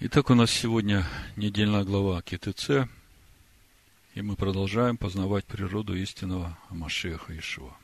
Итак, 0.00 0.30
у 0.30 0.36
нас 0.36 0.52
сегодня 0.52 1.04
недельная 1.34 1.82
глава 1.82 2.22
КТЦ, 2.22 2.88
и 4.14 4.22
мы 4.22 4.36
продолжаем 4.36 4.96
познавать 4.96 5.44
природу 5.44 5.96
истинного 5.96 6.56
Машеха 6.70 7.36
Ишуа. 7.36 7.76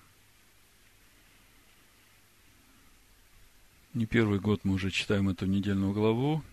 Не 3.94 4.06
первый 4.06 4.38
год 4.38 4.60
мы 4.62 4.74
уже 4.74 4.92
читаем 4.92 5.28
эту 5.28 5.46
недельную 5.46 5.92
главу, 5.92 6.44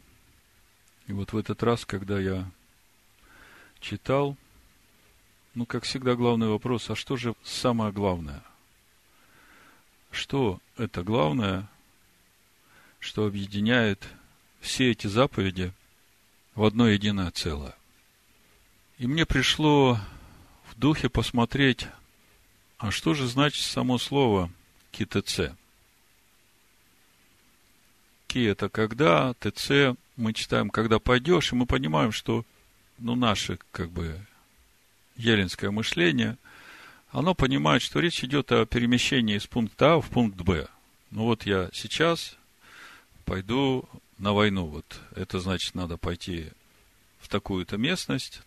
и 1.05 1.13
вот 1.13 1.31
в 1.31 1.37
этот 1.37 1.61
раз, 1.61 1.85
когда 1.85 2.19
я 2.19 2.49
читал, 3.79 4.35
ну, 5.53 5.67
как 5.67 5.83
всегда, 5.83 6.15
главный 6.15 6.47
вопрос, 6.47 6.89
а 6.89 6.95
что 6.95 7.17
же 7.17 7.35
самое 7.43 7.91
главное? 7.91 8.43
Что 10.09 10.59
это 10.77 11.03
главное, 11.03 11.69
что 12.99 13.27
объединяет 13.27 14.09
все 14.61 14.91
эти 14.91 15.07
заповеди 15.07 15.73
в 16.55 16.63
одно 16.63 16.87
единое 16.87 17.31
целое. 17.31 17.75
И 18.97 19.07
мне 19.07 19.25
пришло 19.25 19.99
в 20.65 20.79
духе 20.79 21.09
посмотреть, 21.09 21.87
а 22.77 22.91
что 22.91 23.13
же 23.13 23.27
значит 23.27 23.63
само 23.65 23.97
слово 23.97 24.51
КТЦ? 24.91 25.51
Ки– 28.27 28.45
это 28.45 28.69
когда, 28.69 29.33
ТЦ 29.33 29.97
мы 30.15 30.33
читаем, 30.33 30.69
когда 30.69 30.99
пойдешь, 30.99 31.51
и 31.51 31.55
мы 31.55 31.65
понимаем, 31.65 32.11
что 32.11 32.45
ну, 32.99 33.15
наше, 33.15 33.59
как 33.71 33.89
бы, 33.89 34.25
еленское 35.17 35.71
мышление, 35.71 36.37
оно 37.09 37.33
понимает, 37.33 37.81
что 37.81 37.99
речь 37.99 38.23
идет 38.23 38.51
о 38.51 38.65
перемещении 38.65 39.35
из 39.35 39.47
пункта 39.47 39.95
А 39.95 40.01
в 40.01 40.09
пункт 40.09 40.39
Б. 40.41 40.67
Ну 41.09 41.23
вот 41.23 41.45
я 41.45 41.69
сейчас 41.73 42.37
пойду 43.25 43.89
на 44.21 44.33
войну. 44.33 44.67
Вот 44.67 45.01
это 45.15 45.39
значит, 45.39 45.75
надо 45.75 45.97
пойти 45.97 46.51
в 47.19 47.27
такую-то 47.27 47.77
местность. 47.77 48.41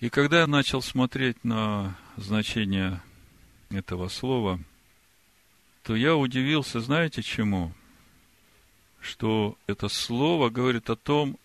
И 0.00 0.10
когда 0.10 0.40
я 0.40 0.46
начал 0.46 0.82
смотреть 0.82 1.42
на 1.42 1.98
значение 2.16 3.02
этого 3.70 4.08
слова, 4.08 4.60
то 5.82 5.96
я 5.96 6.14
удивился, 6.14 6.80
знаете 6.80 7.22
чему? 7.22 7.72
Что 9.00 9.56
это 9.66 9.88
слово 9.88 10.50
говорит 10.50 10.90
о 10.90 10.96
том, 10.96 11.38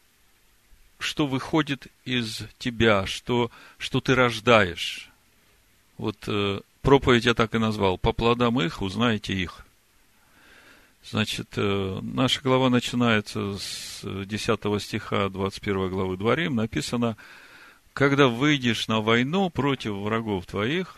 что 1.00 1.26
выходит 1.26 1.88
из 2.04 2.42
тебя, 2.58 3.06
что, 3.06 3.50
что 3.78 4.02
ты 4.02 4.14
рождаешь. 4.14 5.10
Вот 5.98 6.18
э, 6.28 6.62
проповедь 6.82 7.26
я 7.26 7.34
так 7.34 7.56
и 7.56 7.60
назвал. 7.60 7.98
По 7.98 8.12
плодам 8.12 8.60
их 8.60 8.82
узнаете 8.82 9.34
их. 9.34 9.66
Значит, 11.10 11.50
э, 11.58 12.00
наша 12.02 12.42
глава 12.42 12.70
начинается 12.70 13.58
с 13.58 14.04
10 14.04 14.80
стиха 14.80 15.28
21 15.28 15.90
главы 15.90 16.16
Дворим. 16.16 16.56
Написано, 16.56 17.18
когда 17.92 18.30
выйдешь 18.30 18.88
на 18.88 19.02
войну 19.02 19.50
против 19.50 19.96
врагов 19.96 20.46
твоих, 20.46 20.96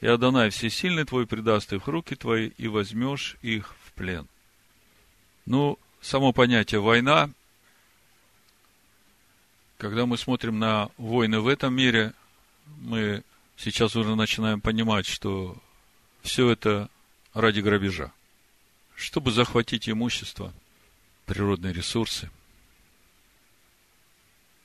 и 0.00 0.06
Адонай 0.06 0.50
Всесильный 0.50 1.04
твой 1.04 1.26
предаст 1.26 1.72
их 1.72 1.86
руки 1.86 2.14
твои, 2.14 2.50
и 2.58 2.68
возьмешь 2.68 3.36
их 3.40 3.74
в 3.84 3.92
плен. 3.94 4.28
Ну, 5.46 5.78
само 6.02 6.34
понятие 6.34 6.82
война, 6.82 7.30
когда 9.78 10.04
мы 10.04 10.18
смотрим 10.18 10.58
на 10.58 10.90
войны 10.98 11.40
в 11.40 11.48
этом 11.48 11.74
мире, 11.74 12.12
мы 12.66 13.22
сейчас 13.56 13.96
уже 13.96 14.14
начинаем 14.14 14.60
понимать, 14.60 15.06
что 15.06 15.56
все 16.20 16.50
это 16.50 16.90
ради 17.32 17.60
грабежа 17.60 18.12
чтобы 18.98 19.30
захватить 19.30 19.88
имущество, 19.88 20.52
природные 21.24 21.72
ресурсы. 21.72 22.28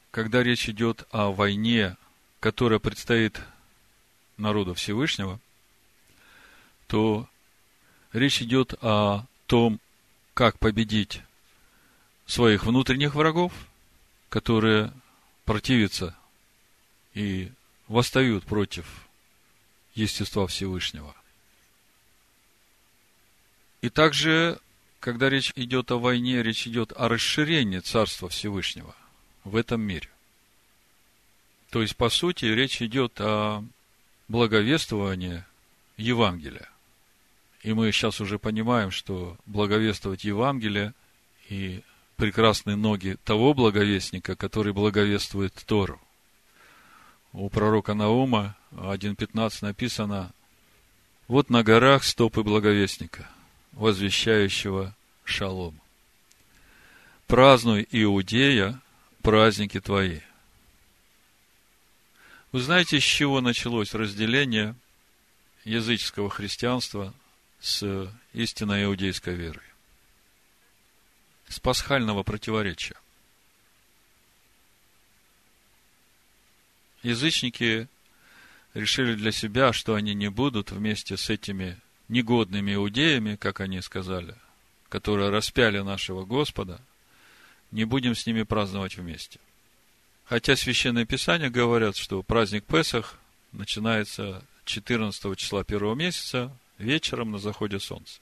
Когда 0.09 0.41
речь 0.41 0.67
идет 0.67 1.07
о 1.11 1.31
войне, 1.31 1.97
которая 2.39 2.79
предстоит 2.79 3.39
народу 4.37 4.73
Всевышнего, 4.73 5.39
то 6.87 7.29
речь 8.11 8.41
идет 8.41 8.73
о 8.81 9.27
том, 9.45 9.79
как 10.33 10.57
победить 10.57 11.21
своих 12.25 12.65
внутренних 12.65 13.13
врагов, 13.13 13.53
которые 14.29 14.91
противятся 15.45 16.17
и 17.13 17.51
восстают 17.87 18.45
против 18.45 19.07
естества 19.93 20.47
Всевышнего. 20.47 21.15
И 23.83 23.89
также, 23.89 24.59
когда 25.01 25.29
речь 25.29 25.51
идет 25.57 25.91
о 25.91 25.97
войне, 25.97 26.41
речь 26.41 26.65
идет 26.67 26.93
о 26.95 27.09
расширении 27.09 27.79
Царства 27.79 28.29
Всевышнего 28.29 28.95
в 29.43 29.57
этом 29.57 29.81
мире. 29.81 30.07
То 31.69 31.81
есть, 31.81 31.97
по 31.97 32.07
сути, 32.07 32.45
речь 32.45 32.81
идет 32.81 33.19
о 33.19 33.61
благовествовании 34.29 35.43
Евангелия. 35.97 36.69
И 37.61 37.73
мы 37.73 37.91
сейчас 37.91 38.21
уже 38.21 38.39
понимаем, 38.39 38.89
что 38.89 39.35
благовествовать 39.45 40.23
Евангелие 40.23 40.93
и 41.49 41.81
прекрасные 42.15 42.77
ноги 42.77 43.17
того 43.25 43.53
благовестника, 43.53 44.37
который 44.37 44.71
благовествует 44.71 45.53
Тору. 45.67 45.99
У 47.33 47.49
пророка 47.49 47.95
Наума 47.95 48.55
1.15 48.71 49.57
написано, 49.59 50.31
вот 51.27 51.49
на 51.49 51.63
горах 51.63 52.05
стопы 52.05 52.43
благовестника– 52.43 53.29
возвещающего 53.73 54.95
шалом. 55.23 55.79
Празднуй, 57.27 57.87
Иудея, 57.91 58.79
праздники 59.21 59.79
твои. 59.79 60.19
Вы 62.51 62.61
знаете, 62.61 62.99
с 62.99 63.03
чего 63.03 63.41
началось 63.41 63.93
разделение 63.93 64.75
языческого 65.65 66.29
христианства 66.29 67.13
с 67.59 68.11
истинной 68.33 68.83
иудейской 68.83 69.33
верой? 69.33 69.63
С 71.47 71.59
пасхального 71.59 72.23
противоречия. 72.23 72.95
Язычники 77.01 77.87
решили 78.73 79.15
для 79.15 79.31
себя, 79.31 79.73
что 79.73 79.95
они 79.95 80.13
не 80.13 80.29
будут 80.29 80.71
вместе 80.71 81.17
с 81.17 81.29
этими 81.29 81.79
негодными 82.07 82.73
иудеями, 82.73 83.35
как 83.35 83.59
они 83.59 83.81
сказали, 83.81 84.35
которые 84.89 85.29
распяли 85.29 85.79
нашего 85.79 86.25
Господа, 86.25 86.81
не 87.71 87.85
будем 87.85 88.15
с 88.15 88.25
ними 88.25 88.43
праздновать 88.43 88.97
вместе. 88.97 89.39
Хотя 90.25 90.55
Священное 90.55 91.05
Писание 91.05 91.49
говорят, 91.49 91.95
что 91.97 92.23
праздник 92.23 92.65
Песах 92.65 93.17
начинается 93.51 94.43
14 94.65 95.37
числа 95.37 95.63
первого 95.63 95.95
месяца 95.95 96.55
вечером 96.77 97.31
на 97.31 97.39
заходе 97.39 97.79
солнца. 97.79 98.19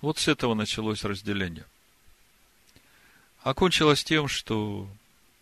Вот 0.00 0.18
с 0.18 0.28
этого 0.28 0.54
началось 0.54 1.04
разделение. 1.04 1.64
Окончилось 3.42 4.04
тем, 4.04 4.28
что 4.28 4.88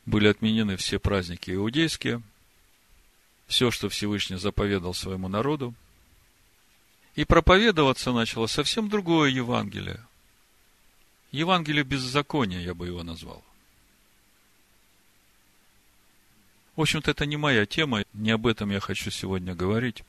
были 0.07 0.29
отменены 0.29 0.77
все 0.77 0.99
праздники 0.99 1.51
иудейские, 1.51 2.23
все, 3.47 3.71
что 3.71 3.89
Всевышний 3.89 4.37
заповедал 4.37 4.95
своему 4.95 5.29
народу– 5.29 5.75
и 7.21 7.25
проповедоваться 7.27 8.13
начало 8.13 8.47
совсем 8.47 8.89
другое 8.89 9.29
Евангелие. 9.29 10.01
Евангелие 11.33 11.85
беззакония, 11.85 12.61
я 12.61 12.73
бы 12.73 12.87
его 12.87 13.03
назвал. 13.03 13.45
В 16.77 16.81
общем-то, 16.81 17.11
это 17.11 17.27
не 17.27 17.37
моя 17.37 17.67
тема, 17.67 18.05
не 18.15 18.31
об 18.31 18.47
этом 18.47 18.71
я 18.71 18.81
хочу 18.81 19.11
сегодня 19.11 19.55
говорить. 19.55 20.03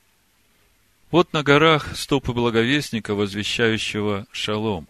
Вот 1.09 1.33
на 1.33 1.43
горах 1.43 1.97
стопы 1.97 2.31
благовестника, 2.31 3.13
возвещающего 3.13 4.25
шалом. 4.31 4.87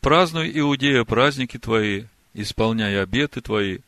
Празднуй, 0.00 0.52
Иудея, 0.54 1.02
праздники 1.02 1.58
твои, 1.58 2.04
исполняй 2.32 3.02
обеты 3.02 3.40
твои, 3.40 3.78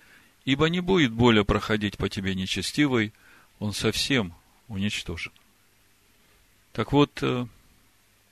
ибо 0.44 0.66
не 0.66 0.80
будет 0.80 1.12
более 1.12 1.44
проходить 1.44 1.96
по 1.96 2.08
тебе 2.08 2.34
нечестивый, 2.34 3.12
он 3.60 3.72
совсем 3.72 4.34
уничтожен. 4.66 5.30
Так 6.72 6.92
вот, 6.92 7.22
э, 7.22 7.46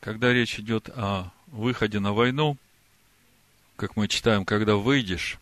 когда 0.01 0.33
речь 0.33 0.59
идет 0.59 0.89
о 0.91 1.31
выходе 1.49 2.01
на 2.01 2.13
войну, 2.13 2.57
как 3.77 3.97
мы 3.97 4.09
читаем, 4.09 4.45
когда 4.45 4.77
выйдешь, 4.77 5.39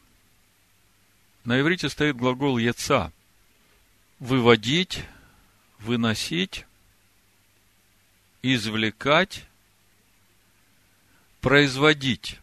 на 1.44 1.60
иврите 1.60 1.88
стоит 1.88 2.16
глагол 2.16 2.58
«яца»– 2.58 3.12
выводить, 4.18 5.04
выносить, 5.78 6.66
извлекать, 8.42 9.44
производить. 11.40 12.40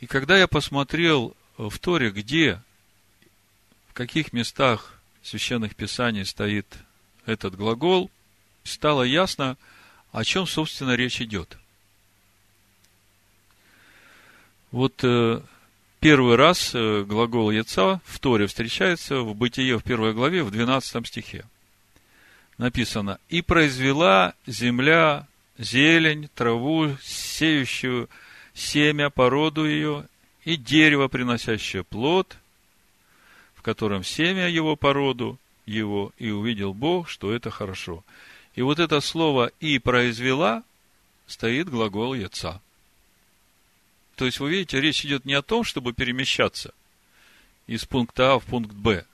И 0.00 0.06
когда 0.06 0.36
я 0.36 0.48
посмотрел 0.48 1.36
в 1.56 1.78
Торе, 1.78 2.10
где, 2.10 2.60
в 3.88 3.92
каких 3.92 4.32
местах 4.32 5.00
священных 5.22 5.76
писаний 5.76 6.24
стоит 6.24 6.66
этот 7.28 7.56
глагол, 7.56 8.10
стало 8.64 9.02
ясно, 9.02 9.56
о 10.12 10.24
чем, 10.24 10.46
собственно, 10.46 10.96
речь 10.96 11.20
идет. 11.20 11.58
Вот 14.70 15.04
э, 15.04 15.40
первый 16.00 16.36
раз 16.36 16.74
э, 16.74 17.04
глагол 17.04 17.50
яца 17.50 18.00
в 18.04 18.18
Торе 18.18 18.46
встречается 18.46 19.20
в 19.20 19.34
Бытие 19.34 19.78
в 19.78 19.82
первой 19.82 20.14
главе, 20.14 20.42
в 20.42 20.50
12 20.50 21.06
стихе. 21.06 21.44
Написано, 22.56 23.18
«И 23.28 23.42
произвела 23.42 24.34
земля 24.46 25.26
зелень, 25.58 26.28
траву, 26.34 26.96
сеющую 27.02 28.08
семя, 28.54 29.10
породу 29.10 29.66
ее, 29.66 30.06
и 30.44 30.56
дерево, 30.56 31.08
приносящее 31.08 31.84
плод, 31.84 32.38
в 33.54 33.62
котором 33.62 34.02
семя 34.02 34.48
его 34.48 34.76
породу 34.76 35.38
его, 35.68 36.12
и 36.18 36.30
увидел 36.30 36.74
Бог, 36.74 37.08
что 37.08 37.32
это 37.32 37.50
хорошо». 37.50 38.04
И 38.54 38.62
вот 38.62 38.80
это 38.80 39.00
слово 39.00 39.52
«и 39.60 39.78
произвела» 39.78 40.64
стоит 41.28 41.68
глагол 41.68 42.14
яца. 42.14 42.60
То 44.16 44.24
есть, 44.24 44.40
вы 44.40 44.50
видите, 44.50 44.80
речь 44.80 45.04
идет 45.04 45.24
не 45.24 45.34
о 45.34 45.42
том, 45.42 45.62
чтобы 45.62 45.92
перемещаться 45.92 46.74
из 47.68 47.84
пункта 47.84 48.32
А 48.32 48.38
в 48.40 48.46
пункт 48.46 48.72
Б, 48.72 49.04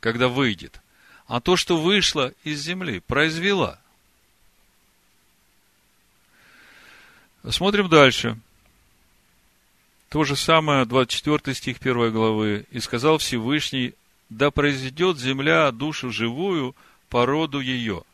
когда 0.00 0.26
выйдет, 0.26 0.80
а 1.28 1.40
то, 1.40 1.56
что 1.56 1.80
вышло 1.80 2.34
из 2.42 2.60
земли, 2.62 2.98
произвела. 2.98 3.78
Смотрим 7.48 7.88
дальше. 7.88 8.38
То 10.08 10.24
же 10.24 10.34
самое, 10.34 10.84
24 10.84 11.54
стих 11.54 11.76
1 11.78 12.10
главы. 12.10 12.66
«И 12.70 12.80
сказал 12.80 13.18
Всевышний, 13.18 13.94
да 14.28 14.50
произведет 14.50 15.18
земля 15.18 15.70
душу 15.70 16.10
живую 16.10 16.74
по 17.08 17.26
роду 17.26 17.60
ее, 17.60 18.04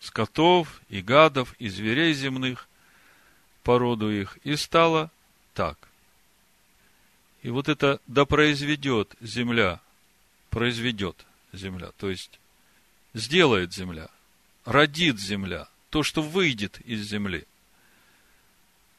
скотов 0.00 0.80
и 0.88 1.02
гадов, 1.02 1.54
и 1.58 1.68
зверей 1.68 2.12
земных, 2.12 2.68
породу 3.62 4.10
их, 4.10 4.38
и 4.44 4.56
стало 4.56 5.10
так. 5.54 5.88
И 7.42 7.50
вот 7.50 7.68
это 7.68 8.00
да 8.06 8.24
произведет 8.24 9.14
земля, 9.20 9.80
произведет 10.50 11.24
земля, 11.52 11.90
то 11.96 12.10
есть 12.10 12.38
сделает 13.14 13.72
земля, 13.72 14.08
родит 14.64 15.18
земля, 15.18 15.68
то, 15.90 16.02
что 16.02 16.22
выйдет 16.22 16.80
из 16.80 17.02
земли. 17.08 17.46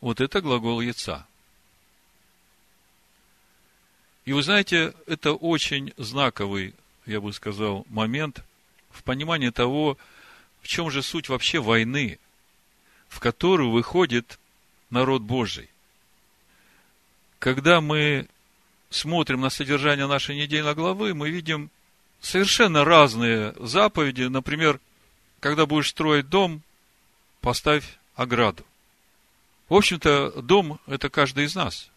Вот 0.01 0.21
это 0.21 0.41
глагол 0.41 0.81
яйца. 0.81 1.27
И 4.27 4.33
вы 4.33 4.43
знаете, 4.43 4.93
это 5.05 5.31
очень 5.31 5.93
знаковый, 5.95 6.73
я 7.05 7.21
бы 7.21 7.31
сказал, 7.31 7.85
момент 7.87 8.43
в 8.89 9.01
понимании 9.03 9.51
того, 9.51 9.97
в 10.61 10.67
чем 10.67 10.91
же 10.91 11.01
суть 11.01 11.29
вообще 11.29 11.61
войны, 11.61 12.19
в 13.07 13.21
которую 13.21 13.71
выходит 13.71 14.37
народ 14.89 15.21
Божий. 15.21 15.69
Когда 17.39 17.79
мы 17.79 18.27
смотрим 18.89 19.39
на 19.39 19.49
содержание 19.49 20.07
нашей 20.07 20.35
недельной 20.35 20.75
главы, 20.75 21.13
мы 21.13 21.29
видим 21.29 21.69
совершенно 22.19 22.83
разные 22.83 23.53
заповеди. 23.57 24.23
Например, 24.23 24.81
когда 25.39 25.65
будешь 25.65 25.87
строить 25.87 26.27
дом, 26.27 26.63
поставь 27.39 27.97
ограду. 28.13 28.65
В 29.69 29.75
общем-то, 29.75 30.41
дом– 30.41 30.81
это 30.85 31.09
каждый 31.09 31.45
из 31.45 31.55
нас. 31.55 31.89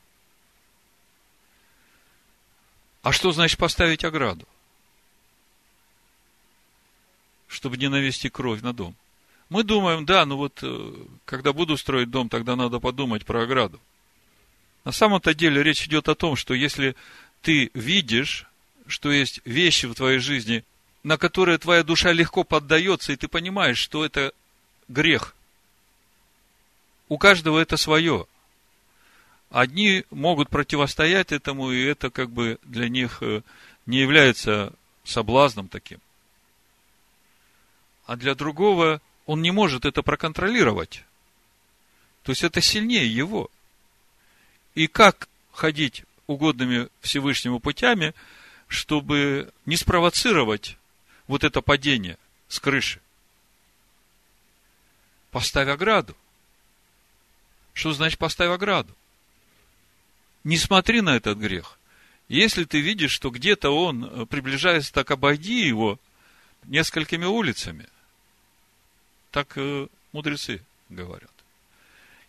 А 3.02 3.12
что 3.12 3.32
значит 3.32 3.58
поставить 3.58 4.04
ограду? 4.04 4.46
Чтобы 7.48 7.76
не 7.76 7.88
навести 7.88 8.28
кровь 8.28 8.60
на 8.60 8.72
дом. 8.72 8.94
Мы 9.48 9.64
думаем, 9.64 10.06
да, 10.06 10.24
ну 10.26 10.36
вот, 10.36 10.60
э, 10.62 10.94
когда 11.24 11.52
буду 11.52 11.76
строить 11.76 12.10
дом, 12.10 12.28
тогда 12.28 12.54
надо 12.54 12.78
подумать 12.78 13.24
про 13.24 13.42
ограду. 13.42 13.80
На 14.84 14.92
самом-то 14.92 15.34
деле 15.34 15.62
речь 15.62 15.86
идет 15.86 16.08
о 16.08 16.14
том, 16.14 16.36
что 16.36 16.54
если 16.54 16.94
ты 17.42 17.70
видишь, 17.74 18.46
что 18.86 19.10
есть 19.10 19.40
вещи 19.44 19.86
в 19.86 19.94
твоей 19.94 20.18
жизни, 20.18 20.64
на 21.02 21.16
которые 21.16 21.58
твоя 21.58 21.82
душа 21.82 22.12
легко 22.12 22.44
поддается, 22.44 23.12
и 23.12 23.16
ты 23.16 23.26
понимаешь, 23.26 23.78
что 23.78 24.04
это 24.04 24.32
грех. 24.88 25.34
У 27.08 27.18
каждого 27.18 27.58
это 27.58 27.76
свое. 27.76 28.26
Одни 29.50 30.04
могут 30.10 30.48
противостоять 30.48 31.32
этому, 31.32 31.72
и 31.72 31.84
это 31.84 32.10
как 32.10 32.30
бы 32.30 32.58
для 32.62 32.88
них 32.88 33.20
э, 33.20 33.42
не 33.84 33.98
является 33.98 34.72
соблазном 35.02 35.66
таким. 35.68 36.00
А 38.06 38.16
для 38.16 38.36
другого 38.36 39.02
он 39.26 39.42
не 39.42 39.50
может 39.50 39.84
это 39.84 40.02
проконтролировать. 40.02 41.04
То 42.22 42.30
есть 42.30 42.44
это 42.44 42.60
сильнее 42.60 43.12
его. 43.12 43.50
И 44.76 44.86
как 44.86 45.28
ходить 45.52 46.04
угодными 46.28 46.88
Всевышнему 47.00 47.58
путями, 47.58 48.14
чтобы 48.68 49.52
не 49.66 49.76
спровоцировать 49.76 50.78
вот 51.26 51.42
это 51.42 51.60
падение 51.60 52.18
с 52.46 52.60
крыши? 52.60 53.00
Поставь 55.32 55.68
ограду. 55.68 56.16
Что 57.72 57.92
значит 57.92 58.18
поставь 58.18 58.50
ограду? 58.50 58.94
Не 60.44 60.56
смотри 60.56 61.00
на 61.00 61.16
этот 61.16 61.38
грех. 61.38 61.78
Если 62.28 62.64
ты 62.64 62.80
видишь, 62.80 63.12
что 63.12 63.30
где-то 63.30 63.70
он 63.70 64.26
приближается, 64.26 64.92
так 64.92 65.10
обойди 65.10 65.66
его 65.66 65.98
несколькими 66.64 67.24
улицами– 67.24 67.86
так 69.30 69.52
э, 69.56 69.86
мудрецы 70.12 70.62
говорят. 70.88 71.30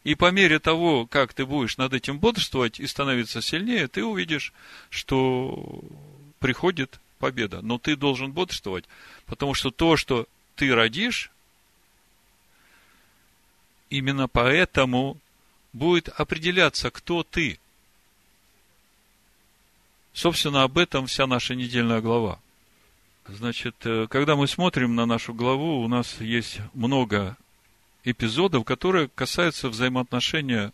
И 0.03 0.15
по 0.15 0.31
мере 0.31 0.59
того, 0.59 1.05
как 1.05 1.33
ты 1.33 1.45
будешь 1.45 1.77
над 1.77 1.93
этим 1.93 2.19
бодрствовать 2.19 2.79
и 2.79 2.87
становиться 2.87 3.41
сильнее, 3.41 3.87
ты 3.87 4.03
увидишь, 4.03 4.51
что 4.89 5.83
приходит 6.39 6.99
победа. 7.19 7.61
Но 7.61 7.77
ты 7.77 7.95
должен 7.95 8.31
бодрствовать, 8.31 8.85
потому 9.25 9.53
что 9.53 9.69
то, 9.69 9.97
что 9.97 10.27
ты 10.55 10.73
родишь, 10.73 11.29
именно 13.89 14.27
поэтому 14.27 15.17
будет 15.71 16.09
определяться, 16.09 16.89
кто 16.89 17.23
ты. 17.23 17.59
Собственно, 20.13 20.63
об 20.63 20.77
этом 20.77 21.07
вся 21.07 21.25
наша 21.25 21.55
недельная 21.55 22.01
глава. 22.01 22.39
Значит, 23.27 23.75
э, 23.85 24.07
когда 24.09 24.35
мы 24.35 24.47
смотрим 24.47 24.95
на 24.95 25.05
нашу 25.05 25.33
главу, 25.33 25.81
у 25.81 25.87
нас 25.87 26.19
есть 26.19 26.59
много 26.73 27.37
эпизодов, 28.03 28.65
которые 28.65 29.09
касаются 29.09 29.69
взаимоотношения 29.69 30.73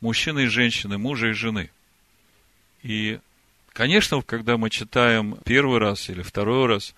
мужчины 0.00 0.44
и 0.44 0.46
женщины, 0.46 0.96
мужа 0.96 1.28
и 1.28 1.32
жены. 1.32 1.70
И, 2.82 3.18
конечно, 3.72 4.22
когда 4.22 4.56
мы 4.56 4.70
читаем 4.70 5.36
первый 5.44 5.78
раз 5.78 6.08
или 6.08 6.22
второй 6.22 6.66
раз, 6.66 6.94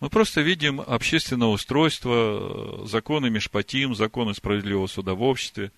мы 0.00 0.10
просто 0.10 0.42
видим 0.42 0.80
общественное 0.80 1.48
устройство, 1.48 2.82
э, 2.84 2.86
законы 2.86 3.30
Мишпатим, 3.30 3.94
законы 3.94 4.34
справедливого 4.34 4.86
суда 4.86 5.14
в 5.14 5.22
обществе, 5.22 5.72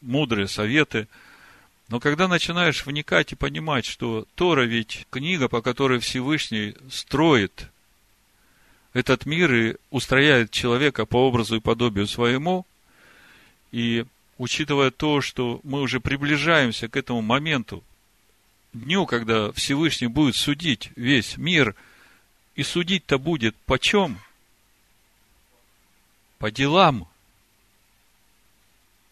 мудрые 0.00 0.48
советы. 0.48 1.08
Но 1.92 2.00
когда 2.00 2.26
начинаешь 2.26 2.86
вникать 2.86 3.32
и 3.32 3.36
понимать, 3.36 3.84
что 3.84 4.26
Тора 4.34 4.62
ведь 4.62 5.06
книга, 5.10 5.48
по 5.48 5.60
которой 5.60 5.98
Всевышний 5.98 6.74
строит 6.90 7.68
этот 8.94 9.26
мир 9.26 9.54
и 9.54 9.76
устрояет 9.90 10.50
человека 10.50 11.04
по 11.04 11.28
образу 11.28 11.56
и 11.56 11.60
подобию 11.60 12.06
своему. 12.06 12.64
И 13.72 14.06
учитывая 14.38 14.90
то, 14.90 15.20
что 15.20 15.60
мы 15.64 15.82
уже 15.82 16.00
приближаемся 16.00 16.88
к 16.88 16.96
этому 16.96 17.20
моменту, 17.20 17.84
дню, 18.72 19.04
когда 19.04 19.52
Всевышний 19.52 20.08
будет 20.08 20.36
судить 20.36 20.92
весь 20.96 21.36
мир, 21.36 21.74
и 22.54 22.62
судить-то 22.62 23.18
будет 23.18 23.54
по 23.66 23.78
чем? 23.78 24.18
По 26.38 26.50
делам. 26.50 27.06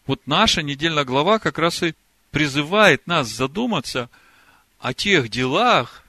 Вот 0.07 0.25
наша 0.25 0.63
недельная 0.63 1.05
глава 1.05 1.37
как 1.37 1.59
раз 1.59 1.83
и 1.83 1.93
призывает 2.31 3.05
нас 3.05 3.27
задуматься 3.27 4.09
о 4.79 4.93
тех 4.93 5.29
делах, 5.29 6.03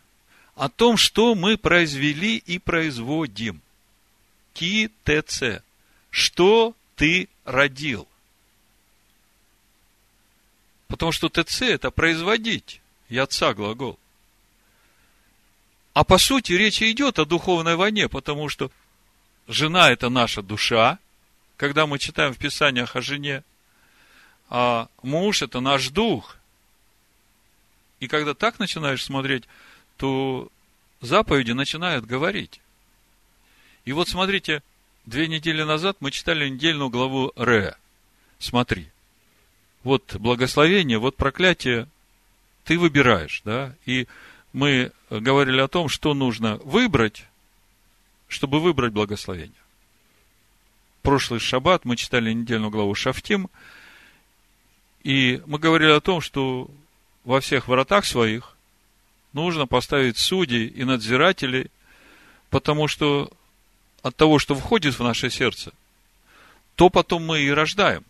о 0.54 0.68
том, 0.68 0.96
что 0.96 1.34
мы 1.34 1.58
произвели 1.58 2.36
и 2.36 2.58
производим. 2.58 3.60
Ки 4.54 4.90
ТЦ. 5.04 5.62
Что 6.10 6.74
ты 6.96 7.28
родил? 7.44 8.06
Потому 10.88 11.12
что 11.12 11.28
ТЦ 11.28 11.62
это 11.62 11.90
производить. 11.90 12.80
Яца 13.08 13.54
глагол. 13.54 13.98
А 15.94 16.04
по 16.04 16.18
сути 16.18 16.52
речь 16.52 16.82
идет 16.82 17.18
о 17.18 17.24
духовной 17.24 17.76
войне, 17.76 18.08
потому 18.08 18.48
что 18.48 18.70
жена 19.48 19.90
это 19.90 20.08
наша 20.08 20.42
душа, 20.42 20.98
когда 21.56 21.86
мы 21.86 21.98
читаем 21.98 22.32
в 22.32 22.38
Писаниях 22.38 22.96
о 22.96 23.02
жене, 23.02 23.42
а 24.54 24.88
муж 25.02 25.40
это 25.40 25.60
наш 25.60 25.88
дух. 25.88 26.36
И 28.00 28.06
когда 28.06 28.34
так 28.34 28.58
начинаешь 28.58 29.02
смотреть, 29.02 29.44
то 29.96 30.50
заповеди 31.00 31.52
начинают 31.52 32.04
говорить. 32.04 32.60
И 33.86 33.94
вот 33.94 34.10
смотрите, 34.10 34.62
две 35.06 35.26
недели 35.26 35.62
назад 35.62 35.96
мы 36.00 36.10
читали 36.10 36.50
недельную 36.50 36.90
главу 36.90 37.32
Ре. 37.34 37.76
Смотри. 38.38 38.90
вот 39.84 40.16
благословение, 40.16 40.98
вот 40.98 41.16
проклятие, 41.16 41.88
ты 42.64 42.78
выбираешь, 42.78 43.40
да, 43.46 43.74
и 43.86 44.06
мы 44.52 44.92
говорили 45.08 45.62
о 45.62 45.68
том, 45.68 45.88
что 45.88 46.12
нужно 46.12 46.56
выбрать, 46.56 47.24
чтобы 48.28 48.60
выбрать 48.60 48.92
благословение. 48.92 49.56
Прошлый 51.00 51.40
шаббат 51.40 51.86
мы 51.86 51.96
читали 51.96 52.34
недельную 52.34 52.70
главу 52.70 52.94
Шафтим, 52.94 53.48
и 55.02 55.42
мы 55.46 55.58
говорили 55.58 55.90
о 55.90 56.00
том, 56.00 56.20
что 56.20 56.70
во 57.24 57.40
всех 57.40 57.68
воротах 57.68 58.04
своих 58.04 58.56
нужно 59.32 59.66
поставить 59.66 60.18
судей 60.18 60.66
и 60.66 60.84
надзирателей, 60.84 61.70
потому 62.50 62.88
что 62.88 63.30
от 64.02 64.16
того, 64.16 64.38
что 64.38 64.54
входит 64.54 64.98
в 64.98 65.02
наше 65.02 65.30
сердце, 65.30 65.72
то 66.74 66.90
потом 66.90 67.24
мы 67.24 67.40
и 67.40 67.50
рождаем. 67.50 68.04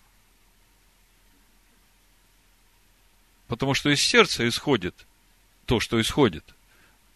Потому 3.49 3.75
что 3.75 3.91
из 3.91 4.01
сердца 4.01 4.47
исходит 4.49 4.95
то, 5.67 5.81
что 5.81 6.01
исходит. 6.01 6.45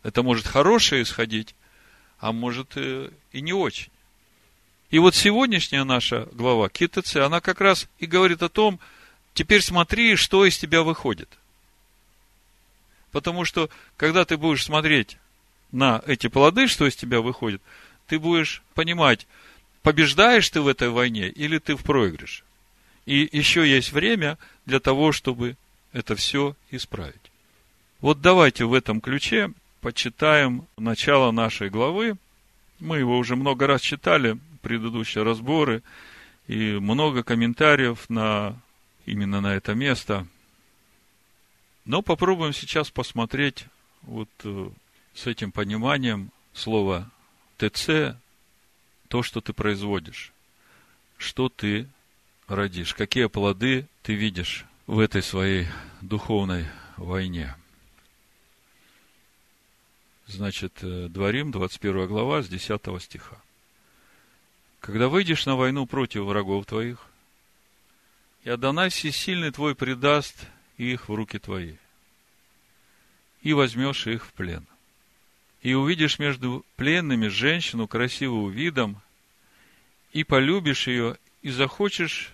Это 0.03 0.23
может 0.23 0.47
хорошее 0.47 1.03
исходить, 1.03 1.55
а 2.19 2.33
может 2.33 2.77
и 2.77 3.11
не 3.33 3.53
очень. 3.53 3.91
И 4.91 4.99
вот 4.99 5.15
сегодняшняя 5.15 5.85
наша 5.85 6.29
глава 6.33 6.69
КТЦ, 6.69 7.17
она 7.17 7.41
как 7.41 7.61
раз 7.61 7.89
и 7.99 8.07
говорит 8.07 8.43
о 8.43 8.49
том, 8.49 8.79
теперь 9.37 9.61
смотри, 9.61 10.17
что 10.17 10.47
из 10.47 10.57
тебя 10.57 10.83
выходит. 10.83 11.29
Потому 13.13 13.45
что, 13.45 13.71
когда 13.97 14.25
ты 14.25 14.37
будешь 14.37 14.65
смотреть 14.65 15.19
на 15.71 16.03
эти 16.07 16.29
плоды, 16.29 16.67
что 16.67 16.87
из 16.87 16.97
тебя 16.97 17.21
выходит, 17.21 17.63
ты 18.07 18.19
будешь 18.19 18.63
понимать, 18.75 19.27
побеждаешь 19.83 20.49
ты 20.49 20.61
в 20.61 20.69
этой 20.69 20.89
войне 20.89 21.29
или 21.29 21.59
ты 21.59 21.77
в 21.77 21.85
проигрыше. 21.85 22.45
И 23.05 23.29
еще 23.31 23.69
есть 23.69 23.93
время 23.93 24.39
для 24.65 24.81
того, 24.81 25.13
чтобы 25.13 25.57
это 25.93 26.17
все 26.17 26.57
исправить. 26.71 27.31
Вот 28.01 28.21
давайте 28.21 28.65
в 28.65 28.73
этом 28.73 29.01
ключе 29.01 29.53
почитаем 29.83 30.67
начало 30.79 31.31
нашей 31.31 31.69
главы. 31.69 32.17
Мы 32.81 32.99
его 32.99 33.19
уже 33.19 33.37
много 33.37 33.67
раз 33.67 33.83
читали, 33.83 34.39
предыдущие 34.63 35.25
разборы, 35.25 35.83
и 36.49 36.73
много 36.73 37.23
комментариев 37.23 38.09
на, 38.09 38.57
именно 39.07 39.41
на 39.41 39.55
это 39.55 39.75
место. 39.75 40.27
Но 41.85 42.03
попробуем 42.03 42.53
сейчас 42.53 42.91
посмотреть 42.91 43.67
вот 44.03 44.29
э, 44.45 44.71
с 45.15 45.27
этим 45.27 45.53
пониманием 45.53 46.31
слова 46.53 47.11
ТЦ, 47.59 48.17
то, 49.09 49.23
что 49.23 49.41
ты 49.41 49.53
производишь, 49.53 50.33
что 51.17 51.49
ты 51.49 51.89
родишь, 52.49 52.95
какие 52.95 53.27
плоды 53.27 53.87
ты 54.03 54.15
видишь 54.15 54.67
в 54.87 54.99
этой 54.99 55.23
своей 55.23 55.69
духовной 56.01 56.67
войне. 56.97 57.55
Значит, 60.27 60.79
э, 60.83 61.07
Дворим, 61.09 61.53
21 61.53 62.09
глава, 62.09 62.43
с 62.43 62.49
10 62.49 63.01
стиха. 63.01 63.41
Когда 64.81 65.09
выйдешь 65.09 65.47
на 65.47 65.55
войну 65.55 65.87
против 65.87 66.23
врагов 66.23 66.67
твоих, 66.67 66.99
и 68.47 68.49
Адонай 68.49 68.91
всесильный 68.91 69.51
твой 69.51 69.75
предаст 69.75 70.47
их 70.77 71.09
в 71.09 71.15
руки 71.15 71.37
твои, 71.37 71.75
и 73.43 73.53
возьмешь 73.53 74.07
их 74.07 74.25
в 74.25 74.33
плен. 74.35 74.65
И 75.63 75.75
увидишь 75.75 76.21
между 76.21 76.65
пленными 76.77 77.27
женщину 77.27 77.89
красивую 77.89 78.53
видом, 78.53 79.03
и 80.13 80.23
полюбишь 80.23 80.87
ее, 80.87 81.19
и 81.43 81.51
захочешь 81.51 82.31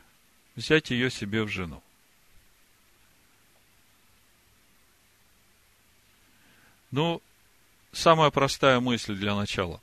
взять 0.54 0.90
ее 0.90 1.10
себе 1.10 1.44
в 1.44 1.48
жену. 1.48 1.82
Ну, 6.90 7.22
самая 7.92 8.30
простая 8.30 8.80
мысль 8.80 9.14
для 9.14 9.34
начала. 9.34 9.80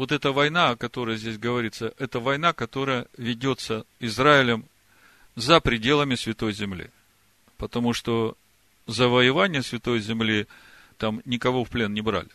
Вот 0.00 0.12
эта 0.12 0.32
война, 0.32 0.70
о 0.70 0.76
которой 0.76 1.18
здесь 1.18 1.36
говорится, 1.36 1.92
это 1.98 2.20
война, 2.20 2.54
которая 2.54 3.06
ведется 3.18 3.84
Израилем 3.98 4.64
за 5.36 5.60
пределами 5.60 6.14
Святой 6.14 6.54
Земли. 6.54 6.88
Потому 7.58 7.92
что 7.92 8.34
завоевание 8.86 9.62
Святой 9.62 10.00
Земли 10.00 10.46
там 10.96 11.20
никого 11.26 11.64
в 11.64 11.68
плен 11.68 11.92
не 11.92 12.00
брали. 12.00 12.30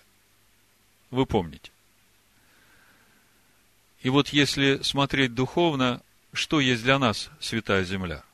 Вы 1.09 1.25
помните. 1.25 1.71
И 4.01 4.09
вот 4.09 4.29
если 4.29 4.83
смотреть 4.83 5.33
духовно, 5.33 6.03
что 6.33 6.59
есть 6.59 6.83
для 6.83 6.99
нас 6.99 7.31
Святая 7.39 7.83
Земля– 7.83 8.23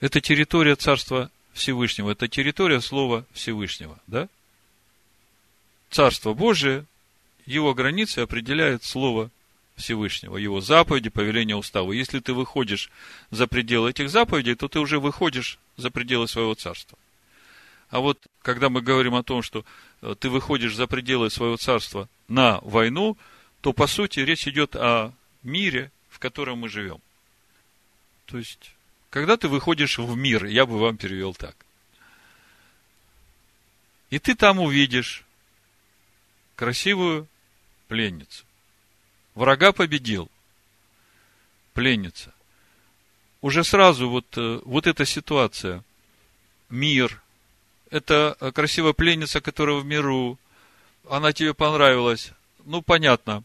Это 0.00 0.20
территория 0.20 0.76
Царства 0.76 1.30
Всевышнего, 1.54 2.10
это 2.10 2.28
территория 2.28 2.82
Слова 2.82 3.24
Всевышнего, 3.32 3.98
да? 4.06 4.28
Царство 5.90 6.34
Божие, 6.34 6.84
его 7.46 7.74
границы 7.74 8.20
определяет 8.20 8.84
Слово 8.84 9.30
Всевышнего, 9.76 10.36
его 10.36 10.60
заповеди, 10.60 11.08
повеления, 11.08 11.56
уставы. 11.56 11.96
Если 11.96 12.20
ты 12.20 12.34
выходишь 12.34 12.90
за 13.30 13.46
пределы 13.46 13.90
этих 13.90 14.10
заповедей, 14.10 14.54
то 14.54 14.68
ты 14.68 14.80
уже 14.80 14.98
выходишь 14.98 15.58
за 15.76 15.90
пределы 15.90 16.28
своего 16.28 16.54
царства. 16.54 16.98
А 17.90 18.00
вот 18.00 18.18
когда 18.42 18.68
мы 18.68 18.82
говорим 18.82 19.14
о 19.14 19.22
том, 19.22 19.42
что 19.42 19.64
э, 20.02 20.14
ты 20.18 20.28
выходишь 20.28 20.74
за 20.74 20.86
пределы 20.86 21.30
своего 21.30 21.56
царства 21.56 22.08
на 22.26 22.60
войну, 22.62 23.16
то 23.60 23.72
по 23.72 23.86
сути 23.86 24.20
речь 24.20 24.46
идет 24.46 24.76
о 24.76 25.12
мире, 25.42 25.90
в 26.10 26.18
котором 26.18 26.58
мы 26.58 26.68
живем. 26.68 27.00
То 28.26 28.36
есть 28.36 28.72
когда 29.10 29.36
ты 29.36 29.48
выходишь 29.48 29.98
в 29.98 30.16
мир, 30.16 30.44
я 30.44 30.66
бы 30.66 30.78
вам 30.78 30.96
перевел 30.96 31.34
так. 31.34 31.56
И 34.10 34.18
ты 34.18 34.34
там 34.34 34.60
увидишь 34.60 35.24
красивую 36.58 37.28
пленницу. 37.86 38.44
Врага 39.36 39.70
победил. 39.72 40.28
Пленница. 41.72 42.34
Уже 43.40 43.62
сразу 43.62 44.10
вот, 44.10 44.26
э, 44.36 44.60
вот 44.64 44.88
эта 44.88 45.06
ситуация. 45.06 45.84
Мир. 46.68 47.22
Это 47.90 48.36
красивая 48.52 48.92
пленница, 48.92 49.40
которая 49.40 49.76
в 49.76 49.86
миру. 49.86 50.36
Она 51.08 51.32
тебе 51.32 51.54
понравилась. 51.54 52.32
Ну, 52.64 52.82
понятно. 52.82 53.44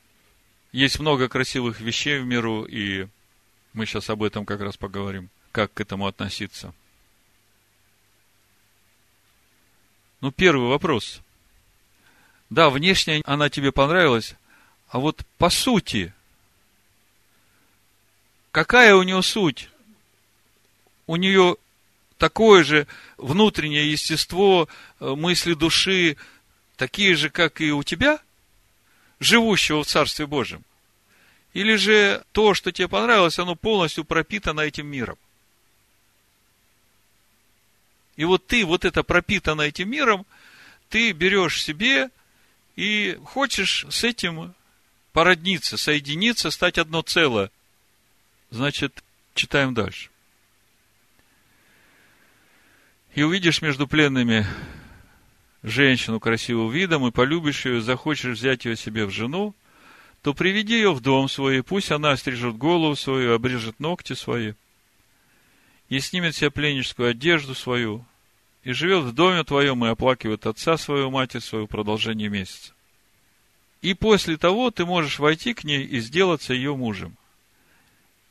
Есть 0.72 1.00
много 1.00 1.30
красивых 1.30 1.82
вещей 1.82 2.18
в 2.18 2.26
миру, 2.26 2.66
и 2.66 3.08
мы 3.74 3.86
сейчас 3.86 4.10
об 4.10 4.24
этом 4.24 4.44
как 4.44 4.60
раз 4.60 4.76
поговорим 4.76 5.30
как 5.52 5.72
к 5.72 5.82
этому 5.82 6.08
относиться? 6.08 6.74
Ну, 10.20 10.32
первый 10.32 10.68
вопрос. 10.68 11.22
Да, 12.54 12.70
внешне 12.70 13.24
она 13.26 13.50
тебе 13.50 13.72
понравилась, 13.72 14.36
а 14.88 15.00
вот 15.00 15.26
по 15.40 15.50
сути, 15.50 16.14
какая 18.52 18.94
у 18.94 19.02
нее 19.02 19.24
суть? 19.24 19.72
У 21.08 21.16
нее 21.16 21.58
такое 22.20 22.64
же 22.64 22.86
внутреннее 23.18 23.92
естество, 23.92 24.70
э, 25.00 25.16
мысли 25.16 25.56
души, 25.56 26.16
такие 26.76 27.16
же, 27.16 27.32
как 27.32 27.60
и 27.60 27.72
у 27.72 27.82
тебя, 27.82 28.20
живущего 29.20 29.84
в 29.84 29.88
Царстве 29.88 30.28
Божьем? 30.28 30.64
Или 31.54 31.76
же 31.76 32.24
то, 32.34 32.54
что 32.54 32.72
тебе 32.72 32.88
понравилось, 32.88 33.40
оно 33.40 33.56
полностью 33.56 34.06
пропитано 34.06 34.62
этим 34.62 34.86
миром? 34.86 35.18
И 38.16 38.26
вот 38.26 38.46
ты, 38.46 38.64
вот 38.64 38.86
это 38.86 39.02
пропитано 39.02 39.64
этим 39.64 39.90
миром, 39.90 40.28
ты 40.90 41.14
берешь 41.14 41.64
себе 41.64 42.12
и 42.76 43.20
хочешь 43.26 43.86
с 43.90 44.04
этим 44.04 44.54
породниться, 45.12 45.78
соединиться, 45.78 46.52
стать 46.52 46.78
одно 46.78 47.02
целое. 47.02 47.52
Значит, 48.50 49.04
читаем 49.36 49.74
дальше. 49.74 50.10
И 53.16 53.22
увидишь 53.22 53.62
между 53.62 53.88
пленными 53.88 54.46
женщину 55.62 56.20
красивым 56.20 56.72
видом, 56.72 57.08
и 57.08 57.12
полюбишь 57.12 57.66
ее, 57.66 57.82
захочешь 57.82 58.38
взять 58.38 58.66
ее 58.66 58.76
себе 58.76 59.06
в 59.06 59.12
жену, 59.12 59.56
то 60.24 60.34
приведи 60.34 60.76
ее 60.76 60.94
в 60.94 61.00
дом 61.00 61.30
свой, 61.30 61.60
и 61.60 61.62
пусть 61.62 61.92
она 61.92 62.12
острижет 62.12 62.58
голову 62.58 62.96
свою, 62.96 63.34
обрежет 63.34 63.80
ногти 63.80 64.14
свои, 64.14 64.54
и 65.90 66.00
снимет 66.00 66.36
себе 66.36 66.50
пленническую 66.50 67.10
одежду 67.10 67.54
свою, 67.54 68.06
и 68.64 68.72
живет 68.72 69.04
в 69.04 69.14
доме 69.14 69.44
твоем, 69.44 69.86
и 69.86 69.90
оплакивает 69.90 70.46
отца 70.46 70.78
свою, 70.78 71.12
матерь 71.12 71.42
свою 71.42 71.68
продолжение 71.68 72.30
месяца. 72.30 72.74
И 73.82 73.94
после 73.94 74.38
того 74.38 74.72
ты 74.72 74.86
можешь 74.86 75.20
войти 75.20 75.54
к 75.54 75.64
ней 75.64 75.84
и 75.84 76.00
сделаться 76.00 76.54
ее 76.54 76.76
мужем. 76.76 77.18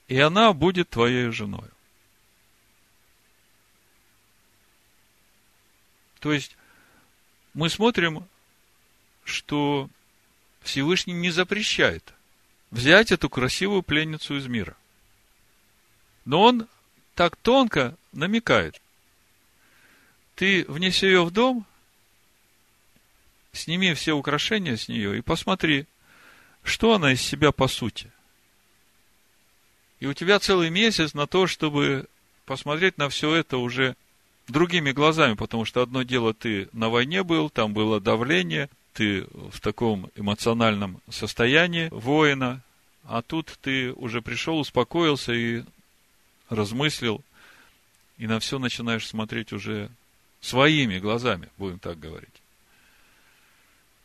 И 0.08 0.18
она 0.18 0.52
будет 0.52 0.88
твоей 0.90 1.30
женой. 1.30 1.68
То 6.20 6.32
есть, 6.32 6.56
мы 7.54 7.68
смотрим, 7.68 8.26
что 9.24 9.90
Всевышний 10.60 11.14
не 11.14 11.30
запрещает 11.30 12.14
взять 12.70 13.12
эту 13.12 13.28
красивую 13.28 13.82
пленницу 13.82 14.36
из 14.36 14.46
мира. 14.46 14.76
Но 16.24 16.42
он 16.42 16.68
так 17.14 17.36
тонко 17.36 17.96
намекает. 18.12 18.81
Ты 20.34 20.64
внеси 20.66 21.06
ее 21.06 21.24
в 21.24 21.30
дом, 21.30 21.66
сними 23.52 23.94
все 23.94 24.12
украшения 24.12 24.76
с 24.76 24.88
нее 24.88 25.18
и 25.18 25.20
посмотри, 25.20 25.86
что 26.62 26.94
она 26.94 27.12
из 27.12 27.20
себя 27.20 27.52
по 27.52 27.68
сути. 27.68 28.10
И 30.00 30.06
у 30.06 30.14
тебя 30.14 30.38
целый 30.38 30.70
месяц 30.70 31.14
на 31.14 31.26
то, 31.26 31.46
чтобы 31.46 32.06
посмотреть 32.44 32.98
на 32.98 33.08
все 33.08 33.34
это 33.34 33.58
уже 33.58 33.94
другими 34.48 34.92
глазами, 34.92 35.34
потому 35.34 35.64
что 35.64 35.82
одно 35.82 36.02
дело 36.02 36.34
ты 36.34 36.68
на 36.72 36.88
войне 36.88 37.22
был, 37.22 37.50
там 37.50 37.72
было 37.72 38.00
давление, 38.00 38.68
ты 38.94 39.26
в 39.50 39.60
таком 39.60 40.10
эмоциональном 40.16 41.00
состоянии 41.08 41.88
воина, 41.90 42.62
а 43.04 43.22
тут 43.22 43.58
ты 43.62 43.92
уже 43.92 44.22
пришел, 44.22 44.58
успокоился 44.58 45.32
и 45.32 45.62
размыслил, 46.48 47.22
и 48.18 48.26
на 48.26 48.40
все 48.40 48.58
начинаешь 48.58 49.06
смотреть 49.06 49.52
уже 49.52 49.90
своими 50.42 50.98
глазами, 50.98 51.48
будем 51.56 51.78
так 51.78 51.98
говорить. 51.98 52.42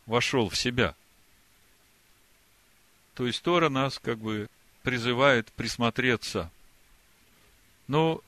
Вошел 0.06 0.48
в 0.48 0.56
себя. 0.56 0.96
То 3.16 3.26
есть 3.26 3.42
Тора 3.42 3.68
нас 3.68 4.00
как 4.00 4.20
бы 4.20 4.48
призывает 4.84 5.52
присмотреться. 5.54 6.50
Но 7.88 8.22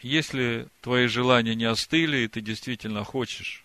если 0.00 0.68
твои 0.80 1.08
желания 1.08 1.54
не 1.54 1.64
остыли, 1.64 2.18
и 2.18 2.28
ты 2.28 2.40
действительно 2.40 3.04
хочешь 3.04 3.64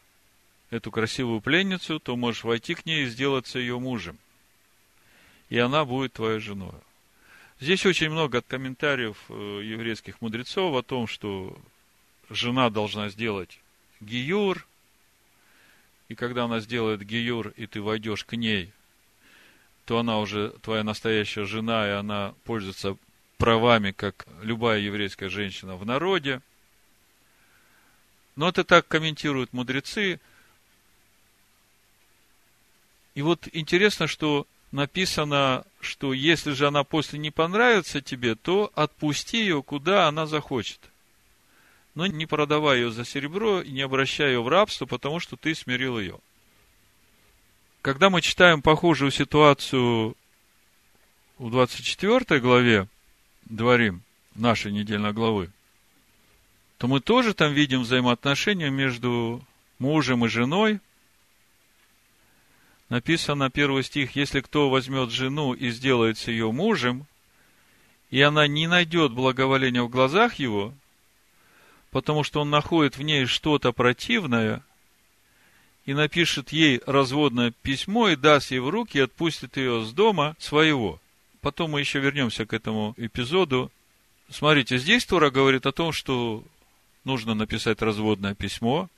эту 0.71 0.91
красивую 0.91 1.39
пленницу, 1.39 1.99
то 1.99 2.17
можешь 2.17 2.43
войти 2.43 2.73
к 2.73 2.85
ней 2.85 3.03
и 3.03 3.07
сделаться 3.07 3.59
ее 3.59 3.79
мужем. 3.79 4.17
И 5.49 5.57
она 5.57 5.85
будет 5.85 6.13
твоей 6.13 6.39
женой. 6.39 6.75
Здесь 7.59 7.85
очень 7.85 8.09
много 8.09 8.41
комментариев 8.41 9.17
э, 9.29 9.61
еврейских 9.63 10.21
мудрецов 10.21 10.75
о 10.75 10.83
том, 10.83 11.07
что 11.07 11.57
жена 12.29 12.69
должна 12.69 13.09
сделать 13.09 13.59
гиюр, 13.99 14.65
и 16.09 16.15
когда 16.15 16.45
она 16.45 16.59
сделает 16.59 17.03
гиюр, 17.03 17.49
и 17.49 17.67
ты 17.67 17.81
войдешь 17.81 18.23
к 18.23 18.35
ней, 18.35 18.71
то 19.85 19.99
она 19.99 20.19
уже 20.19 20.49
твоя 20.61 20.83
настоящая 20.83 21.45
жена, 21.45 21.87
и 21.87 21.91
она 21.91 22.33
пользуется 22.43 22.97
правами, 23.37 23.91
как 23.91 24.25
любая 24.41 24.79
еврейская 24.79 25.29
женщина 25.29 25.75
в 25.75 25.85
народе. 25.85 26.41
Но 28.35 28.49
это 28.49 28.63
так 28.63 28.87
комментируют 28.87 29.53
мудрецы. 29.53 30.19
И 33.15 33.21
вот 33.21 33.47
интересно, 33.51 34.07
что 34.07 34.45
написано, 34.71 35.65
что 35.79 36.13
если 36.13 36.51
же 36.51 36.67
она 36.67 36.83
после 36.83 37.19
не 37.19 37.31
понравится 37.31 38.01
тебе, 38.01 38.35
то 38.35 38.71
отпусти 38.75 39.39
ее, 39.39 39.63
куда 39.63 40.07
она 40.07 40.25
захочет. 40.25 40.79
Но 41.97 42.05
не 42.05 42.27
продавай 42.27 42.77
ее 42.77 42.91
за 42.91 43.03
серебро 43.03 43.59
и 43.59 43.71
не 43.71 43.81
обращай 43.81 44.27
ее 44.27 44.43
в 44.43 44.47
рабство, 44.47 44.85
потому 44.85 45.19
что 45.19 45.35
ты 45.35 45.55
смирил 45.55 45.99
ее. 45.99 46.19
Когда 47.81 48.11
мы 48.11 48.21
читаем 48.21 48.61
похожую 48.61 49.09
ситуацию 49.09 50.15
в 51.39 51.49
24 51.49 52.39
главе, 52.39 52.87
Дворим, 53.45 54.03
нашей 54.35 54.71
недельной 54.71 55.11
главы, 55.11 55.49
то 56.77 56.87
мы 56.87 56.99
тоже 56.99 57.33
там 57.33 57.53
видим 57.53 57.81
взаимоотношения 57.81 58.69
между 58.69 59.43
мужем 59.79 60.23
и 60.23 60.29
женой, 60.29 60.79
написано 62.89 63.49
первый 63.49 63.83
стих, 63.83 64.15
если 64.15 64.41
кто 64.41 64.69
возьмет 64.69 65.09
жену 65.09 65.55
и 65.55 65.71
сделается 65.71 66.29
ее 66.29 66.51
мужем, 66.51 67.07
и 68.11 68.21
она 68.21 68.45
не 68.45 68.67
найдет 68.67 69.13
благоволения 69.13 69.81
в 69.81 69.89
глазах 69.89 70.35
его, 70.35 70.75
потому 71.91 72.23
что 72.23 72.41
он 72.41 72.49
находит 72.49 72.97
в 72.97 73.01
ней 73.01 73.25
что-то 73.25 73.71
противное, 73.71 74.63
и 75.85 75.93
напишет 75.93 76.51
ей 76.51 76.81
разводное 76.85 77.53
письмо, 77.61 78.09
и 78.09 78.17
даст 78.17 78.51
ей 78.51 78.59
в 78.59 78.69
руки, 78.69 78.97
и 78.97 79.01
отпустит 79.01 79.55
ее 79.55 79.85
с 79.85 79.93
дома 79.93 80.35
своего. 80.37 80.99
Потом 81.39 81.71
мы 81.71 81.79
еще 81.79 81.99
вернемся 81.99 82.45
к 82.45 82.53
этому 82.53 82.93
эпизоду. 82.97 83.71
Смотрите, 84.29 84.77
здесь 84.77 85.05
Тора 85.05 85.31
говорит 85.31 85.65
о 85.65 85.71
том, 85.71 85.93
что 85.93 86.43
нужно 87.05 87.35
написать 87.35 87.81
разводное 87.81 88.35
письмо, 88.35 88.89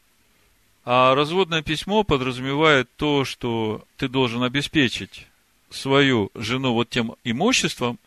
а 0.83 1.13
разводное 1.13 1.61
письмо 1.61 2.03
подразумевает 2.03 2.89
то, 2.95 3.23
что 3.23 3.83
ты 3.97 4.07
должен 4.07 4.41
обеспечить 4.41 5.27
свою 5.69 6.31
жену 6.33 6.73
вот 6.73 6.89
тем 6.89 7.13
имуществом, 7.23 7.99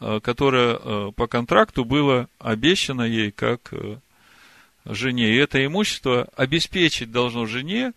э, 0.00 0.18
которое 0.20 0.76
э, 0.76 1.12
по 1.14 1.28
контракту 1.28 1.84
было 1.84 2.28
обещано 2.40 3.02
ей 3.02 3.30
как 3.30 3.68
э, 3.70 3.98
жене. 4.86 5.34
И 5.34 5.36
это 5.36 5.64
имущество 5.64 6.28
обеспечить 6.36 7.10
должно 7.10 7.46
жене 7.46 7.92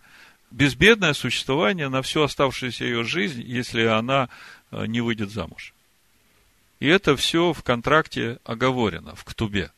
безбедное 0.50 1.12
существование 1.12 1.88
на 1.88 2.02
всю 2.02 2.22
оставшуюся 2.22 2.84
ее 2.84 3.04
жизнь, 3.04 3.42
если 3.42 3.84
она 3.84 4.28
не 4.70 5.00
выйдет 5.00 5.30
замуж. 5.30 5.72
И 6.80 6.86
это 6.86 7.16
все 7.16 7.52
в 7.52 7.62
контракте 7.62 8.38
оговорено, 8.44 9.14
в 9.14 9.24
ктубе. 9.24 9.70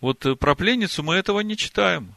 Вот 0.00 0.38
про 0.38 0.54
пленницу 0.54 1.02
мы 1.02 1.16
этого 1.16 1.40
не 1.40 1.56
читаем. 1.56 2.14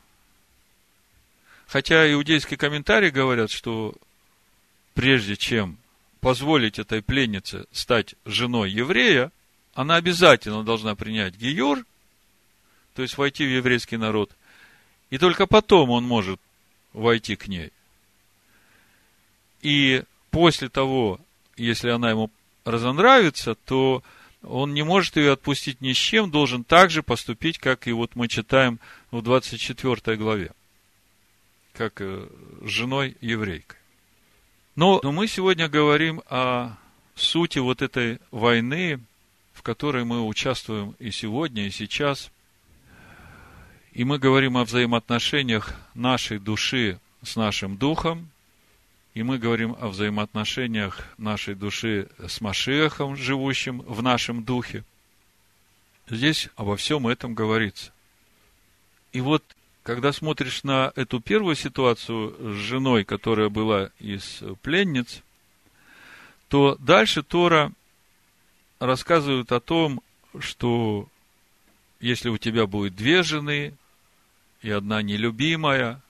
Хотя 1.68 2.12
иудейские 2.12 2.58
комментарии 2.58 3.10
говорят, 3.10 3.52
что 3.52 3.94
прежде 4.94 5.36
чем 5.36 5.78
позволить 6.22 6.80
этой 6.80 7.02
пленнице 7.02 7.66
стать 7.72 8.16
женой 8.26 8.72
еврея, 8.72 9.32
она 9.74 9.96
обязательно 9.96 10.64
должна 10.64 10.96
принять 10.96 11.36
гиюр, 11.36 11.86
то 12.98 13.04
есть 13.04 13.16
войти 13.16 13.46
в 13.46 13.56
еврейский 13.56 13.96
народ, 13.96 14.32
и 15.12 15.20
только 15.20 15.46
потом 15.46 15.92
он 15.92 16.04
может 16.04 16.42
войти 16.94 17.36
к 17.36 17.48
ней. 17.48 17.72
И 19.62 20.04
после 20.32 20.68
того, 20.68 21.20
если 21.58 21.92
она 21.92 22.10
ему 22.10 22.32
разонравится, 22.66 23.54
то 23.54 24.02
он 24.42 24.74
не 24.74 24.82
может 24.82 25.16
ее 25.16 25.34
отпустить 25.34 25.80
ни 25.80 25.94
с 25.94 25.96
чем, 25.96 26.32
должен 26.32 26.64
также 26.64 27.04
поступить, 27.04 27.60
как 27.60 27.86
и 27.88 27.92
вот 27.92 28.16
мы 28.16 28.28
читаем 28.28 28.80
в 29.12 29.22
24 29.22 30.18
главе 30.18 30.50
как 31.74 32.02
э, 32.02 32.28
женой 32.64 33.16
еврейкой. 33.22 33.78
Но, 34.76 35.00
но 35.04 35.12
мы 35.12 35.28
сегодня 35.28 35.70
говорим 35.70 36.24
о 36.30 36.72
сути 37.14 37.60
вот 37.60 37.84
этой 37.84 38.18
войны, 38.32 39.00
в 39.54 39.62
которой 39.62 40.04
мы 40.04 40.26
участвуем 40.26 40.96
и 40.98 41.12
сегодня, 41.12 41.68
и 41.68 41.70
сейчас. 41.70 42.32
И 43.98 44.04
мы 44.04 44.20
говорим 44.20 44.58
о 44.58 44.64
взаимоотношениях 44.64 45.74
нашей 45.96 46.38
души 46.38 47.00
с 47.24 47.36
нашим 47.36 47.78
духом, 47.78 48.30
и 49.16 49.24
мы 49.24 49.40
говорим 49.40 49.76
о 49.82 49.88
взаимоотношениях 49.88 51.04
нашей 51.18 51.56
души 51.56 52.08
с 52.20 52.40
Машехом, 52.40 53.16
живущим 53.16 53.80
в 53.82 54.04
нашем 54.04 54.44
духе. 54.44 54.84
Здесь 56.08 56.50
обо 56.56 56.78
всем 56.78 57.08
этом 57.08 57.34
говорится. 57.34 57.92
И 59.14 59.20
вот 59.20 59.44
когда 59.82 60.14
смотришь 60.14 60.64
на 60.64 60.94
эту 60.96 61.20
первую 61.20 61.56
ситуацию 61.56 62.36
с 62.54 62.56
женой, 62.56 63.04
которая 63.04 63.50
была 63.50 63.90
из 63.98 64.44
пленниц, 64.62 65.24
то 66.50 66.76
дальше 66.76 67.24
Тора 67.24 67.72
рассказывает 68.80 69.52
о 69.52 69.60
том, 69.60 70.04
что 70.38 71.10
если 72.00 72.30
у 72.30 72.38
тебя 72.38 72.68
будет 72.68 72.96
две 72.96 73.24
жены 73.24 73.74
и 74.68 74.72
одна 74.72 75.02
нелюбимая, 75.02 76.02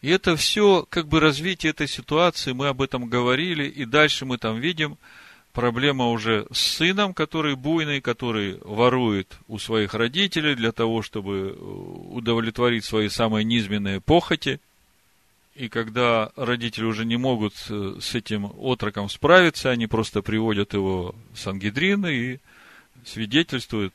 и 0.00 0.08
это 0.08 0.36
все 0.36 0.86
как 0.88 1.06
бы 1.06 1.20
развитие 1.20 1.70
этой 1.70 1.86
ситуации, 1.86 2.52
мы 2.52 2.68
об 2.68 2.82
этом 2.82 3.06
говорили, 3.06 3.64
и 3.68 3.84
дальше 3.84 4.24
мы 4.24 4.38
там 4.38 4.58
видим– 4.58 4.98
проблема 5.52 6.08
уже 6.08 6.46
с 6.50 6.58
сыном, 6.58 7.14
который 7.14 7.54
буйный, 7.54 8.00
который 8.00 8.58
ворует 8.62 9.38
у 9.48 9.58
своих 9.58 9.94
родителей 9.94 10.54
для 10.54 10.72
того, 10.72 11.02
чтобы 11.02 11.32
э, 11.34 11.62
удовлетворить 12.10 12.84
свои 12.84 13.08
самые 13.08 13.44
низменные 13.44 14.00
похоти. 14.00 14.60
И 15.54 15.68
когда 15.68 16.32
родители 16.36 16.84
уже 16.84 17.04
не 17.04 17.16
могут 17.16 17.54
э, 17.68 17.96
с 18.00 18.14
этим 18.14 18.46
отроком 18.46 19.08
справиться, 19.08 19.70
они 19.70 19.86
просто 19.86 20.22
приводят 20.22 20.72
его 20.72 21.14
в 21.32 21.38
Сангидрин 21.38 22.06
и 22.06 22.38
свидетельствуют, 23.04 23.94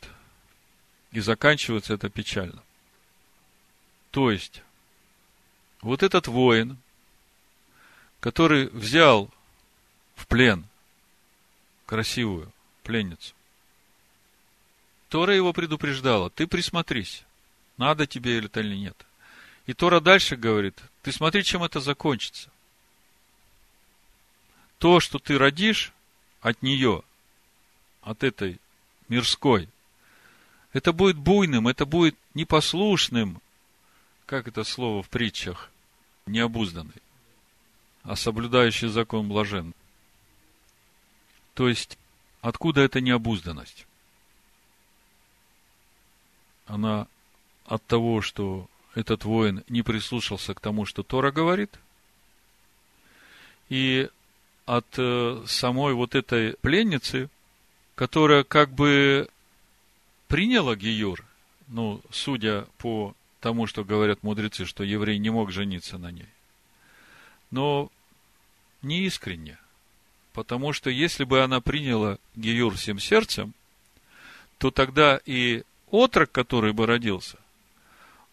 и 1.11 1.19
заканчивается 1.19 1.93
это 1.93 2.09
печально. 2.09 2.61
То 4.11 4.31
есть, 4.31 4.61
вот 5.81 6.03
этот 6.03 6.27
воин, 6.27 6.77
который 8.19 8.67
взял 8.67 9.29
в 10.15 10.27
плен– 10.27 10.65
красивую 11.87 12.51
пленницу. 12.83 13.33
Тора 15.09 15.33
его 15.33 15.53
предупреждала, 15.53 16.29
ты 16.29 16.45
присмотрись, 16.45 17.23
надо 17.77 18.05
тебе 18.05 18.39
это 18.39 18.59
или 18.59 18.75
нет. 18.75 19.05
И 19.65 19.73
Тора 19.73 19.99
дальше 19.99 20.35
говорит, 20.35 20.79
ты 21.01 21.11
смотри, 21.11 21.43
чем 21.43 21.63
это 21.63 21.79
закончится. 21.79 22.51
то, 24.77 24.99
что 24.99 25.17
ты 25.17 25.39
родишь 25.39 25.91
от 26.41 26.61
нее, 26.61 27.01
от 28.01 28.23
этой 28.23 28.59
мирской, 29.07 29.67
это 30.71 30.93
будет 30.93 31.17
буйным, 31.17 31.67
это 31.67 31.85
будет 31.85 32.15
непослушным, 32.35 33.41
как 34.27 34.47
это 34.47 34.63
слово 34.65 35.01
в 35.01 35.09
притчах, 35.09 35.71
необузданный, 36.27 37.01
а 38.03 38.15
соблюдающий 38.15 38.89
закон 38.89 39.27
блажен. 39.27 39.73
То 41.55 41.67
есть, 41.67 41.97
откуда 42.41 42.81
эта 42.81 43.01
необузданность? 43.01 43.87
Она 46.67 47.07
от 47.65 47.83
того, 47.85 48.21
что 48.21 48.69
этот 48.95 49.23
воин 49.23 49.63
не 49.69 49.81
прислушался 49.81 50.53
к 50.53 50.59
тому, 50.59 50.85
что 50.85 51.03
Тора 51.03 51.31
говорит, 51.31 51.79
и 53.69 54.09
от 54.65 54.87
э, 54.97 55.43
самой 55.47 55.93
вот 55.93 56.15
этой 56.15 56.57
пленницы, 56.57 57.29
которая 57.95 58.43
как 58.43 58.71
бы 58.71 59.29
приняла 60.27 60.75
Гиюр, 60.75 61.23
ну, 61.69 62.01
судя 62.11 62.67
по 62.77 63.15
тому, 63.39 63.67
что 63.67 63.83
говорят 63.83 64.23
мудрецы, 64.23 64.65
что 64.65 64.83
еврей 64.83 65.17
не 65.17 65.29
мог 65.29 65.51
жениться 65.51 65.97
на 65.97 66.11
ней. 66.11 66.29
Но 67.51 67.91
не 68.81 69.01
искренне. 69.05 69.57
Потому 70.33 70.73
что 70.73 70.89
если 70.89 71.23
бы 71.23 71.41
она 71.41 71.61
приняла 71.61 72.19
Гиюр 72.35 72.75
всем 72.75 72.99
сердцем, 72.99 73.53
то 74.57 74.71
тогда 74.71 75.19
и 75.25 75.63
отрок, 75.89 76.31
который 76.31 76.73
бы 76.73 76.85
родился, 76.85 77.37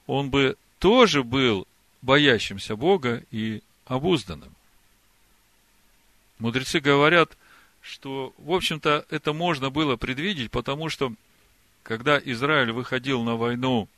он 0.07 0.31
бы 0.31 0.57
тоже 0.79 1.23
был 1.23 1.67
боящимся 2.03 2.77
Бога 2.77 3.23
и 3.31 3.63
обузданным. 3.87 4.55
Мудрецы 6.39 6.81
говорят, 6.81 7.37
что, 7.81 8.35
в 8.39 8.53
общем-то, 8.53 9.07
это 9.09 9.33
можно 9.33 9.71
было 9.71 9.97
предвидеть, 9.97 10.51
потому 10.51 10.89
что, 10.89 11.13
когда 11.83 12.19
Израиль 12.19 12.73
выходил 12.73 13.23
на 13.23 13.37
войну 13.37 13.89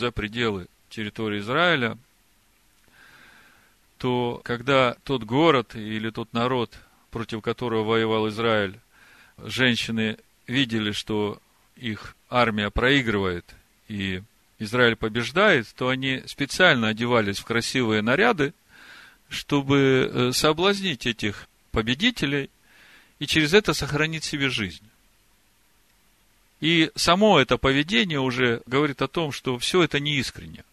за 0.00 0.10
пределы 0.10 0.66
территории 0.88 1.40
Израиля, 1.40 1.96
то 3.98 4.40
когда 4.44 4.96
тот 5.04 5.24
город 5.24 5.76
или 5.76 6.10
тот 6.10 6.32
народ, 6.32 6.74
против 7.10 7.42
которого 7.42 7.84
воевал 7.84 8.28
Израиль, 8.28 8.80
женщины 9.38 10.16
видели, 10.46 10.92
что 10.92 11.38
их 11.76 12.16
армия 12.28 12.70
проигрывает 12.70 13.44
и 13.88 14.22
Израиль 14.58 14.96
побеждает, 14.96 15.68
то 15.76 15.88
они 15.88 16.22
специально 16.26 16.88
одевались 16.88 17.38
в 17.38 17.44
красивые 17.44 18.02
наряды, 18.02 18.52
чтобы 19.28 20.10
э, 20.12 20.32
соблазнить 20.32 21.06
этих 21.06 21.48
победителей 21.72 22.50
и 23.18 23.26
через 23.26 23.54
это 23.54 23.74
сохранить 23.74 24.24
себе 24.24 24.48
жизнь. 24.48 24.89
И 26.60 26.90
само 26.94 27.40
это 27.40 27.56
поведение 27.56 28.20
уже 28.20 28.62
говорит 28.66 29.00
о 29.02 29.08
том, 29.08 29.32
что 29.32 29.58
все 29.58 29.82
это 29.82 29.98
не 29.98 30.16
искренне. 30.16 30.64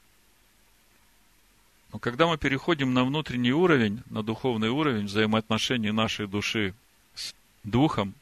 Но 1.94 2.00
когда 2.00 2.28
мы 2.28 2.38
переходим 2.38 2.94
на 2.94 3.06
внутренний 3.06 3.54
уровень, 3.54 4.04
на 4.10 4.22
духовный 4.22 4.70
уровень 4.70 5.06
взаимоотношений 5.06 5.92
нашей 5.92 6.28
души 6.28 6.74
с 7.16 7.34
Духом, 7.64 8.14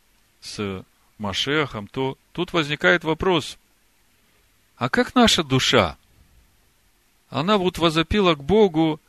с 0.42 0.86
Машехом, 1.18 1.88
то 1.88 2.18
тут 2.34 2.54
возникает 2.54 3.04
вопрос, 3.04 3.58
а 4.78 4.90
как 4.90 5.16
наша 5.16 5.44
душа? 5.44 5.98
Она 7.30 7.58
вот 7.58 7.80
возопила 7.80 8.36
к 8.36 8.44
Богу, 8.44 9.00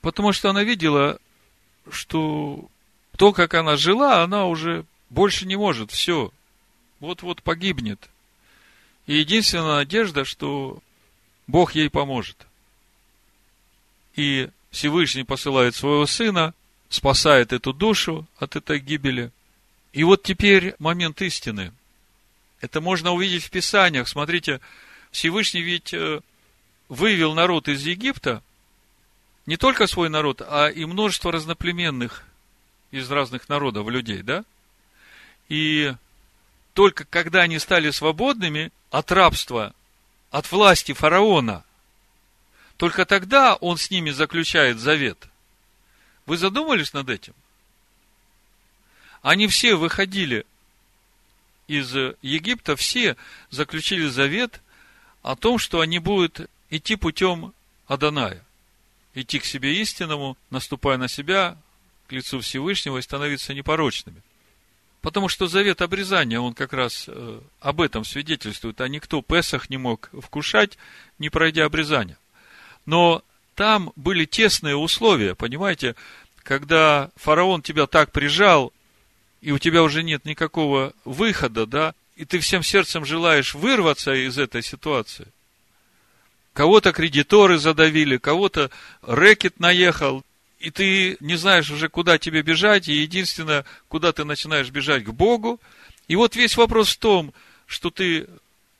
потому 0.00 0.32
что 0.32 0.50
она 0.50 0.62
видела, 0.62 1.18
что 1.90 2.68
то, 3.16 3.32
как 3.32 3.54
она 3.54 3.76
жила, 3.76 4.22
она 4.22 4.46
уже 4.46 4.84
больше 5.10 5.46
не 5.46 5.56
может, 5.56 5.90
все, 5.90 6.30
вот-вот 7.00 7.42
погибнет. 7.42 8.08
И 9.06 9.14
единственная 9.14 9.76
надежда, 9.76 10.24
что 10.24 10.80
Бог 11.46 11.74
ей 11.74 11.88
поможет. 11.90 12.46
И 14.14 14.50
Всевышний 14.70 15.24
посылает 15.24 15.74
своего 15.74 16.06
сына, 16.06 16.54
спасает 16.88 17.52
эту 17.52 17.72
душу 17.72 18.26
от 18.38 18.56
этой 18.56 18.80
гибели. 18.80 19.30
И 19.92 20.04
вот 20.04 20.22
теперь 20.22 20.74
момент 20.78 21.22
истины. 21.22 21.72
Это 22.60 22.80
можно 22.80 23.12
увидеть 23.12 23.44
в 23.44 23.50
Писаниях. 23.50 24.08
Смотрите, 24.08 24.60
Всевышний 25.10 25.62
ведь 25.62 25.94
э, 25.94 26.20
вывел 26.88 27.34
народ 27.34 27.68
из 27.68 27.86
Египта, 27.86 28.42
не 29.46 29.56
только 29.56 29.86
свой 29.86 30.10
народ, 30.10 30.42
а 30.42 30.68
и 30.68 30.84
множество 30.84 31.32
разноплеменных 31.32 32.24
из 32.90 33.10
разных 33.10 33.48
народов 33.48 33.88
людей, 33.88 34.22
да? 34.22 34.44
И 35.48 35.94
только 36.78 37.04
когда 37.06 37.40
они 37.40 37.58
стали 37.58 37.90
свободными 37.90 38.70
от 38.92 39.10
рабства, 39.10 39.74
от 40.30 40.52
власти 40.52 40.92
фараона, 40.92 41.64
только 42.76 43.04
тогда 43.04 43.56
он 43.56 43.78
с 43.78 43.90
ними 43.90 44.10
заключает 44.10 44.78
завет. 44.78 45.26
Вы 46.24 46.36
задумались 46.36 46.92
над 46.92 47.10
этим? 47.10 47.34
Они 49.22 49.48
все 49.48 49.74
выходили 49.74 50.46
из 51.66 51.92
Египта, 52.22 52.76
все 52.76 53.16
заключили 53.50 54.06
завет 54.06 54.60
о 55.22 55.34
том, 55.34 55.58
что 55.58 55.80
они 55.80 55.98
будут 55.98 56.48
идти 56.70 56.94
путем 56.94 57.54
Аданая, 57.88 58.44
идти 59.14 59.40
к 59.40 59.44
себе 59.44 59.82
истинному, 59.82 60.36
наступая 60.50 60.96
на 60.96 61.08
себя, 61.08 61.58
к 62.06 62.12
лицу 62.12 62.38
Всевышнего 62.38 62.98
и 62.98 63.02
становиться 63.02 63.52
непорочными. 63.52 64.22
Потому 65.00 65.28
что 65.28 65.46
завет 65.46 65.80
обрезания, 65.80 66.40
он 66.40 66.54
как 66.54 66.72
раз 66.72 67.04
э, 67.06 67.40
об 67.60 67.80
этом 67.80 68.04
свидетельствует, 68.04 68.80
а 68.80 68.88
никто 68.88 69.22
Песах 69.22 69.70
не 69.70 69.76
мог 69.76 70.10
вкушать, 70.20 70.76
не 71.18 71.30
пройдя 71.30 71.66
обрезания. 71.66 72.18
Но 72.84 73.22
там 73.54 73.92
были 73.94 74.24
тесные 74.24 74.76
условия, 74.76 75.34
понимаете, 75.34 75.94
когда 76.42 77.10
фараон 77.16 77.62
тебя 77.62 77.86
так 77.86 78.10
прижал, 78.10 78.72
и 79.40 79.52
у 79.52 79.58
тебя 79.58 79.82
уже 79.82 80.02
нет 80.02 80.24
никакого 80.24 80.92
выхода, 81.04 81.66
да, 81.66 81.94
и 82.16 82.24
ты 82.24 82.40
всем 82.40 82.64
сердцем 82.64 83.04
желаешь 83.04 83.54
вырваться 83.54 84.12
из 84.12 84.36
этой 84.38 84.62
ситуации. 84.62 85.28
Кого-то 86.54 86.92
кредиторы 86.92 87.58
задавили, 87.58 88.16
кого-то 88.16 88.70
рэкет 89.02 89.60
наехал, 89.60 90.24
и 90.58 90.70
ты 90.70 91.16
не 91.20 91.36
знаешь 91.36 91.70
уже, 91.70 91.88
куда 91.88 92.18
тебе 92.18 92.42
бежать, 92.42 92.88
и 92.88 92.92
единственное, 92.92 93.64
куда 93.88 94.12
ты 94.12 94.24
начинаешь 94.24 94.70
бежать 94.70 95.04
к 95.04 95.10
Богу. 95.10 95.60
И 96.08 96.16
вот 96.16 96.36
весь 96.36 96.56
вопрос 96.56 96.90
в 96.90 96.98
том, 96.98 97.32
что 97.66 97.90
ты 97.90 98.26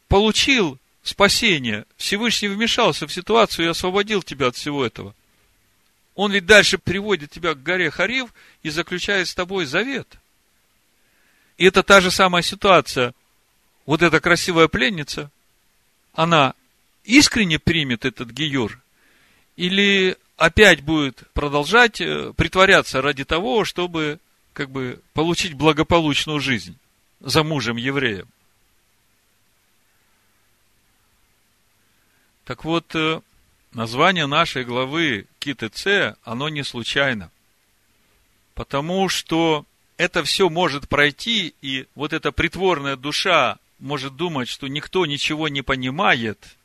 получил 0.08 0.78
спасение, 1.02 1.84
Всевышний 1.96 2.48
вмешался 2.48 3.06
в 3.06 3.12
ситуацию 3.12 3.66
и 3.66 3.70
освободил 3.70 4.22
тебя 4.22 4.48
от 4.48 4.56
всего 4.56 4.84
этого. 4.84 5.14
Он 6.14 6.32
ведь 6.32 6.46
дальше 6.46 6.78
приводит 6.78 7.30
тебя 7.30 7.54
к 7.54 7.62
горе 7.62 7.90
Харив 7.90 8.34
и 8.62 8.70
заключает 8.70 9.28
с 9.28 9.34
тобой 9.34 9.66
завет. 9.66 10.08
И 11.58 11.64
это 11.64 11.82
та 11.82 12.00
же 12.00 12.10
самая 12.10 12.42
ситуация. 12.42 13.14
Вот 13.86 14.02
эта 14.02 14.20
красивая 14.20 14.68
пленница, 14.68 15.30
она 16.12 16.54
искренне 17.04 17.58
примет 17.58 18.04
этот 18.04 18.30
гиюр, 18.30 18.80
или 19.56 20.16
опять 20.38 20.82
будет 20.82 21.24
продолжать 21.34 22.00
э, 22.00 22.32
притворяться 22.34 23.02
ради 23.02 23.24
того, 23.24 23.64
чтобы 23.64 24.20
как 24.54 24.70
бы 24.70 25.02
получить 25.12 25.54
благополучную 25.54 26.40
жизнь 26.40 26.78
за 27.20 27.42
мужем 27.42 27.76
евреем. 27.76 28.28
Так 32.44 32.64
вот, 32.64 32.94
э, 32.94 33.20
название 33.72 34.26
нашей 34.26 34.64
главы 34.64 35.26
КИТЦ, 35.40 36.16
оно 36.22 36.48
не 36.48 36.62
случайно. 36.62 37.30
Потому 38.54 39.08
что 39.08 39.66
это 39.96 40.22
все 40.22 40.48
может 40.48 40.88
пройти, 40.88 41.54
и 41.60 41.86
вот 41.96 42.12
эта 42.12 42.30
притворная 42.30 42.96
душа 42.96 43.58
может 43.80 44.14
думать, 44.14 44.48
что 44.48 44.68
никто 44.68 45.04
ничего 45.04 45.48
не 45.48 45.62
понимает. 45.62 46.56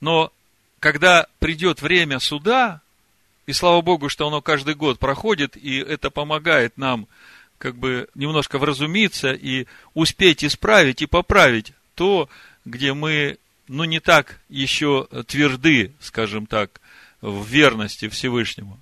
Но 0.00 0.32
когда 0.80 1.26
придет 1.38 1.82
время 1.82 2.18
суда, 2.18 2.80
и 3.46 3.52
слава 3.52 3.82
Богу, 3.82 4.08
что 4.08 4.26
оно 4.26 4.40
каждый 4.40 4.74
год 4.74 4.98
проходит, 4.98 5.56
и 5.56 5.76
это 5.76 6.10
помогает 6.10 6.76
нам 6.78 7.06
как 7.58 7.76
бы 7.76 8.08
немножко 8.14 8.58
вразумиться 8.58 9.32
и 9.32 9.66
успеть 9.92 10.42
исправить 10.42 11.02
и 11.02 11.06
поправить 11.06 11.74
то, 11.94 12.30
где 12.64 12.94
мы, 12.94 13.38
ну, 13.68 13.84
не 13.84 14.00
так 14.00 14.40
еще 14.48 15.06
тверды, 15.26 15.92
скажем 16.00 16.46
так, 16.46 16.80
в 17.20 17.46
верности 17.46 18.08
Всевышнему. 18.08 18.80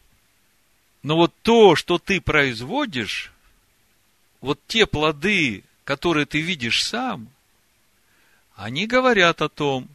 Но 1.02 1.16
вот 1.16 1.34
то, 1.42 1.74
что 1.74 1.98
ты 1.98 2.20
производишь, 2.20 3.32
вот 4.40 4.60
те 4.68 4.86
плоды, 4.86 5.64
которые 5.82 6.26
ты 6.26 6.40
видишь 6.40 6.84
сам, 6.84 7.28
они 8.54 8.86
говорят 8.86 9.42
о 9.42 9.48
том, 9.48 9.88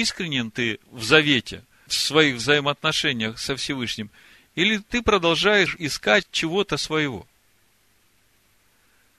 искренен 0.00 0.50
ты 0.50 0.78
в 0.90 1.02
завете, 1.02 1.64
в 1.86 1.92
своих 1.92 2.36
взаимоотношениях 2.36 3.38
со 3.38 3.56
Всевышним, 3.56 4.10
или 4.54 4.78
ты 4.78 5.02
продолжаешь 5.02 5.76
искать 5.78 6.26
чего-то 6.30 6.76
своего? 6.76 7.26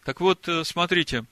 Так 0.04 0.22
вот, 0.22 0.48
э, 0.48 0.64
смотрите, 0.64 1.26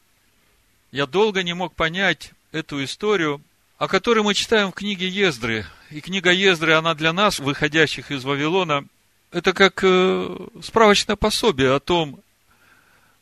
я 0.92 1.06
долго 1.06 1.44
не 1.44 1.54
мог 1.54 1.76
понять 1.76 2.32
эту 2.52 2.84
историю, 2.84 3.42
о 3.78 3.88
которой 3.88 4.24
мы 4.24 4.34
читаем 4.34 4.72
в 4.72 4.76
книге 4.76 5.08
Ездры. 5.08 5.66
И 5.90 6.02
книга 6.02 6.32
Ездры, 6.32 6.74
она 6.74 6.96
для 6.96 7.14
нас, 7.14 7.40
выходящих 7.40 8.12
из 8.12 8.24
Вавилона, 8.24 8.86
это 9.32 9.54
как 9.54 9.84
э, 9.84 10.38
справочное 10.62 11.16
пособие 11.16 11.74
о 11.74 11.80
том, 11.80 12.20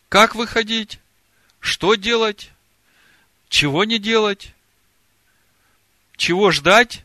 как 0.09 0.35
выходить, 0.35 0.99
что 1.59 1.95
делать, 1.95 2.51
чего 3.49 3.85
не 3.85 3.97
делать, 3.97 4.53
чего 6.21 6.51
ждать, 6.51 7.03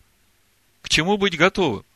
к 0.83 0.91
чему 0.91 1.17
быть 1.17 1.39
готовым. 1.39 1.87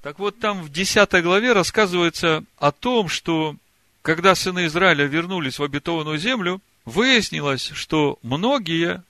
Так 0.00 0.18
вот, 0.18 0.38
там 0.40 0.62
в 0.62 0.72
10 0.72 1.22
главе 1.22 1.52
рассказывается 1.52 2.42
о 2.56 2.72
том, 2.72 3.10
что 3.10 3.56
когда 4.00 4.34
сыны 4.34 4.64
Израиля 4.64 5.04
вернулись 5.04 5.58
в 5.58 5.62
обетованную 5.62 6.16
землю, 6.16 6.62
выяснилось, 6.86 7.70
что 7.74 8.18
многие 8.22 9.02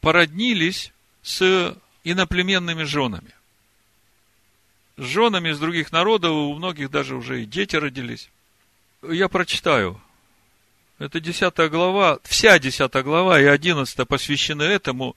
породнились 0.00 0.92
с 1.22 1.76
иноплеменными 2.02 2.82
женами. 2.82 3.32
С 4.96 5.04
женами 5.04 5.50
из 5.50 5.60
других 5.60 5.92
народов, 5.92 6.32
у 6.32 6.54
многих 6.54 6.90
даже 6.90 7.14
уже 7.14 7.44
и 7.44 7.46
дети 7.46 7.76
родились. 7.76 8.30
Я 9.08 9.28
прочитаю. 9.28 10.00
Это 10.98 11.20
10 11.20 11.54
глава, 11.70 12.18
вся 12.24 12.58
10 12.58 12.92
глава 13.04 13.40
и 13.40 13.44
11 13.44 14.08
посвящены 14.08 14.64
этому. 14.64 15.14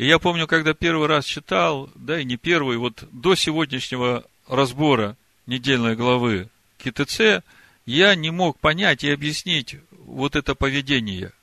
И 0.00 0.06
я 0.06 0.18
помню, 0.18 0.46
когда 0.46 0.72
первый 0.72 1.08
раз 1.08 1.26
читал, 1.26 1.90
да 1.94 2.18
и 2.18 2.24
не 2.24 2.38
первый, 2.38 2.78
вот 2.78 3.04
до 3.12 3.34
сегодняшнего 3.34 4.24
разбора 4.48 5.14
недельной 5.44 5.94
главы 5.94 6.48
КТЦ, 6.78 7.44
я 7.84 8.14
не 8.14 8.30
мог 8.30 8.58
понять 8.58 9.04
и 9.04 9.10
объяснить 9.10 9.76
вот 9.90 10.36
это 10.36 10.54
поведение. 10.54 11.34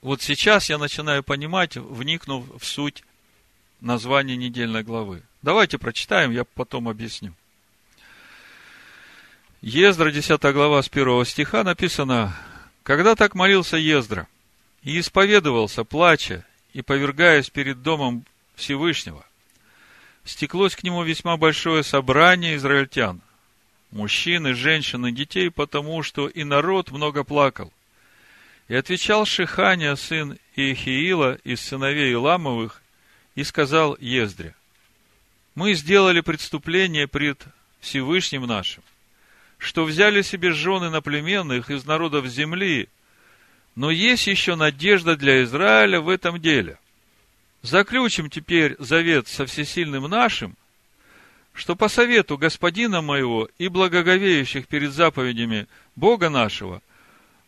Вот 0.00 0.22
сейчас 0.22 0.70
я 0.70 0.78
начинаю 0.78 1.22
понимать, 1.22 1.76
вникнув 1.76 2.46
в 2.58 2.64
суть 2.64 3.04
названия 3.82 4.38
недельной 4.38 4.82
главы. 4.82 5.22
Давайте 5.42 5.76
прочитаем, 5.76 6.30
я 6.30 6.44
потом 6.44 6.88
объясню. 6.88 7.34
Ездра, 9.60 10.10
10 10.10 10.40
глава, 10.54 10.82
с 10.82 10.88
1 10.88 11.22
стиха 11.26 11.64
написано, 11.64 12.34
«Когда 12.82 13.14
так 13.14 13.34
молился 13.34 13.76
Ездра, 13.76 14.26
и 14.82 14.98
исповедовался, 14.98 15.84
плача, 15.84 16.46
и 16.72 16.82
повергаясь 16.82 17.50
перед 17.50 17.82
домом 17.82 18.24
Всевышнего, 18.54 19.24
стеклось 20.24 20.76
к 20.76 20.82
нему 20.82 21.02
весьма 21.02 21.36
большое 21.36 21.82
собрание 21.82 22.56
израильтян, 22.56 23.20
мужчин 23.90 24.46
и 24.46 24.52
женщин 24.52 25.06
и 25.06 25.12
детей, 25.12 25.50
потому 25.50 26.02
что 26.02 26.28
и 26.28 26.44
народ 26.44 26.90
много 26.90 27.24
плакал. 27.24 27.72
И 28.68 28.74
отвечал 28.74 29.24
Шихания, 29.24 29.94
сын 29.96 30.38
Иехиила, 30.54 31.38
из 31.44 31.60
сыновей 31.60 32.12
Иламовых, 32.12 32.82
и 33.34 33.44
сказал 33.44 33.96
Ездре, 33.98 34.54
«Мы 35.54 35.74
сделали 35.74 36.20
преступление 36.20 37.08
пред 37.08 37.46
Всевышним 37.80 38.42
нашим, 38.46 38.82
что 39.56 39.84
взяли 39.84 40.22
себе 40.22 40.52
жены 40.52 40.90
наплеменных 40.90 41.70
из 41.70 41.84
народов 41.86 42.26
земли, 42.26 42.88
но 43.78 43.90
есть 43.90 44.26
еще 44.26 44.56
надежда 44.56 45.16
для 45.16 45.42
Израиля 45.44 46.00
в 46.00 46.08
этом 46.08 46.40
деле. 46.40 46.78
Заключим 47.62 48.28
теперь 48.28 48.76
завет 48.78 49.28
со 49.28 49.46
всесильным 49.46 50.04
нашим– 50.04 50.56
что 51.58 51.74
по 51.74 51.88
совету 51.88 52.38
господина 52.38 53.02
моего 53.02 53.48
и 53.58 53.66
благоговеющих 53.66 54.68
перед 54.68 54.92
заповедями 54.92 55.66
Бога 55.96 56.30
нашего, 56.30 56.80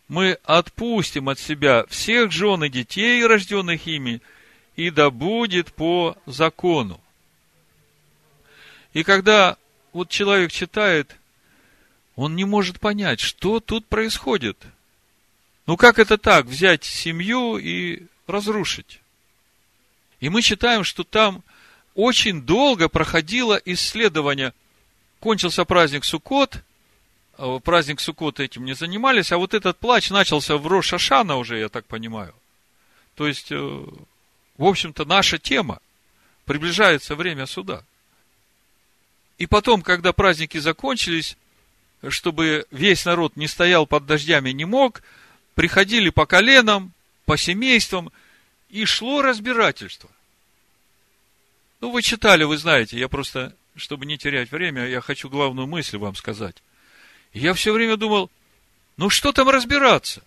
мы 0.09 0.37
отпустим 0.43 1.29
от 1.29 1.39
себя 1.39 1.87
всех 1.89 2.33
жен 2.33 2.65
и 2.65 2.69
детей, 2.69 3.25
рожденных 3.25 3.87
ими, 3.87 4.21
и 4.75 4.91
да 4.91 5.11
будет 5.11 5.73
по 5.73 6.17
закону. 6.27 7.01
И 8.93 9.05
когда 9.05 9.57
вот 9.93 10.09
человек 10.09 10.51
читает, 10.51 11.17
он 12.17 12.35
не 12.35 12.45
может 12.45 12.81
понять, 12.81 13.21
что 13.21 13.61
тут 13.61 13.87
происходит. 13.87 14.59
Ну 15.71 15.77
как 15.77 16.01
это 16.01 16.19
так, 16.19 16.47
взять 16.47 16.83
семью 16.83 17.57
и 17.57 18.03
разрушить? 18.27 19.01
И 20.19 20.29
мы 20.29 20.43
читаем, 20.43 20.83
что 20.83 21.05
там 21.05 21.45
очень 21.95 22.43
долго 22.43 22.89
проходило 22.89 23.55
исследование. 23.65 24.53
Кончился 25.21 25.65
праздник 25.65 26.05
Суккот, 26.05 26.65
а 27.39 27.61
праздник 27.61 28.01
Суккот 28.01 28.41
этим 28.41 28.65
не 28.65 28.75
занимались, 28.75 29.31
а 29.31 29.39
вот 29.39 29.55
этот 29.55 29.79
плач 29.79 30.11
начался 30.11 30.57
в 30.57 30.67
Рошашана 30.67 31.37
уже, 31.37 31.61
я 31.61 31.69
так 31.69 31.87
понимаю. 31.87 32.35
То 33.15 33.29
есть, 33.29 33.53
э, 33.53 33.57
в 33.57 34.65
общем-то, 34.65 35.05
наша 35.05 35.39
тема. 35.39 35.79
Приближается 36.47 37.15
время 37.15 37.47
суда. 37.47 37.85
И 39.39 39.47
потом, 39.47 39.83
когда 39.83 40.13
праздники 40.13 40.59
закончились, 40.59 41.37
чтобы 42.09 42.67
весь 42.73 43.05
народ 43.05 43.37
не 43.37 43.47
стоял 43.47 43.87
под 43.87 44.07
дождями, 44.07 44.51
не 44.51 44.65
мог, 44.65 45.01
приходили 45.55 46.11
по 46.11 46.27
коленам, 46.27 46.93
по 47.25 47.37
семействам, 47.37 48.13
и 48.69 48.85
шло 48.85 49.23
разбирательство. 49.23 50.11
Ну, 51.81 51.91
вы 51.91 52.03
читали, 52.03 52.45
вы 52.45 52.59
знаете, 52.59 52.99
я 52.99 53.09
просто, 53.09 53.55
чтобы 53.75 54.07
не 54.07 54.19
терять 54.19 54.53
время, 54.53 54.87
я 54.87 55.01
хочу 55.01 55.29
главную 55.29 55.67
мысль 55.67 55.97
вам 55.97 56.15
сказать. 56.15 56.57
Я 57.33 57.55
все 57.55 57.73
время 57.73 57.97
думал, 57.97 58.31
ну 58.97 59.09
что 59.09 59.33
там 59.33 59.49
разбираться? 59.49 60.23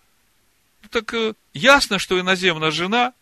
Ну, 0.82 0.88
так 0.88 1.14
э, 1.14 1.34
ясно, 1.52 1.98
что 1.98 2.18
иноземная 2.18 2.70
жена, 2.70 3.12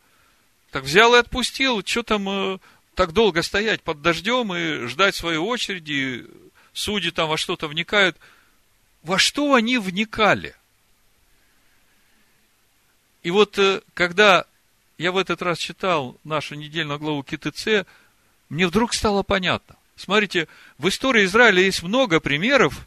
так 0.71 0.85
взял 0.85 1.15
и 1.15 1.19
отпустил, 1.19 1.85
что 1.85 2.03
там 2.03 2.29
э, 2.29 2.59
так 2.95 3.12
долго 3.12 3.43
стоять 3.43 3.83
под 3.83 4.01
дождем 4.01 4.55
и 4.55 4.87
ждать 4.87 5.15
своей 5.15 5.38
очереди, 5.38 6.27
судьи 6.73 7.11
там 7.11 7.29
во 7.29 7.37
что-то 7.37 7.69
вникают. 7.69 8.17
Во 9.03 9.19
что 9.19 9.55
они 9.55 9.79
вникали? 9.79 10.55
И 13.23 13.31
вот, 13.31 13.59
э, 13.59 13.81
когда 13.95 14.45
я 14.99 15.13
в 15.13 15.17
этот 15.17 15.43
раз 15.43 15.59
читал 15.59 16.19
нашу 16.25 16.55
недельную 16.55 16.99
главу 16.99 17.23
КТЦ, 17.23 17.87
мне 18.49 18.67
вдруг 18.67 18.95
стало 18.95 19.23
понятно. 19.23 19.77
Смотрите, 19.97 20.49
в 20.79 20.89
истории 20.89 21.25
Израиля 21.25 21.63
есть 21.63 21.83
много 21.83 22.21
примеров, 22.21 22.87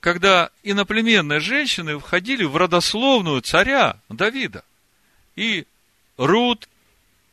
когда 0.00 0.50
иноплеменные 0.62 1.40
женщины 1.40 1.98
входили 1.98 2.44
в 2.44 2.56
родословную 2.56 3.40
царя 3.40 3.98
Давида. 4.08 4.64
И 5.36 5.66
Рут, 6.16 6.68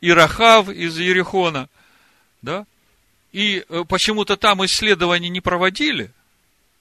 и 0.00 0.12
Рахав 0.12 0.68
из 0.68 0.98
Ерехона, 0.98 1.68
да? 2.40 2.66
И 3.32 3.64
э, 3.68 3.84
почему-то 3.88 4.36
там 4.36 4.64
исследования 4.64 5.28
не 5.28 5.40
проводили. 5.40 6.10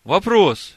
Вопрос, 0.04 0.76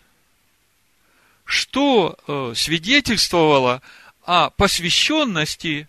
что 1.44 2.16
э, 2.26 2.52
свидетельствовало 2.54 3.82
о 4.24 4.50
посвященности 4.50 5.88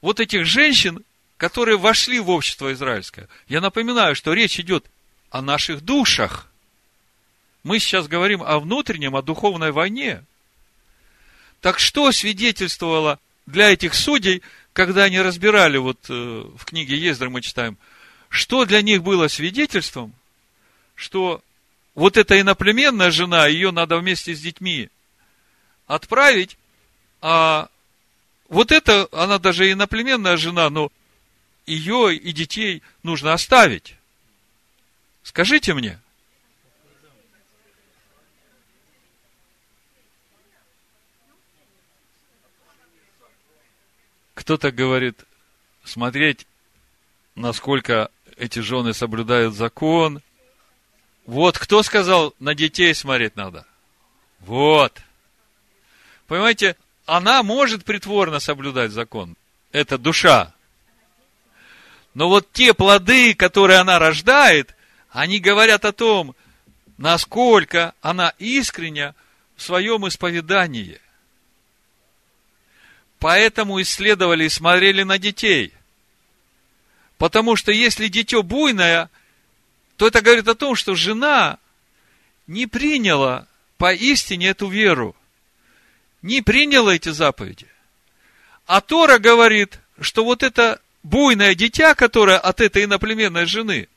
вот 0.00 0.20
этих 0.20 0.46
женщин 0.46 1.04
которые 1.38 1.78
вошли 1.78 2.18
в 2.18 2.28
общество 2.28 2.72
израильское. 2.74 3.28
Я 3.46 3.62
напоминаю, 3.62 4.14
что 4.14 4.34
речь 4.34 4.60
идет 4.60 4.84
о 5.30 5.40
наших 5.40 5.80
душах. 5.82 6.48
Мы 7.62 7.78
сейчас 7.78 8.08
говорим 8.08 8.42
о 8.42 8.58
внутреннем, 8.58 9.16
о 9.16 9.22
духовной 9.22 9.70
войне. 9.70 10.24
Так 11.60 11.78
что 11.78 12.12
свидетельствовало 12.12 13.20
для 13.46 13.72
этих 13.72 13.94
судей, 13.94 14.42
когда 14.72 15.04
они 15.04 15.20
разбирали, 15.20 15.78
вот 15.78 15.98
э, 16.08 16.12
в 16.56 16.64
книге 16.64 16.96
Ездры 16.96 17.30
мы 17.30 17.40
читаем, 17.40 17.78
что 18.28 18.64
для 18.64 18.82
них 18.82 19.02
было 19.02 19.28
свидетельством, 19.28 20.12
что 20.94 21.40
вот 21.94 22.16
эта 22.16 22.40
иноплеменная 22.40 23.10
жена, 23.10 23.46
ее 23.46 23.70
надо 23.70 23.96
вместе 23.98 24.34
с 24.34 24.40
детьми 24.40 24.90
отправить, 25.86 26.58
а 27.20 27.68
вот 28.48 28.72
это, 28.72 29.08
она 29.12 29.38
даже 29.38 29.70
иноплеменная 29.70 30.36
жена, 30.36 30.70
но 30.70 30.90
ее 31.66 32.14
и 32.16 32.32
детей 32.32 32.82
нужно 33.02 33.32
оставить? 33.32 33.94
Скажите 35.22 35.74
мне. 35.74 36.00
Кто-то 44.34 44.70
говорит, 44.70 45.24
смотреть, 45.84 46.46
насколько 47.34 48.10
эти 48.38 48.60
жены 48.60 48.94
соблюдают 48.94 49.54
закон. 49.54 50.22
Вот 51.26 51.58
кто 51.58 51.82
сказал, 51.82 52.34
на 52.38 52.54
детей 52.54 52.94
смотреть 52.94 53.36
надо? 53.36 53.66
Вот. 54.40 55.02
Понимаете, 56.26 56.76
она 57.08 57.42
может 57.42 57.84
притворно 57.84 58.38
соблюдать 58.38 58.92
закон. 58.92 59.34
Это 59.72 59.96
душа. 59.96 60.52
Но 62.12 62.28
вот 62.28 62.52
те 62.52 62.74
плоды, 62.74 63.34
которые 63.34 63.78
она 63.78 63.98
рождает, 63.98 64.76
они 65.08 65.40
говорят 65.40 65.86
о 65.86 65.92
том, 65.92 66.36
насколько 66.98 67.94
она 68.02 68.34
искрення 68.38 69.14
в 69.56 69.62
своем 69.62 70.06
исповедании. 70.06 71.00
Поэтому 73.18 73.80
исследовали 73.80 74.44
и 74.44 74.50
смотрели 74.50 75.02
на 75.02 75.18
детей. 75.18 75.72
Потому 77.16 77.56
что 77.56 77.72
если 77.72 78.08
дитё 78.08 78.42
буйное, 78.42 79.08
то 79.96 80.06
это 80.06 80.20
говорит 80.20 80.46
о 80.46 80.54
том, 80.54 80.76
что 80.76 80.94
жена 80.94 81.58
не 82.46 82.66
приняла 82.66 83.48
поистине 83.78 84.48
эту 84.48 84.68
веру, 84.68 85.16
не 86.22 86.42
приняла 86.42 86.94
эти 86.94 87.10
заповеди. 87.10 87.66
А 88.66 88.80
Тора 88.80 89.18
говорит, 89.18 89.80
что 90.00 90.24
вот 90.24 90.42
это 90.42 90.80
буйное 91.02 91.54
дитя, 91.54 91.94
которое 91.94 92.38
от 92.38 92.60
этой 92.60 92.84
иноплеменной 92.84 93.46
жены, 93.46 93.88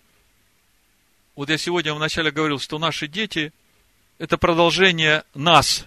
вот 1.35 1.49
я 1.49 1.57
сегодня 1.57 1.93
вначале 1.93 2.31
говорил, 2.31 2.59
что 2.59 2.79
наши 2.79 3.07
дети– 3.07 3.53
это 4.19 4.37
продолжение 4.37 5.23
нас 5.33 5.85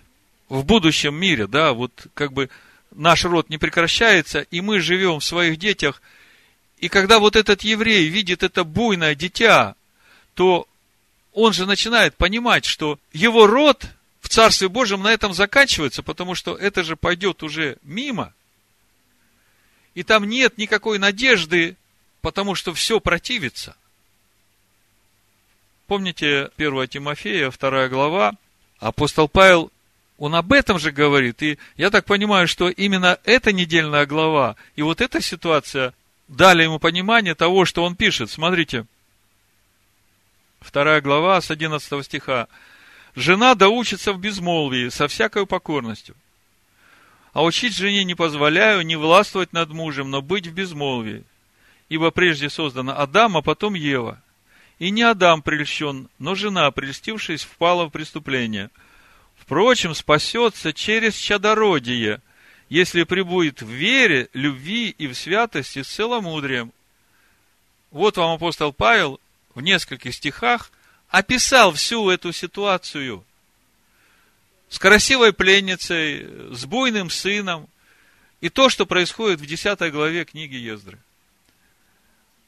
в 0.49 0.65
будущем 0.65 1.15
мире, 1.15 1.47
да, 1.47 1.73
вот 1.73 2.07
как 2.15 2.33
бы 2.33 2.51
наш 2.91 3.25
род 3.25 3.49
не 3.51 3.59
прекращается, 3.59 4.41
и 4.41 4.61
мы 4.61 4.81
живем 4.81 5.21
в 5.21 5.25
своих 5.25 5.59
детях, 5.59 6.03
и 6.79 6.89
когда 6.89 7.19
вот 7.19 7.37
этот 7.37 7.63
еврей 7.63 8.09
видит 8.09 8.43
это 8.43 8.65
буйное 8.65 9.15
дитя, 9.15 9.77
то 10.35 10.67
он 11.33 11.53
же 11.53 11.67
начинает 11.67 12.17
понимать, 12.17 12.65
что 12.65 12.99
его 13.13 13.47
род 13.47 13.87
Царстве 14.35 14.69
Божьем 14.69 15.01
на 15.01 15.13
этом 15.13 15.33
заканчивается, 15.33 16.03
потому 16.03 16.35
что 16.35 16.57
это 16.57 16.83
же 16.83 16.97
пойдет 16.97 17.45
уже 17.45 17.79
мимо. 17.83 18.35
И 19.95 20.03
там 20.03 20.25
нет 20.25 20.59
никакой 20.59 20.99
надежды, 20.99 21.77
потому 22.21 22.57
что 22.57 22.75
все 22.75 22.99
противится. 22.99 23.77
Помните 25.87 26.51
1 26.57 26.89
Тимофея, 26.89 27.53
2 27.53 27.89
глава, 27.89 28.35
апостол 28.81 29.29
Павел, 29.29 29.71
он 30.19 30.35
об 30.35 30.53
этом 30.53 30.81
же 30.81 30.91
говорит. 30.91 31.41
И 31.41 31.57
я 31.77 31.91
так 31.91 32.05
понимаю, 32.05 32.49
что 32.49 32.69
именно 32.69 33.21
эта 33.23 33.53
недельная 33.53 34.05
глава 34.05 34.57
и 34.75 34.83
вот 34.83 35.01
эта 35.01 35.21
ситуация 35.21 35.95
дали 36.27 36.65
ему 36.65 36.81
понимание 36.81 37.37
того, 37.37 37.65
что 37.65 37.85
он 37.85 37.95
пишет. 37.95 38.31
Смотрите, 38.33 38.85
Вторая 40.65 41.03
глава 41.03 41.41
с 41.43 41.51
11 41.51 42.05
стиха. 42.05 42.49
Жена 43.17 43.55
да 43.55 43.69
учится 43.69 44.13
в 44.13 44.19
безмолвии, 44.19 44.89
со 44.89 45.07
всякой 45.07 45.47
покорностью. 45.47 46.17
А 47.33 47.45
учить 47.45 47.77
жене 47.77 48.05
не 48.05 48.15
позволяю 48.15 48.83
не 48.83 48.97
властвовать 48.97 49.53
над 49.53 49.71
мужем, 49.71 50.11
но 50.11 50.21
быть 50.21 50.47
в 50.47 50.53
безмолвии. 50.53 51.25
Ибо 51.89 52.11
прежде 52.11 52.51
создана 52.51 52.95
Адам, 52.97 53.37
а 53.37 53.43
потом 53.43 53.75
Ева. 53.75 54.21
И 54.79 54.91
не 54.91 55.03
Адам 55.03 55.43
прельщен, 55.43 56.09
но 56.19 56.35
жена, 56.35 56.71
прельстившись, 56.71 57.45
впала 57.45 57.87
в 57.87 57.91
преступление. 57.91 58.71
Впрочем, 59.37 59.95
спасется 59.95 60.73
через 60.73 61.15
чадородие, 61.15 62.21
если 62.69 63.05
прибудет 63.05 63.63
в 63.63 63.69
вере, 63.69 64.29
любви 64.33 64.89
и 64.91 65.07
в 65.07 65.15
святости 65.15 65.83
с 65.83 65.89
целомудрием. 65.89 66.73
Вот 67.91 68.17
вам 68.17 68.35
апостол 68.35 68.73
Павел 68.73 69.21
в 69.55 69.61
нескольких 69.61 70.15
стихах 70.15 70.73
описал 71.15 71.73
всю 71.73 72.11
эту 72.11 72.33
ситуацию 72.33 73.25
с 74.69 74.81
красивой 74.81 75.33
пленницей, 75.33 76.27
с 76.53 76.65
буйным 76.65 77.09
сыном 77.09 77.69
и 78.41 78.49
то, 78.49 78.69
что 78.69 78.85
происходит 78.85 79.41
в 79.41 79.47
10 79.47 79.93
главе 79.93 80.25
книги 80.25 80.57
Ездры. 80.57 80.99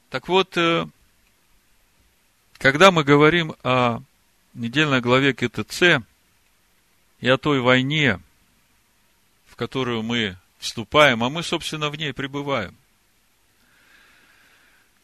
Так 0.09 0.27
вот, 0.27 0.57
э, 0.57 0.85
когда 2.57 2.91
мы 2.91 3.05
говорим 3.05 3.55
о 3.63 4.01
недельной 4.53 4.99
главе 4.99 5.33
КТЦ 5.33 6.03
и 7.21 7.29
о 7.29 7.37
той 7.37 7.61
войне, 7.61 8.19
в 9.45 9.55
которую 9.55 10.03
мы 10.03 10.37
вступаем, 10.59 11.23
а 11.23 11.29
мы, 11.29 11.41
собственно, 11.41 11.89
в 11.89 11.95
ней 11.95 12.11
пребываем, 12.11 12.75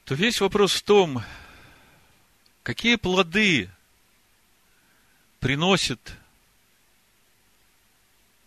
то 0.03 0.15
весь 0.15 0.41
вопрос 0.41 0.73
в 0.73 0.83
том, 0.83 1.23
Какие 2.63 2.95
плоды 2.95 3.69
приносит 5.41 5.99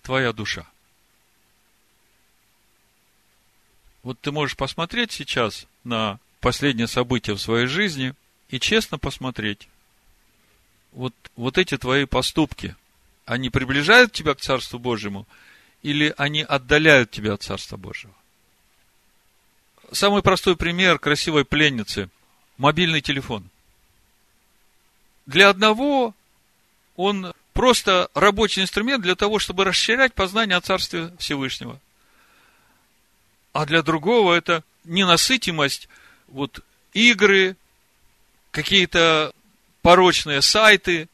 твоя 0.03 0.33
душа? 0.33 0.67
Вот 4.03 4.19
ты 4.21 4.33
можешь 4.33 4.57
посмотреть 4.57 5.13
сейчас 5.13 5.67
на 5.85 6.19
последнее 6.41 6.87
событие 6.87 7.37
в 7.37 7.43
своей 7.43 7.67
жизни 7.67 8.15
и 8.49 8.59
честно 8.59 8.99
посмотреть. 8.99 9.69
Вот, 10.93 11.15
вот 11.35 11.59
эти 11.59 11.77
твои 11.77 12.07
поступки, 12.07 12.75
они 13.27 13.51
приближают 13.51 14.13
тебя 14.13 14.35
к 14.35 14.41
Царству 14.41 14.79
Божьему 14.79 15.27
или 15.83 16.15
они 16.17 16.43
отдаляют 16.43 17.11
тебя 17.11 17.35
от 17.35 17.43
Царства 17.43 17.77
Божьего? 17.77 18.15
Самый 19.93 20.23
простой 20.23 20.57
пример 20.57 20.99
красивой 20.99 21.45
пленницы– 21.45 22.09
мобильный 22.57 23.03
телефон– 23.03 23.51
для 25.27 25.49
одного 25.49 26.15
он 26.95 27.35
просто 27.53 28.11
рабочий 28.15 28.63
инструмент 28.63 29.03
для 29.03 29.17
того, 29.17 29.39
чтобы 29.39 29.65
расширять 29.65 30.15
познание 30.15 30.57
о 30.57 30.61
Царстве 30.61 31.13
Всевышнего. 31.19 31.81
А 33.53 33.67
для 33.67 33.83
другого 33.83 34.35
это 34.35 34.63
ненасытимость, 34.85 35.89
вот 36.29 36.61
игры, 36.93 37.57
какие-то 38.51 39.33
порочные 39.83 40.43
сайты. 40.43 41.09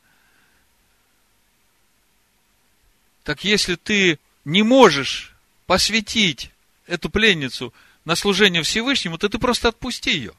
Так 3.24 3.44
если 3.44 3.76
ты 3.76 4.18
не 4.44 4.62
можешь 4.62 5.34
посвятить 5.66 6.50
эту 6.86 7.08
пленницу 7.08 7.72
на 8.04 8.16
служение 8.16 8.62
Всевышнему, 8.62 9.16
то 9.16 9.28
ты 9.28 9.38
просто 9.38 9.68
отпусти 9.68 10.10
ее. 10.10 10.34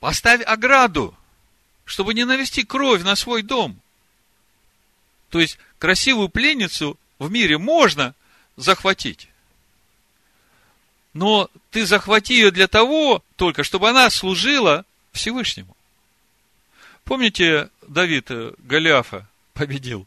Поставь 0.00 0.42
ограду 0.42 1.16
чтобы 1.84 2.14
не 2.14 2.24
навести 2.24 2.64
кровь 2.64 3.02
на 3.02 3.16
свой 3.16 3.42
дом. 3.42 3.80
То 5.30 5.40
есть, 5.40 5.58
красивую 5.78 6.28
пленницу 6.28 6.98
в 7.18 7.30
мире 7.30 7.58
можно 7.58 8.14
захватить. 8.56 9.28
Но 11.12 11.50
ты 11.70 11.86
захвати 11.86 12.34
ее 12.34 12.50
для 12.50 12.68
того, 12.68 13.22
только 13.36 13.62
чтобы 13.62 13.88
она 13.88 14.10
служила 14.10 14.84
Всевышнему. 15.12 15.76
Помните, 17.04 17.70
Давид 17.86 18.30
Голиафа 18.58 19.28
победил? 19.52 20.06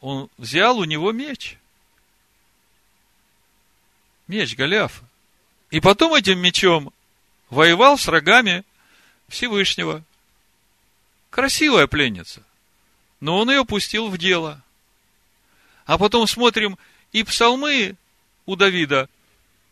Он 0.00 0.30
взял 0.38 0.78
у 0.78 0.84
него 0.84 1.12
меч. 1.12 1.58
Меч 4.26 4.56
Голиафа. 4.56 5.04
И 5.70 5.80
потом 5.80 6.14
этим 6.14 6.38
мечом 6.38 6.92
воевал 7.50 7.98
с 7.98 8.06
врагами 8.06 8.64
Всевышнего. 9.28 10.02
Красивая 11.30 11.86
пленница. 11.86 12.42
Но 13.20 13.38
он 13.38 13.50
ее 13.50 13.64
пустил 13.64 14.08
в 14.08 14.18
дело. 14.18 14.62
А 15.86 15.98
потом 15.98 16.26
смотрим 16.26 16.78
и 17.12 17.22
псалмы 17.22 17.96
у 18.46 18.56
Давида, 18.56 19.08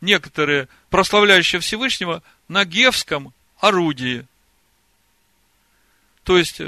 некоторые, 0.01 0.68
прославляющие 0.90 1.61
Всевышнего, 1.61 2.23
на 2.47 2.64
гевском 2.64 3.33
орудии. 3.59 4.27
То 6.23 6.38
есть, 6.38 6.61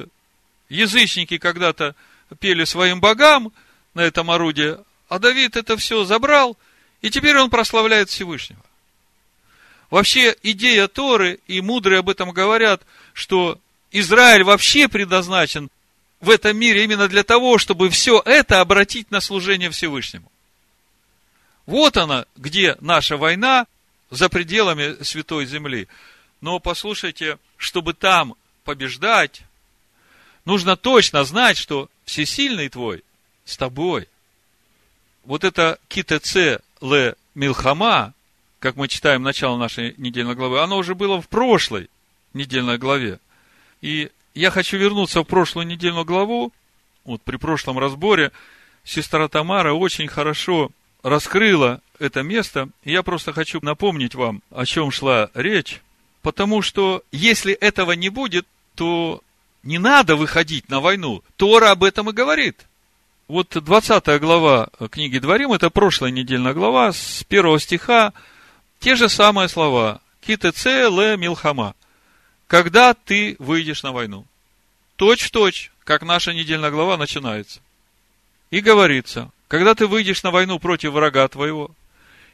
язычники 0.69 1.39
когда-то 1.39 1.95
пели 2.39 2.65
своим 2.65 3.01
богам 3.01 3.53
на 3.95 4.01
этом 4.01 4.31
орудии, 4.31 4.77
а 5.09 5.19
Давид 5.19 5.57
это 5.57 5.77
все 5.77 6.05
забрал, 6.05 6.57
и 7.03 7.11
теперь 7.11 7.37
он 7.39 7.51
прославляет 7.51 8.09
Всевышнего. 8.11 8.63
Вообще, 9.91 10.37
идея 10.43 10.87
Торы, 10.87 11.41
и 11.47 11.61
мудрые 11.61 11.99
об 11.99 12.09
этом 12.09 12.31
говорят, 12.31 12.83
что 13.13 13.61
Израиль 13.93 14.45
вообще 14.45 14.89
предназначен 14.89 15.71
в 16.21 16.31
этом 16.31 16.57
мире 16.57 16.85
именно 16.85 17.09
для 17.09 17.25
того, 17.25 17.59
чтобы 17.59 17.91
все 17.91 18.23
это 18.25 18.61
обратить 18.61 19.11
на 19.11 19.21
служение 19.21 19.71
Всевышнему. 19.71 20.31
Вот 21.67 21.97
она, 21.97 22.27
где 22.37 22.77
наша 22.81 23.17
война 23.17 23.67
за 24.11 24.29
пределами 24.29 25.03
Святой 25.03 25.47
Земли. 25.47 25.89
Но 26.41 26.59
послушайте, 26.59 27.39
чтобы 27.57 27.95
там 27.95 28.35
побеждать, 28.65 29.43
нужно 30.45 30.77
точно 30.77 31.25
знать, 31.25 31.57
что 31.57 31.89
всесильный 32.05 32.69
твой 32.69 33.05
с 33.45 33.57
тобой. 33.57 34.09
Вот 35.25 35.45
это 35.45 35.79
КТЦ 35.89 36.61
Ле 36.81 37.15
Милхама, 37.35 38.15
как 38.59 38.77
мы 38.77 38.89
читаем 38.89 39.23
начало 39.23 39.57
нашей 39.57 39.95
недельной 39.97 40.35
главы, 40.35 40.61
оно 40.61 40.77
уже 40.79 40.95
было 40.95 41.21
в 41.21 41.29
прошлой 41.29 41.89
недельной 42.35 42.79
главе. 42.79 43.19
И 43.81 44.11
я 44.35 44.51
хочу 44.51 44.77
вернуться 44.77 45.21
в 45.21 45.25
прошлую 45.25 45.67
недельную 45.67 46.05
главу. 46.05 46.53
Вот 47.05 47.23
при 47.23 47.37
прошлом 47.37 47.79
разборе 47.79 48.33
сестра 48.85 49.29
Тамара 49.29 49.73
очень 49.73 50.09
хорошо 50.09 50.71
раскрыла 51.03 51.81
это 51.99 52.23
место. 52.23 52.69
И 52.85 52.93
я 52.93 53.03
просто 53.03 53.33
хочу 53.33 53.61
напомнить 53.63 54.15
вам, 54.15 54.43
о 54.51 54.67
чем 54.67 54.91
шла 54.91 55.31
речь. 55.35 55.81
Потому 56.23 56.63
что 56.63 57.03
если 57.13 57.53
этого 57.53 57.93
не 57.93 58.11
будет, 58.11 58.47
то 58.75 59.23
не 59.63 59.79
надо 59.79 60.17
выходить 60.17 60.69
на 60.69 60.81
войну. 60.81 61.23
Тора 61.37 61.71
об 61.71 61.85
этом 61.85 62.11
и 62.11 62.15
говорит. 62.15 62.67
Вот 63.29 63.49
20 63.51 64.21
глава 64.21 64.71
книги 64.91 65.19
Дворим, 65.19 65.53
это 65.53 65.71
прошлая 65.71 66.11
недельная 66.11 66.53
глава, 66.53 66.93
с 66.93 67.25
первого 67.29 67.61
стиха, 67.61 68.13
те 68.81 68.97
же 68.97 69.09
самые 69.09 69.49
слова. 69.49 70.01
Китеце 70.21 70.89
ле 70.89 71.17
милхама. 71.17 71.75
Когда 72.51 72.95
ты 72.95 73.37
выйдешь 73.39 73.85
на 73.85 73.93
войну. 73.93 74.27
Точь 74.97 75.23
в 75.23 75.31
точь, 75.31 75.71
как 75.85 76.03
наша 76.03 76.35
недельная 76.35 76.73
глава 76.73 76.97
начинается. 76.97 77.61
И 78.51 78.59
говорится, 78.61 79.31
когда 79.47 79.77
ты 79.77 79.87
выйдешь 79.87 80.25
на 80.25 80.33
войну 80.33 80.59
против 80.59 80.91
врага 80.91 81.29
твоего, 81.29 81.71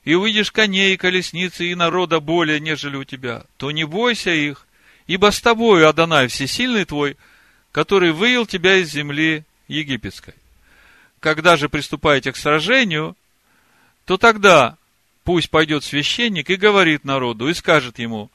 и 0.04 0.14
увидишь 0.14 0.52
коней, 0.52 0.94
и 0.94 0.96
колесницы, 0.96 1.66
и 1.66 1.74
народа 1.74 2.20
более, 2.20 2.60
нежели 2.60 2.96
у 2.96 3.04
тебя, 3.04 3.44
то 3.58 3.70
не 3.70 3.84
бойся 3.84 4.30
их, 4.30 4.66
ибо 5.06 5.30
с 5.30 5.42
тобою 5.42 5.86
Адонай 5.86 6.28
Всесильный 6.28 6.86
твой, 6.86 7.18
который 7.70 8.12
вывел 8.12 8.46
тебя 8.46 8.76
из 8.76 8.90
земли 8.90 9.44
египетской. 9.68 10.32
Когда 11.20 11.58
же 11.58 11.68
приступаете 11.68 12.32
к 12.32 12.38
сражению, 12.38 13.18
то 14.06 14.16
тогда 14.16 14.78
пусть 15.24 15.50
пойдет 15.50 15.84
священник 15.84 16.48
и 16.48 16.56
говорит 16.56 17.04
народу, 17.04 17.50
и 17.50 17.52
скажет 17.52 17.98
ему, 17.98 18.30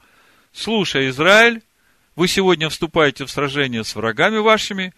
слушай, 0.54 1.10
Израиль, 1.10 1.64
вы 2.22 2.28
сегодня 2.28 2.70
вступаете 2.70 3.26
в 3.26 3.32
сражение 3.32 3.84
с 3.84 3.96
врагами 3.96 4.38
вашими, 4.38 4.94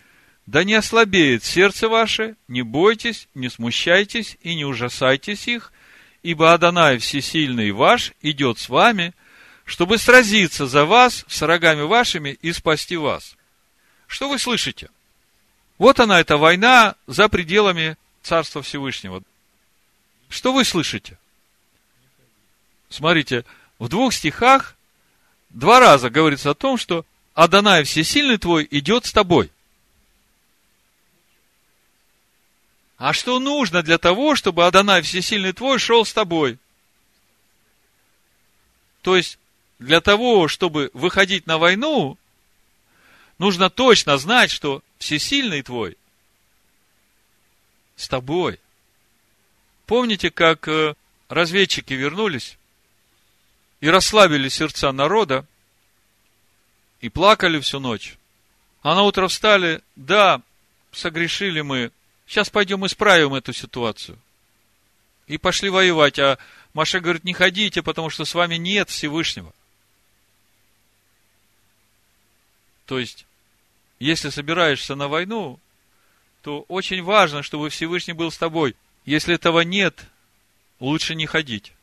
да 0.46 0.66
не 0.66 0.74
ослабеет 0.74 1.46
сердце 1.46 1.88
ваше, 1.88 2.36
не 2.50 2.64
бойтесь, 2.64 3.30
не 3.34 3.48
смущайтесь 3.48 4.38
и 4.42 4.56
не 4.56 4.66
ужасайтесь 4.66 5.48
их, 5.48 5.72
ибо 6.22 6.52
Адонай 6.52 6.98
Всесильный 6.98 7.72
ваш 7.72 8.12
идет 8.22 8.60
с 8.60 8.68
вами, 8.68 9.14
чтобы 9.64 10.00
сразиться 10.00 10.68
за 10.68 10.84
вас 10.84 11.24
с 11.30 11.40
врагами 11.40 11.84
вашими 11.84 12.32
и 12.42 12.52
спасти 12.52 12.98
вас. 12.98 13.38
Что 14.06 14.28
вы 14.28 14.38
слышите? 14.38 14.90
Вот 15.78 16.02
она, 16.02 16.20
эта 16.20 16.36
война 16.36 16.96
за 17.08 17.30
пределами 17.30 17.96
Царства 18.22 18.62
Всевышнего. 18.62 19.24
Что 20.28 20.52
вы 20.52 20.66
слышите? 20.66 21.18
Смотрите, 22.90 23.46
в 23.80 23.88
двух 23.88 24.14
стихах 24.14 24.76
два 25.52 25.80
раза 25.80 26.10
говорится 26.10 26.50
о 26.50 26.54
том, 26.54 26.76
что 26.78 27.06
Адонай 27.34 27.84
Всесильный 27.84 28.38
твой 28.38 28.68
идет 28.70 29.06
с 29.06 29.12
тобой. 29.12 29.52
А 32.98 33.12
что 33.12 33.40
нужно 33.40 33.82
для 33.82 33.98
того, 33.98 34.36
чтобы 34.36 34.66
Адонай 34.66 35.02
Всесильный 35.02 35.52
твой 35.52 35.80
шел 35.80 36.06
с 36.06 36.14
тобой? 36.14 36.60
То 39.02 39.18
есть, 39.18 39.40
для 39.80 40.00
того, 40.00 40.48
чтобы 40.48 40.92
выходить 40.94 41.48
на 41.48 41.58
войну, 41.58 42.18
нужно 43.40 43.70
точно 43.70 44.18
знать, 44.18 44.52
что 44.52 44.84
Всесильный 45.00 45.64
твой 45.64 45.98
с 47.96 48.08
тобой. 48.08 48.60
Помните, 49.86 50.32
как 50.32 50.68
э, 50.68 50.96
разведчики 51.30 51.94
вернулись 51.94 52.58
и 53.82 53.90
расслабили 53.90 54.50
сердца 54.50 54.92
народа 54.92 55.46
и 57.04 57.10
плакали 57.10 57.60
всю 57.60 57.80
ночь? 57.80 58.18
А 58.82 58.96
на 58.96 59.04
утро 59.04 59.28
встали, 59.28 59.82
да, 59.96 60.42
согрешили 60.92 61.62
мы, 61.62 61.92
Сейчас 62.26 62.50
пойдем 62.50 62.86
исправим 62.86 63.36
эту 63.36 63.54
ситуацию. 63.54 64.18
И 65.28 65.38
пошли 65.38 65.70
воевать. 65.70 66.20
А 66.20 66.38
Маша 66.74 67.00
говорит, 67.00 67.24
не 67.24 67.34
ходите, 67.34 67.82
потому 67.82 68.10
что 68.10 68.26
с 68.26 68.34
вами 68.34 68.56
нет 68.56 68.90
Всевышнего. 68.90 69.54
То 72.86 73.00
есть, 73.00 73.26
если 74.00 74.30
собираешься 74.30 74.96
на 74.96 75.08
войну, 75.08 75.60
то 76.42 76.66
очень 76.68 77.04
важно, 77.04 77.44
чтобы 77.44 77.70
Всевышний 77.70 78.14
был 78.14 78.32
с 78.32 78.38
тобой. 78.38 78.76
Если 79.06 79.36
этого 79.36 79.62
нет, 79.62 80.06
лучше 80.80 81.16
не 81.16 81.26
ходить. 81.26 81.74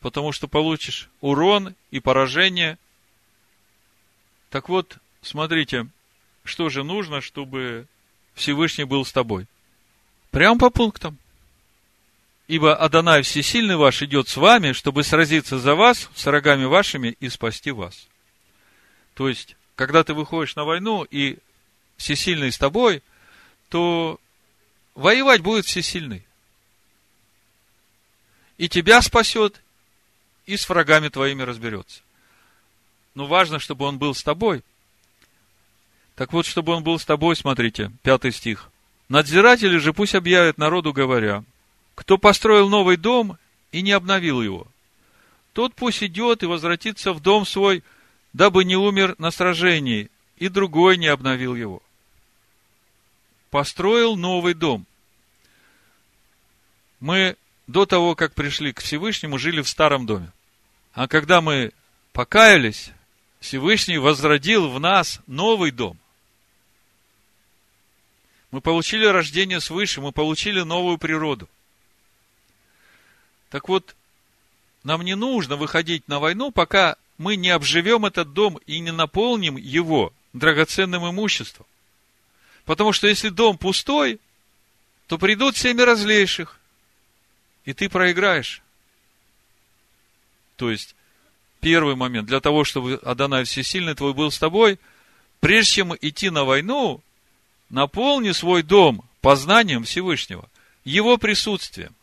Потому 0.00 0.32
что 0.32 0.48
получишь 0.48 1.08
урон 1.20 1.74
и 1.90 2.00
поражение. 2.00 2.78
Так 4.50 4.68
вот, 4.68 4.98
смотрите, 5.22 5.86
что 6.44 6.68
же 6.70 6.82
нужно, 6.82 7.20
чтобы 7.20 7.86
Всевышний 8.34 8.84
был 8.84 9.04
с 9.04 9.12
тобой. 9.12 9.46
Прямо 10.30 10.58
по 10.58 10.70
пунктам. 10.70 11.18
Ибо 12.46 12.74
Адонай 12.74 13.22
Всесильный 13.22 13.76
ваш 13.76 14.02
идет 14.02 14.28
с 14.28 14.36
вами, 14.36 14.72
чтобы 14.72 15.04
сразиться 15.04 15.58
за 15.58 15.74
вас 15.74 16.08
с 16.14 16.24
врагами 16.24 16.64
вашими 16.64 17.16
и 17.20 17.28
спасти 17.28 17.70
вас. 17.70 18.08
То 19.14 19.28
есть, 19.28 19.54
когда 19.74 20.02
ты 20.02 20.14
выходишь 20.14 20.56
на 20.56 20.64
войну 20.64 21.04
и 21.04 21.38
Всесильный 21.98 22.50
с 22.50 22.58
тобой, 22.58 23.02
то 23.68 24.18
воевать 24.94 25.42
будет 25.42 25.66
Всесильный. 25.66 26.24
И 28.56 28.68
тебя 28.68 29.02
спасет, 29.02 29.60
и 30.46 30.56
с 30.56 30.68
врагами 30.68 31.08
твоими 31.08 31.42
разберется. 31.42 32.00
Но 33.14 33.26
важно, 33.26 33.58
чтобы 33.58 33.84
он 33.84 33.98
был 33.98 34.14
с 34.14 34.22
тобой– 34.22 34.62
так 36.18 36.32
вот, 36.32 36.46
чтобы 36.46 36.72
он 36.72 36.82
был 36.82 36.98
с 36.98 37.04
тобой, 37.04 37.36
смотрите, 37.36 37.92
пятый 38.02 38.32
стих. 38.32 38.70
Надзиратели 39.08 39.76
же 39.78 39.92
пусть 39.92 40.16
объявят 40.16 40.58
народу, 40.58 40.92
говоря, 40.92 41.44
кто 41.94 42.18
построил 42.18 42.68
новый 42.68 42.96
дом 42.96 43.38
и 43.70 43.82
не 43.82 43.92
обновил 43.92 44.42
его, 44.42 44.66
тот 45.52 45.76
пусть 45.76 46.02
идет 46.02 46.42
и 46.42 46.46
возвратится 46.46 47.12
в 47.12 47.20
дом 47.20 47.46
свой, 47.46 47.84
дабы 48.32 48.64
не 48.64 48.74
умер 48.74 49.14
на 49.18 49.30
сражении, 49.30 50.10
и 50.38 50.48
другой 50.48 50.96
не 50.96 51.06
обновил 51.06 51.54
его. 51.54 51.80
Построил 53.50 54.16
новый 54.16 54.54
дом. 54.54 54.86
Мы 56.98 57.36
до 57.68 57.86
того, 57.86 58.16
как 58.16 58.34
пришли 58.34 58.72
к 58.72 58.80
Всевышнему, 58.80 59.38
жили 59.38 59.60
в 59.60 59.68
старом 59.68 60.04
доме. 60.04 60.32
А 60.94 61.06
когда 61.06 61.40
мы 61.40 61.70
покаялись, 62.12 62.90
Всевышний 63.40 63.98
возродил 63.98 64.68
в 64.68 64.80
нас 64.80 65.20
новый 65.26 65.70
дом. 65.70 65.98
Мы 68.50 68.60
получили 68.60 69.04
рождение 69.04 69.60
свыше, 69.60 70.00
мы 70.00 70.12
получили 70.12 70.60
новую 70.62 70.98
природу. 70.98 71.48
Так 73.50 73.68
вот, 73.68 73.94
нам 74.84 75.02
не 75.02 75.14
нужно 75.14 75.56
выходить 75.56 76.08
на 76.08 76.18
войну, 76.18 76.50
пока 76.50 76.96
мы 77.18 77.36
не 77.36 77.50
обживем 77.50 78.06
этот 78.06 78.32
дом 78.32 78.58
и 78.66 78.78
не 78.80 78.92
наполним 78.92 79.56
его 79.56 80.12
драгоценным 80.32 81.08
имуществом. 81.08 81.66
Потому 82.64 82.92
что 82.92 83.06
если 83.06 83.28
дом 83.28 83.58
пустой, 83.58 84.20
то 85.06 85.18
придут 85.18 85.56
семеро 85.56 85.94
злейших, 85.94 86.58
и 87.64 87.72
ты 87.72 87.88
проиграешь. 87.88 88.62
То 90.56 90.70
есть, 90.70 90.94
первый 91.60 91.96
момент, 91.96 92.26
для 92.26 92.40
того, 92.40 92.64
чтобы 92.64 93.00
Адонай 93.02 93.44
Всесильный 93.44 93.94
твой 93.94 94.14
был 94.14 94.30
с 94.30 94.38
тобой, 94.38 94.78
прежде 95.40 95.72
чем 95.72 95.94
идти 96.00 96.30
на 96.30 96.44
войну, 96.44 97.00
наполни 97.70 98.32
свой 98.32 98.62
дом 98.62 99.04
познанием 99.20 99.84
Всевышнего, 99.84 100.48
его 100.84 101.18
присутствием. 101.18 101.94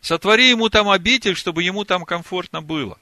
Сотвори 0.00 0.50
ему 0.50 0.68
там 0.68 0.88
обитель, 0.88 1.36
чтобы 1.36 1.62
ему 1.62 1.84
там 1.84 2.04
комфортно 2.04 2.62
было. 2.62 2.98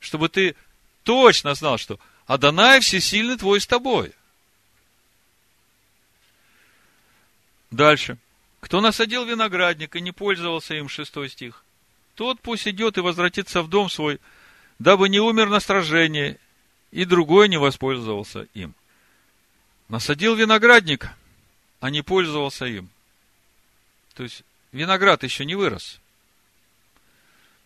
Чтобы 0.00 0.28
ты 0.28 0.54
точно 1.02 1.54
знал, 1.54 1.76
что 1.78 1.98
Адонай 2.26 2.80
всесильный 2.80 3.36
твой 3.36 3.60
с 3.60 3.66
тобой. 3.66 4.12
Дальше. 7.70 8.18
Кто 8.60 8.80
насадил 8.80 9.24
виноградник 9.24 9.96
и 9.96 10.00
не 10.00 10.12
пользовался 10.12 10.74
им, 10.74 10.88
шестой 10.88 11.28
стих, 11.28 11.64
тот 12.18 12.40
пусть 12.40 12.66
идет 12.66 12.98
и 12.98 13.00
возвратится 13.00 13.62
в 13.62 13.68
дом 13.68 13.88
свой, 13.88 14.18
дабы 14.80 15.08
не 15.08 15.20
умер 15.20 15.50
на 15.50 15.60
сражении, 15.60 16.36
и 16.90 17.04
другой 17.04 17.48
не 17.48 17.58
воспользовался 17.58 18.48
им. 18.54 18.74
Насадил 19.88 20.34
виноградник, 20.34 21.10
а 21.78 21.90
не 21.90 22.02
пользовался 22.02 22.66
им. 22.66 22.90
То 24.14 24.24
есть, 24.24 24.42
виноград 24.72 25.22
еще 25.22 25.44
не 25.44 25.54
вырос. 25.54 26.00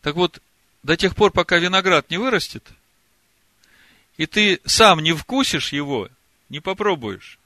Так 0.02 0.16
вот, 0.16 0.42
до 0.82 0.98
тех 0.98 1.16
пор, 1.16 1.32
пока 1.32 1.56
виноград 1.56 2.10
не 2.10 2.18
вырастет, 2.18 2.68
и 4.18 4.26
ты 4.26 4.60
сам 4.66 5.00
не 5.00 5.14
вкусишь 5.14 5.72
его, 5.72 6.10
не 6.50 6.60
попробуешь, 6.60 7.38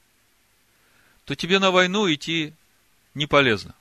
то 1.25 1.37
тебе 1.37 1.61
на 1.61 1.71
войну 1.71 2.13
идти 2.13 2.53
не 3.15 3.29
полезно. 3.29 3.77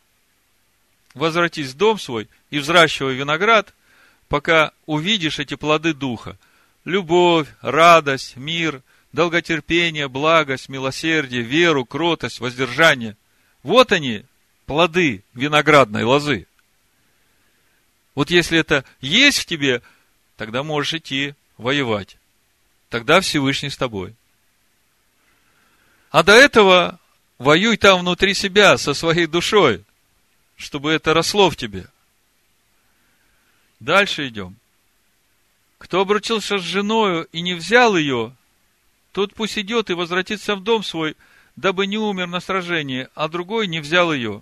Возвратись 1.16 1.72
в 1.72 1.78
дом 1.78 1.98
свой 1.98 2.30
и 2.52 2.60
взращивай 2.60 3.16
виноград, 3.16 3.74
пока 4.28 4.72
увидишь 4.86 5.40
эти 5.40 5.56
плоды 5.56 5.94
духа. 5.94 6.38
Любовь, 6.84 7.48
радость, 7.62 8.36
мир– 8.36 8.84
долготерпение, 9.16 10.08
благость, 10.08 10.70
милосердие, 10.70 11.42
веру, 11.42 11.86
кротость, 11.86 12.40
воздержание. 12.40 13.18
Вот 13.64 13.92
они, 13.92 14.26
плоды 14.68 15.24
виноградной 15.34 16.04
лозы. 16.04 16.46
Вот 18.14 18.30
если 18.30 18.60
это 18.60 18.86
есть 19.02 19.40
в 19.40 19.46
тебе, 19.46 19.82
тогда 20.38 20.62
можешь 20.62 20.94
идти 20.94 21.34
воевать. 21.58 22.18
тогда 22.90 23.20
Всевышний 23.20 23.70
с 23.70 23.78
тобой. 23.78 24.14
А 26.12 26.24
до 26.24 26.34
этого 26.34 27.00
воюй 27.40 27.76
там 27.76 28.00
внутри 28.00 28.34
себя, 28.34 28.78
со 28.78 28.94
своей 28.94 29.26
душой, 29.26 29.84
чтобы 30.56 30.92
это 30.92 31.14
росло 31.14 31.50
в 31.50 31.56
тебе. 31.56 31.88
Дальше 33.80 34.28
идем. 34.28 34.56
Кто 35.78 36.02
обручился 36.02 36.58
с 36.58 36.62
женою 36.62 37.28
и 37.32 37.42
не 37.42 37.54
взял 37.54 37.96
ее, 37.96 38.36
тот 39.12 39.34
пусть 39.34 39.58
идет 39.58 39.90
и 39.90 39.94
возвратится 39.94 40.56
в 40.56 40.64
дом 40.64 40.84
свой, 40.84 41.16
дабы 41.56 41.88
не 41.88 41.98
умер 41.98 42.28
на 42.28 42.40
сражении, 42.40 43.08
а 43.16 43.28
другой 43.28 43.68
не 43.68 43.80
взял 43.80 44.14
ее. 44.14 44.42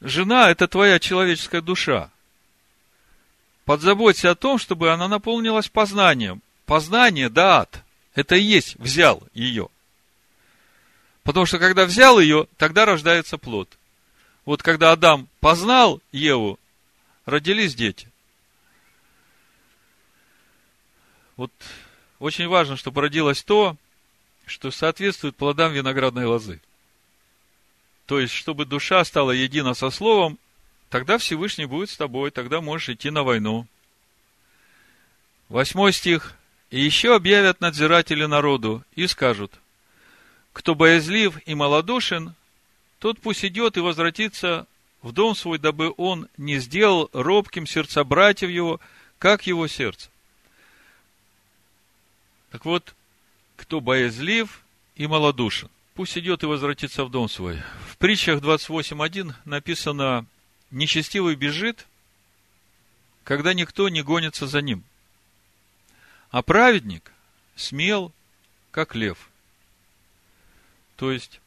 Жена– 0.00 0.50
это 0.52 0.66
твоя 0.68 0.98
человеческая 0.98 1.60
душа. 1.60 2.10
Подзаботься 3.64 4.30
о 4.30 4.34
том, 4.34 4.58
чтобы 4.58 4.92
она 4.92 5.08
наполнилась 5.08 5.68
познанием. 5.68 6.42
Познание, 6.64 7.28
да, 7.28 7.60
ад. 7.60 7.84
Это 8.14 8.36
и 8.36 8.42
есть 8.42 8.76
взял 8.76 9.22
ее. 9.34 9.68
Потому 11.22 11.46
что 11.46 11.58
когда 11.58 11.84
взял 11.84 12.18
ее, 12.18 12.46
тогда 12.56 12.86
рождается 12.86 13.38
плод. 13.38 13.68
Вот 14.44 14.62
когда 14.62 14.92
Адам 14.92 15.28
познал 15.40 16.00
Еву, 16.12 16.58
родились 17.24 17.74
дети. 17.74 18.10
Вот 21.36 21.52
очень 22.18 22.48
важно, 22.48 22.76
чтобы 22.76 23.00
родилось 23.00 23.42
то, 23.42 23.76
что 24.46 24.70
соответствует 24.70 25.36
плодам 25.36 25.72
виноградной 25.72 26.26
лозы. 26.26 26.60
То 28.06 28.18
есть, 28.18 28.34
чтобы 28.34 28.64
душа 28.66 29.04
стала 29.04 29.30
едина 29.30 29.74
со 29.74 29.90
Словом, 29.90 30.38
тогда 30.88 31.16
Всевышний 31.18 31.66
будет 31.66 31.90
с 31.90 31.96
тобой, 31.96 32.30
тогда 32.30 32.60
можешь 32.60 32.88
идти 32.88 33.10
на 33.10 33.22
войну. 33.22 33.66
Восьмой 35.48 35.92
стих. 35.92 36.36
«И 36.70 36.80
еще 36.80 37.16
объявят 37.16 37.60
надзиратели 37.60 38.24
народу 38.26 38.84
и 38.94 39.08
скажут, 39.08 39.52
кто 40.52 40.76
боязлив 40.76 41.36
и 41.44 41.54
малодушен, 41.56 42.36
тот 43.00 43.18
пусть 43.18 43.44
идет 43.44 43.76
и 43.76 43.80
возвратится 43.80 44.66
в 45.02 45.12
дом 45.12 45.34
свой, 45.34 45.58
дабы 45.58 45.92
он 45.96 46.28
не 46.36 46.58
сделал 46.58 47.08
робким 47.14 47.66
сердца 47.66 48.04
братьев 48.04 48.50
его, 48.50 48.78
как 49.18 49.46
его 49.46 49.66
сердце. 49.66 50.10
Так 52.50 52.66
вот, 52.66 52.94
кто 53.56 53.80
боязлив 53.80 54.62
и 54.96 55.06
малодушен, 55.06 55.70
пусть 55.94 56.18
идет 56.18 56.42
и 56.42 56.46
возвратится 56.46 57.04
в 57.06 57.10
дом 57.10 57.30
свой. 57.30 57.62
В 57.88 57.96
притчах 57.96 58.42
28.1 58.42 59.32
написано, 59.46 60.26
нечестивый 60.70 61.36
бежит, 61.36 61.86
когда 63.24 63.54
никто 63.54 63.88
не 63.88 64.02
гонится 64.02 64.46
за 64.46 64.60
ним. 64.60 64.84
А 66.30 66.42
праведник 66.42 67.12
смел, 67.56 68.12
как 68.70 68.94
лев. 68.94 69.30
То 70.96 71.10
есть, 71.10 71.40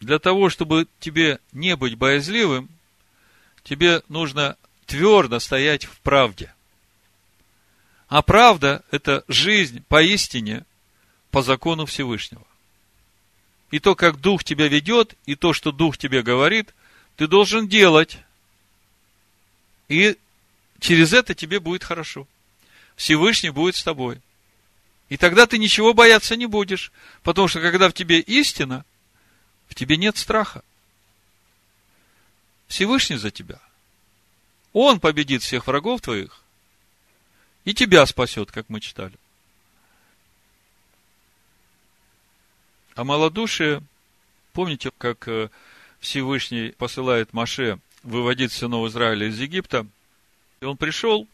для 0.00 0.18
того, 0.18 0.48
чтобы 0.48 0.88
тебе 0.98 1.38
не 1.52 1.76
быть 1.76 1.96
боязливым, 1.96 2.68
тебе 3.62 4.02
нужно 4.08 4.56
твердо 4.86 5.38
стоять 5.38 5.84
в 5.84 6.00
правде. 6.00 6.52
А 8.08 8.22
правда– 8.22 8.82
это 8.90 9.24
жизнь 9.28 9.84
поистине 9.88 10.64
по 11.30 11.42
закону 11.42 11.86
Всевышнего. 11.86 12.44
И 13.70 13.78
то, 13.78 13.94
как 13.94 14.20
Дух 14.20 14.42
тебя 14.42 14.66
ведет, 14.66 15.14
и 15.26 15.36
то, 15.36 15.52
что 15.52 15.70
Дух 15.70 15.96
тебе 15.96 16.22
говорит, 16.22 16.74
ты 17.16 17.28
должен 17.28 17.68
делать. 17.68 18.18
И 19.88 20.16
через 20.80 21.12
это 21.12 21.34
тебе 21.34 21.60
будет 21.60 21.84
хорошо. 21.84 22.26
Всевышний 22.96 23.50
будет 23.50 23.76
с 23.76 23.84
тобой. 23.84 24.20
И 25.08 25.16
тогда 25.16 25.46
ты 25.46 25.58
ничего 25.58 25.94
бояться 25.94 26.34
не 26.34 26.46
будешь. 26.46 26.90
Потому 27.22 27.46
что 27.46 27.60
когда 27.60 27.88
в 27.88 27.92
тебе 27.92 28.18
истина, 28.20 28.84
в 29.70 29.74
тебе 29.76 29.96
нет 29.96 30.18
страха. 30.18 30.62
Всевышний 32.66 33.16
за 33.16 33.30
тебя. 33.30 33.60
Он 34.72 35.00
победит 35.00 35.42
всех 35.42 35.66
врагов 35.66 36.02
твоих 36.02 36.42
и 37.64 37.72
тебя 37.72 38.04
спасет, 38.06 38.50
как 38.50 38.68
мы 38.68 38.80
читали. 38.80 39.14
А 42.96 43.04
малодушие, 43.04 43.82
помните, 44.52 44.90
как 44.98 45.26
э, 45.28 45.48
Всевышний 46.00 46.72
посылает 46.72 47.32
Маше 47.32 47.78
выводить 48.02 48.52
сынов 48.52 48.88
Израиля 48.88 49.28
из 49.28 49.38
Египта, 49.38 49.86
и 50.60 50.64
он 50.64 50.76
пришел, 50.76 51.28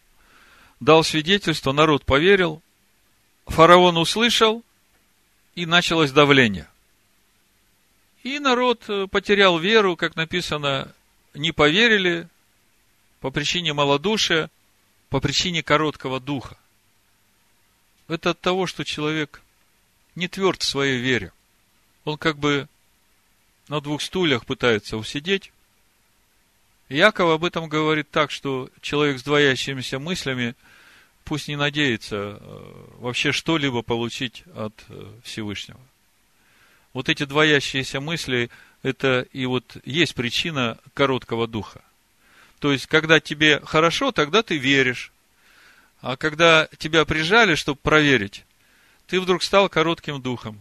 дал 0.81 1.05
свидетельство, 1.05 1.73
народ 1.73 2.05
поверил, 2.05 2.63
фараон 3.47 3.97
услышал, 3.97 4.63
и 5.55 5.65
началось 5.65 6.13
давление. 6.13 6.69
И 8.27 8.41
народ 8.41 8.87
э, 8.89 9.07
потерял 9.07 9.57
веру, 9.57 9.95
как 9.95 10.17
написано, 10.17 10.93
не 11.33 11.53
поверили 11.53 12.29
по 13.21 13.31
причине 13.31 13.73
малодушия, 13.73 14.51
по 15.11 15.21
причине 15.21 15.63
короткого 15.63 16.19
духа. 16.19 16.59
Это 18.09 18.31
от 18.31 18.41
того, 18.41 18.67
что 18.67 18.83
человек 18.83 19.43
не 20.17 20.27
тверд 20.27 20.61
в 20.61 20.67
своей 20.67 20.99
вере. 20.99 21.33
Он 22.05 22.19
как 22.19 22.37
бы 22.37 22.67
на 23.69 23.81
двух 23.81 24.03
стульях 24.03 24.45
пытается 24.45 24.97
усидеть. 24.97 25.53
Яков 26.89 27.31
об 27.31 27.45
этом 27.45 27.69
говорит 27.69 28.11
так, 28.11 28.33
что 28.33 28.71
человек 28.81 29.21
с 29.21 29.23
двоящимися 29.23 30.01
мыслями 30.01 30.57
пусть 31.23 31.47
не 31.47 31.55
надеется 31.55 32.41
э, 32.41 32.85
вообще 32.99 33.31
что-либо 33.31 33.83
получить 33.83 34.43
от 34.53 34.75
э, 34.89 35.13
Всевышнего. 35.23 35.79
Вот 36.97 37.11
эти 37.11 37.27
двоящиеся 37.27 38.01
мысли, 38.01 38.49
это 38.83 39.27
и 39.31 39.45
вот 39.45 39.77
есть 39.85 40.15
причина 40.15 40.79
короткого 40.95 41.47
духа. 41.47 41.85
То 42.59 42.73
есть, 42.73 42.87
когда 42.87 43.21
тебе 43.21 43.61
хорошо, 43.61 44.13
тогда 44.13 44.43
ты 44.43 44.57
веришь. 44.57 45.13
А 46.01 46.17
когда 46.17 46.71
тебя 46.79 47.05
прижали, 47.05 47.55
чтобы 47.55 47.79
проверить, 47.83 48.47
ты 49.09 49.21
вдруг 49.21 49.43
стал 49.43 49.69
коротким 49.69 50.23
духом. 50.23 50.59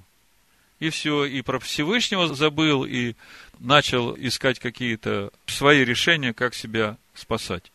И 0.82 0.90
все, 0.90 1.24
и 1.24 1.42
про 1.42 1.58
Всевышнего 1.58 2.36
забыл, 2.36 2.84
и 2.84 3.16
начал 3.60 4.14
искать 4.18 4.60
какие-то 4.60 5.32
свои 5.46 5.86
решения, 5.86 6.34
как 6.34 6.54
себя 6.54 6.98
спасать. 7.14 7.72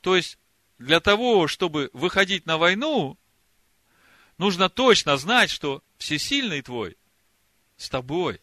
То 0.00 0.16
есть, 0.16 0.38
для 0.78 1.00
того, 1.00 1.48
чтобы 1.48 1.90
выходить 1.92 2.46
на 2.46 2.56
войну, 2.56 3.18
нужно 4.38 4.70
точно 4.70 5.18
знать, 5.18 5.50
что 5.50 5.82
всесильный 5.98 6.62
твой 6.62 6.96
с 7.80 7.88
тобой. 7.88 8.40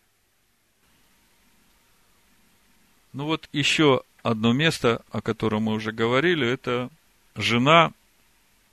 Ну 3.13 3.25
вот 3.25 3.47
еще 3.53 4.01
одно 4.23 4.51
место, 4.51 5.03
о 5.11 5.21
котором 5.21 5.63
мы 5.63 5.73
уже 5.73 5.91
говорили, 5.91 6.47
это 6.47 6.89
жена, 7.35 7.93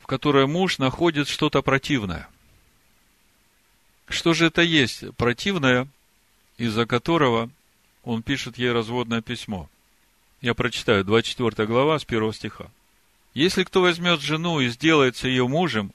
в 0.01 0.07
которой 0.07 0.47
муж 0.47 0.79
находит 0.79 1.29
что-то 1.29 1.61
противное. 1.61 2.29
Что 4.09 4.33
же 4.33 4.47
это 4.47 4.63
есть 4.63 5.15
противное, 5.17 5.87
из-за 6.57 6.87
которого 6.87 7.51
он 8.03 8.23
пишет 8.23 8.57
ей 8.57 8.73
разводное 8.73 9.21
письмо? 9.21 9.69
Я 10.41 10.55
прочитаю 10.55 11.05
24 11.05 11.67
глава 11.67 11.99
с 11.99 12.05
1 12.05 12.33
стиха. 12.33 12.71
Если 13.35 13.65
кто 13.65 13.83
возьмет 13.83 14.21
жену 14.21 14.61
и 14.61 14.69
сделается 14.69 15.29
ее 15.29 15.47
мужем, 15.47 15.93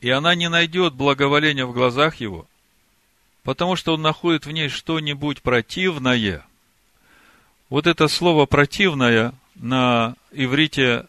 и 0.00 0.10
она 0.10 0.34
не 0.34 0.48
найдет 0.48 0.94
благоволения 0.94 1.66
в 1.66 1.72
глазах 1.72 2.16
его, 2.16 2.48
потому 3.42 3.76
что 3.76 3.94
он 3.94 4.02
находит 4.02 4.46
в 4.46 4.50
ней 4.50 4.68
что-нибудь 4.68 5.42
противное, 5.42 6.44
вот 7.68 7.86
это 7.86 8.08
слово 8.08 8.46
противное 8.46 9.32
на 9.54 10.16
иврите 10.32 11.06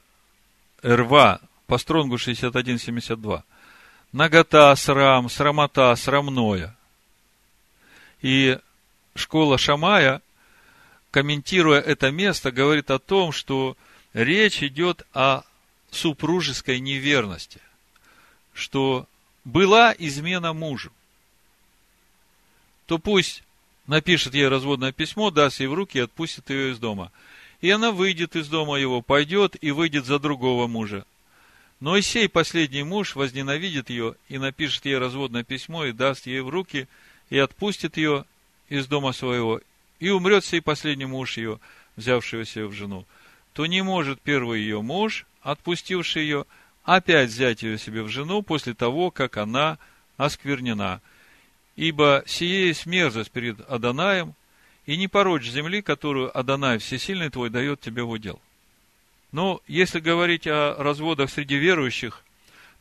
рва 0.83 1.41
по 1.67 1.77
стронгу 1.77 2.15
61.72. 2.15 3.43
Нагота, 4.11 4.75
срам, 4.75 5.29
срамота, 5.29 5.95
срамное. 5.95 6.75
И 8.21 8.59
школа 9.15 9.57
Шамая, 9.57 10.21
комментируя 11.11 11.79
это 11.79 12.11
место, 12.11 12.51
говорит 12.51 12.91
о 12.91 12.99
том, 12.99 13.31
что 13.31 13.75
речь 14.13 14.61
идет 14.61 15.07
о 15.13 15.43
супружеской 15.91 16.79
неверности, 16.79 17.61
что 18.53 19.07
была 19.43 19.95
измена 19.97 20.53
мужу, 20.53 20.91
то 22.91 22.97
пусть 22.99 23.43
напишет 23.87 24.33
ей 24.33 24.49
разводное 24.49 24.91
письмо, 24.91 25.31
даст 25.31 25.61
ей 25.61 25.67
в 25.67 25.73
руки 25.73 25.97
и 25.97 26.01
отпустит 26.01 26.49
ее 26.49 26.73
из 26.73 26.77
дома. 26.77 27.13
И 27.61 27.69
она 27.69 27.93
выйдет 27.93 28.35
из 28.35 28.49
дома 28.49 28.77
его, 28.77 29.01
пойдет 29.01 29.55
и 29.61 29.71
выйдет 29.71 30.03
за 30.03 30.19
другого 30.19 30.67
мужа. 30.67 31.05
Но 31.79 31.95
и 31.95 32.01
сей 32.01 32.27
последний 32.27 32.83
муж 32.83 33.15
возненавидит 33.15 33.89
ее 33.89 34.15
и 34.27 34.37
напишет 34.37 34.83
ей 34.83 34.97
разводное 34.97 35.45
письмо 35.45 35.85
и 35.85 35.93
даст 35.93 36.27
ей 36.27 36.41
в 36.41 36.49
руки 36.49 36.89
и 37.29 37.37
отпустит 37.37 37.95
ее 37.95 38.25
из 38.67 38.87
дома 38.87 39.13
своего. 39.13 39.61
И 40.01 40.09
умрет 40.09 40.43
сей 40.43 40.61
последний 40.61 41.05
муж 41.05 41.37
ее, 41.37 41.61
себе 41.97 42.65
в 42.65 42.73
жену. 42.73 43.05
То 43.53 43.67
не 43.67 43.81
может 43.83 44.19
первый 44.19 44.59
ее 44.59 44.81
муж, 44.81 45.25
отпустивший 45.43 46.23
ее, 46.23 46.45
опять 46.83 47.29
взять 47.29 47.63
ее 47.63 47.77
себе 47.77 48.03
в 48.03 48.09
жену 48.09 48.41
после 48.41 48.73
того, 48.73 49.11
как 49.11 49.37
она 49.37 49.77
осквернена. 50.17 51.01
Ибо 51.81 52.23
сие 52.27 52.67
есть 52.67 52.85
мерзость 52.85 53.31
перед 53.31 53.59
Аданаем, 53.67 54.35
и 54.85 54.97
не 54.97 55.07
порочь 55.07 55.49
земли, 55.49 55.81
которую 55.81 56.29
Адонай 56.37 56.77
Всесильный 56.77 57.31
твой 57.31 57.49
дает 57.49 57.81
тебе 57.81 58.03
в 58.03 58.11
удел. 58.11 58.39
Но 59.31 59.61
если 59.65 59.99
говорить 59.99 60.45
о 60.45 60.75
разводах 60.77 61.31
среди 61.31 61.55
верующих, 61.55 62.23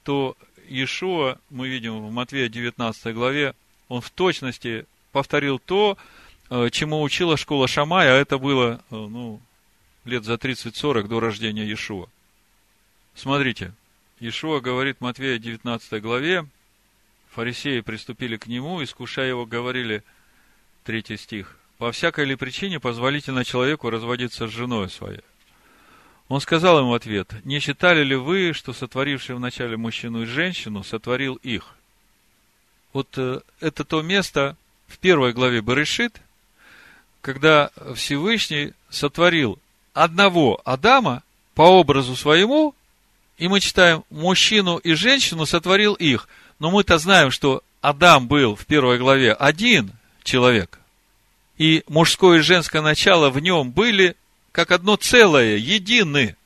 то 0.05 0.37
Иешуа, 0.69 1.39
мы 1.49 1.69
видим 1.69 2.07
в 2.07 2.13
Матвея 2.13 2.51
19 2.51 3.15
главе, 3.15 3.55
он 3.89 4.03
в 4.03 4.11
точности 4.11 4.85
повторил 5.13 5.59
то, 5.59 5.97
э, 6.51 6.69
чему 6.71 7.01
учила 7.01 7.39
школа 7.39 7.69
Шамая, 7.69 8.13
а 8.13 8.21
это 8.21 8.37
было, 8.37 8.83
э, 8.91 8.95
ну, 8.95 9.41
лет 10.05 10.25
за 10.25 10.35
30-40 10.37 11.09
до 11.09 11.21
рождения 11.21 11.65
Иешуа. 11.65 12.07
Смотрите, 13.15 13.73
Иешуа 14.19 14.61
говорит 14.61 14.99
в 14.99 15.01
Матвея 15.01 15.39
19 15.39 16.03
главе, 16.03 16.45
фарисеи 17.35 17.81
приступили 17.81 18.37
к 18.37 18.47
нему, 18.47 18.83
искушая 18.83 19.28
его, 19.28 19.47
говорили, 19.47 20.03
третий 20.85 21.16
стих, 21.16 21.57
по 21.78 21.93
всякой 21.93 22.24
ли 22.26 22.37
причине 22.37 22.81
позволительно 22.81 23.45
человеку 23.45 23.91
разводиться 23.91 24.47
с 24.47 24.51
женой 24.51 24.91
своей? 24.91 25.20
Он 26.28 26.41
сказал 26.41 26.78
им 26.81 26.89
в 26.89 26.95
ответ, 26.95 27.35
не 27.45 27.59
считали 27.59 28.05
ли 28.05 28.14
вы, 28.14 28.53
что 28.53 28.72
сотворивший 28.72 29.35
вначале 29.35 29.76
мужчину 29.76 30.22
и 30.22 30.26
женщину 30.26 30.85
сотворил 30.85 31.35
их? 31.37 31.74
Вот 32.93 33.09
э, 33.16 33.41
это 33.61 33.85
то 33.85 34.03
место 34.03 34.57
в 34.87 34.99
первой 34.99 35.33
главе 35.33 35.61
Барышит, 35.61 36.20
когда 37.20 37.70
Всевышний 37.95 38.74
сотворил 38.89 39.59
одного 39.93 40.61
Адама 40.64 41.22
по 41.55 41.62
образу 41.62 42.16
своему, 42.16 42.74
и 43.39 43.49
мы 43.49 43.61
читаем, 43.61 44.05
мужчину 44.11 44.76
и 44.76 44.93
женщину 44.93 45.47
сотворил 45.47 45.95
их. 45.95 46.28
Но 46.61 46.71
мы-то 46.71 46.99
знаем, 46.99 47.33
что 47.33 47.65
Адам 47.81 48.29
был 48.29 48.55
в 48.55 48.67
первой 48.67 48.99
главе 48.99 49.33
один 49.33 49.93
человек 50.23 50.79
и 51.61 51.85
мужское 51.89 52.39
и 52.39 52.43
женское 52.43 52.81
начало 52.81 53.29
в 53.29 53.39
нем 53.39 53.71
были 53.71 54.17
как 54.51 54.71
одно 54.71 54.97
целое, 54.97 55.57
едины. 55.57 56.37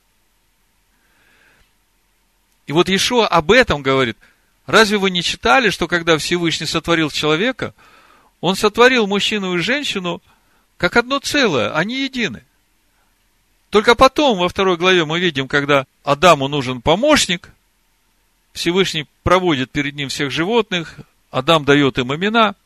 И 2.67 2.73
вот 2.73 2.89
Ишуа 2.89 3.25
об 3.27 3.51
этом 3.51 3.81
говорит. 3.81 4.17
Разве 4.65 4.97
вы 4.97 5.11
не 5.11 5.23
читали, 5.23 5.69
что 5.69 5.87
когда 5.87 6.17
Всевышний 6.17 6.65
сотворил 6.65 7.11
человека, 7.11 7.73
он 8.41 8.57
сотворил 8.57 9.07
мужчину 9.07 9.55
и 9.55 9.61
женщину 9.61 10.21
как 10.75 10.97
одно 10.97 11.19
целое, 11.19 11.73
они 11.73 12.03
едины. 12.03 12.43
Только 13.69 13.95
потом, 13.95 14.39
во 14.39 14.49
второй 14.49 14.75
главе, 14.75 15.05
мы 15.05 15.19
видим, 15.19 15.47
когда 15.47 15.85
Адаму 16.03 16.49
нужен 16.49 16.81
помощник, 16.81 17.51
Всевышний 18.55 19.05
проводит 19.21 19.69
перед 19.69 19.93
ним 19.93 20.09
всех 20.09 20.31
животных, 20.31 20.97
Адам 21.29 21.63
дает 21.63 21.99
им 21.99 22.15
имена– 22.15 22.55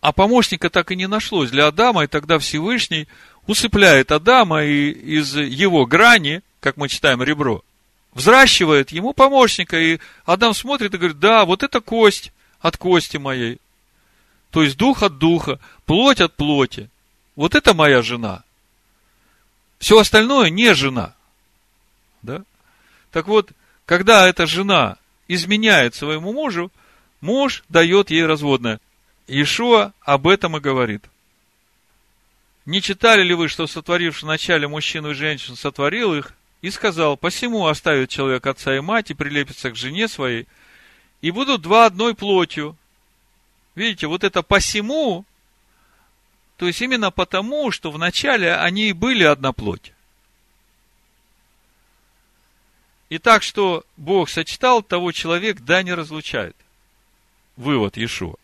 а 0.00 0.12
помощника 0.12 0.70
так 0.70 0.90
и 0.90 0.96
не 0.96 1.06
нашлось 1.06 1.50
для 1.50 1.66
Адама, 1.66 2.04
и 2.04 2.06
тогда 2.06 2.38
Всевышний 2.38 3.06
усыпляет 3.46 4.12
Адама 4.12 4.64
и 4.64 4.90
из 4.90 5.36
его 5.36 5.84
грани, 5.84 6.42
как 6.60 6.76
мы 6.76 6.88
читаем 6.88 7.22
ребро, 7.22 7.62
взращивает 8.12 8.92
ему 8.92 9.12
помощника, 9.12 9.78
и 9.78 10.00
Адам 10.24 10.54
смотрит 10.54 10.94
и 10.94 10.96
говорит, 10.96 11.18
да, 11.18 11.44
вот 11.44 11.62
это 11.62 11.80
кость 11.80 12.32
от 12.60 12.76
кости 12.78 13.18
моей. 13.18 13.58
То 14.50 14.62
есть 14.62 14.76
дух 14.76 15.02
от 15.02 15.18
духа, 15.18 15.60
плоть 15.84 16.20
от 16.20 16.34
плоти. 16.34 16.88
Вот 17.36 17.54
это 17.54 17.74
моя 17.74 18.02
жена. 18.02 18.42
Все 19.78 19.98
остальное 19.98 20.50
не 20.50 20.74
жена. 20.74 21.14
Да? 22.22 22.42
Так 23.12 23.28
вот, 23.28 23.50
когда 23.90 24.28
эта 24.28 24.46
жена 24.46 24.98
изменяет 25.26 25.96
своему 25.96 26.32
мужу, 26.32 26.70
муж 27.20 27.64
дает 27.68 28.12
ей 28.12 28.24
разводное. 28.24 28.78
Ишуа 29.26 29.92
об 30.02 30.28
этом 30.28 30.56
и 30.56 30.60
говорит. 30.60 31.04
Не 32.66 32.82
читали 32.82 33.24
ли 33.24 33.34
вы, 33.34 33.48
что 33.48 33.66
сотворивший 33.66 34.26
вначале 34.26 34.68
мужчину 34.68 35.10
и 35.10 35.14
женщину 35.14 35.56
сотворил 35.56 36.14
их, 36.14 36.34
и 36.62 36.70
сказал, 36.70 37.16
посему 37.16 37.66
оставит 37.66 38.10
человек 38.10 38.46
отца 38.46 38.76
и 38.76 38.78
мать 38.78 39.10
и 39.10 39.14
прилепится 39.14 39.72
к 39.72 39.76
жене 39.76 40.06
своей, 40.06 40.46
и 41.20 41.32
будут 41.32 41.62
два 41.62 41.86
одной 41.86 42.14
плотью. 42.14 42.76
Видите, 43.74 44.06
вот 44.06 44.22
это 44.22 44.44
посему, 44.44 45.24
то 46.58 46.68
есть 46.68 46.80
именно 46.80 47.10
потому, 47.10 47.72
что 47.72 47.90
вначале 47.90 48.54
они 48.54 48.90
и 48.90 48.92
были 48.92 49.24
одна 49.24 49.52
плоть. 49.52 49.92
И 53.10 53.18
так, 53.18 53.42
что 53.42 53.84
Бог 53.96 54.30
сочетал, 54.30 54.82
того 54.82 55.12
человек 55.12 55.60
да 55.60 55.82
не 55.82 55.92
разлучает. 55.92 56.56
Вывод 57.56 57.96
Иешуа. 57.96 58.36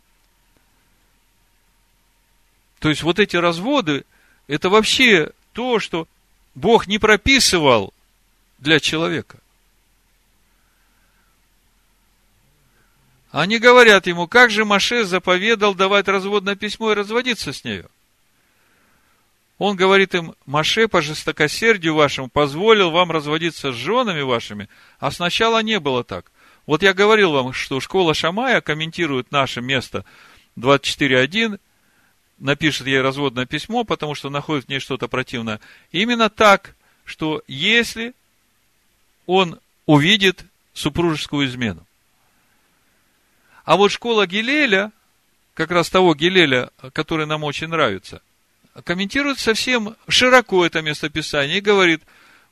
То 2.81 2.91
есть 2.91 3.03
вот 3.03 3.19
эти 3.21 3.37
разводы, 3.37 4.05
это 4.49 4.69
вообще 4.69 5.31
то, 5.53 5.79
что 5.79 6.07
Бог 6.55 6.89
не 6.89 6.99
прописывал 6.99 7.95
для 8.59 8.81
человека. 8.81 9.39
Они 13.31 13.59
говорят 13.59 14.07
ему, 14.07 14.27
как 14.27 14.51
же 14.51 14.65
Маше 14.65 15.05
заповедал 15.05 15.75
давать 15.75 16.09
разводное 16.09 16.57
письмо 16.57 16.93
и 16.93 16.95
разводиться 16.95 17.53
с 17.53 17.65
нею? 17.65 17.89
Он 19.59 19.75
говорит 19.75 20.15
им, 20.15 20.35
Маше 20.45 20.87
по 20.87 21.01
жестокосердию 21.01 21.95
вашему 21.95 22.29
позволил 22.29 22.91
вам 22.91 23.11
разводиться 23.11 23.73
с 23.73 23.75
женами 23.75 24.21
вашими, 24.21 24.69
а 24.99 25.11
сначала 25.11 25.63
не 25.63 25.81
было 25.81 26.05
так. 26.05 26.31
Вот 26.67 26.83
я 26.83 26.93
говорил 26.93 27.33
вам, 27.33 27.53
что 27.53 27.81
школа 27.81 28.13
Шамая 28.13 28.61
комментирует 28.61 29.31
наше 29.31 29.63
место 29.63 30.05
24.1, 30.59 31.59
напишет 32.39 32.87
ей 32.87 33.01
разводное 33.01 33.47
письмо, 33.47 33.85
потому 33.85 34.15
что 34.15 34.29
находит 34.29 34.67
в 34.67 34.69
ней 34.69 34.79
что-то 34.79 35.09
противное. 35.09 35.61
Именно 35.91 36.29
так, 36.29 36.75
что 37.05 37.43
если 37.47 38.15
он 39.27 39.59
увидит 39.87 40.45
супружескую 40.75 41.47
измену. 41.47 41.87
А 43.65 43.77
вот 43.77 43.91
школа 43.91 44.27
Гилеля, 44.27 44.93
как 45.55 45.71
раз 45.71 45.89
того 45.89 46.15
Гилеля, 46.15 46.71
который 46.93 47.27
нам 47.27 47.43
очень 47.45 47.69
нравится, 47.69 48.21
комментирует 48.85 49.39
совсем 49.39 49.97
широко 50.09 50.65
это 50.67 50.83
местописание 50.83 51.59
и 51.59 51.63
говорит, 51.63 52.03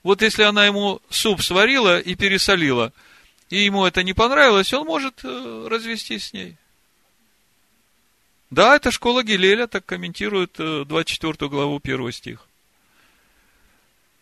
вот 0.02 0.22
если 0.22 0.42
она 0.42 0.66
ему 0.66 1.00
суп 1.10 1.42
сварила 1.42 1.98
и 1.98 2.14
пересолила, 2.14 2.92
и 3.50 3.58
ему 3.58 3.84
это 3.84 4.02
не 4.02 4.12
понравилось, 4.12 4.72
он 4.72 4.86
может 4.86 5.20
э, 5.24 5.66
развестись 5.68 6.28
с 6.28 6.32
ней. 6.32 6.56
Да, 8.50 8.76
это 8.76 8.90
школа 8.90 9.22
Гилеля, 9.22 9.66
так 9.66 9.84
комментирует 9.84 10.52
24 10.58 11.34
э, 11.40 11.48
главу 11.48 11.80
1 11.82 12.12
стих. 12.12 12.46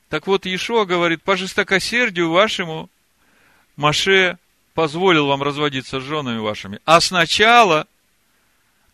Так 0.08 0.26
вот, 0.26 0.46
Иешуа 0.46 0.84
говорит, 0.84 1.22
по 1.22 1.36
жестокосердию 1.36 2.30
вашему 2.30 2.90
Маше 3.76 4.38
позволил 4.74 5.26
вам 5.26 5.42
разводиться 5.42 6.00
с 6.00 6.02
женами 6.02 6.38
вашими. 6.38 6.80
А 6.84 7.00
сначала, 7.00 7.86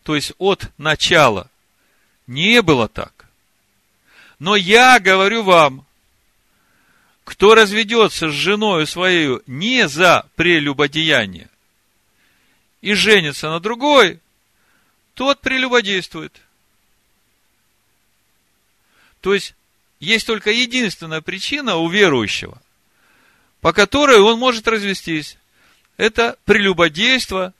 то 0.03 0.15
есть 0.15 0.33
от 0.37 0.71
начала, 0.77 1.49
не 2.29 2.61
было 2.61 2.87
так. 2.87 3.25
Но 4.37 4.55
я 4.55 4.99
говорю 4.99 5.43
вам, 5.43 5.85
кто 7.25 7.55
разведется 7.55 8.29
с 8.29 8.33
женой 8.33 8.85
своей 8.85 9.39
не 9.47 9.89
за 9.89 10.29
прелюбодеяние 10.35 11.49
и 12.81 12.93
женится 12.93 13.49
на 13.49 13.59
другой, 13.59 14.19
тот 15.15 15.41
прелюбодействует. 15.41 16.39
То 19.21 19.33
есть, 19.33 19.55
есть 19.99 20.27
только 20.27 20.51
единственная 20.51 21.21
причина 21.21 21.77
у 21.77 21.89
верующего, 21.89 22.61
по 23.59 23.73
которой 23.73 24.19
он 24.19 24.37
может 24.37 24.67
развестись. 24.67 25.37
Это 25.97 26.37
прелюбодейство 26.45 27.55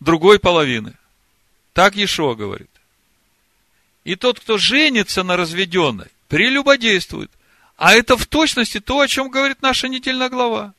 другой 0.00 0.40
половины. 0.40 0.94
Так 1.72 1.94
Ешо 1.94 2.34
говорит. 2.34 2.69
И 4.10 4.16
тот, 4.16 4.40
кто 4.40 4.58
женится 4.58 5.22
на 5.22 5.36
разведенной, 5.36 6.08
прелюбодействует. 6.26 7.30
А 7.76 7.94
это 7.94 8.16
в 8.16 8.26
точности 8.26 8.80
то, 8.80 8.98
о 8.98 9.06
чем 9.06 9.30
говорит 9.30 9.62
наша 9.62 9.86
недельная 9.86 10.28
глава. 10.28 10.74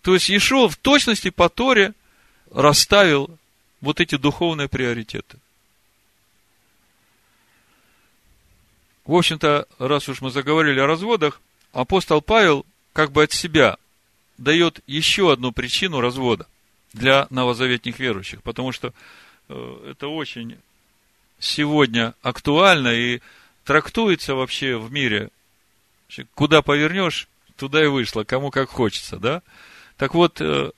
То 0.00 0.14
есть 0.14 0.30
Иешуа 0.30 0.70
в 0.70 0.76
точности 0.78 1.28
по 1.28 1.50
Торе 1.50 1.92
расставил 2.50 3.28
вот 3.82 4.00
эти 4.00 4.16
духовные 4.16 4.70
приоритеты. 4.70 5.36
В 9.04 9.12
общем-то, 9.12 9.68
раз 9.78 10.08
уж 10.08 10.22
мы 10.22 10.30
заговорили 10.30 10.80
о 10.80 10.86
разводах, 10.86 11.42
апостол 11.74 12.22
Павел 12.22 12.64
как 12.94 13.12
бы 13.12 13.24
от 13.24 13.32
себя 13.32 13.76
дает 14.38 14.80
еще 14.86 15.30
одну 15.30 15.52
причину 15.52 16.00
развода 16.00 16.46
для 16.96 17.26
новозаветних 17.30 17.98
верующих, 17.98 18.42
потому 18.42 18.72
что 18.72 18.92
э, 19.48 19.90
это 19.90 20.08
очень 20.08 20.58
сегодня 21.38 22.14
актуально, 22.22 22.88
и 22.88 23.20
трактуется 23.64 24.34
вообще 24.34 24.76
в 24.76 24.90
мире. 24.90 25.30
Куда 26.34 26.62
повернешь, 26.62 27.28
туда 27.56 27.84
и 27.84 27.88
вышло, 27.88 28.24
кому 28.24 28.50
как 28.50 28.70
хочется, 28.70 29.18
да? 29.18 29.42
Так 29.96 30.14
вот, 30.14 30.40
э, 30.40 30.70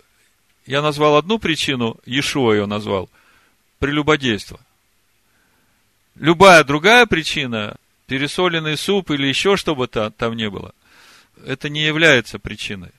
я 0.66 0.82
назвал 0.82 1.16
одну 1.16 1.38
причину, 1.38 1.98
Иешуа 2.04 2.52
ее 2.52 2.66
назвал, 2.66 3.08
прелюбодейство. 3.78 4.60
Любая 6.16 6.64
другая 6.64 7.06
причина, 7.06 7.76
пересоленный 8.06 8.76
суп 8.76 9.10
или 9.12 9.26
еще 9.26 9.56
что 9.56 9.76
бы 9.76 9.86
то, 9.86 10.10
там 10.10 10.34
не 10.34 10.50
было, 10.50 10.74
это 11.46 11.68
не 11.68 11.84
является 11.84 12.40
причиной. 12.40 12.90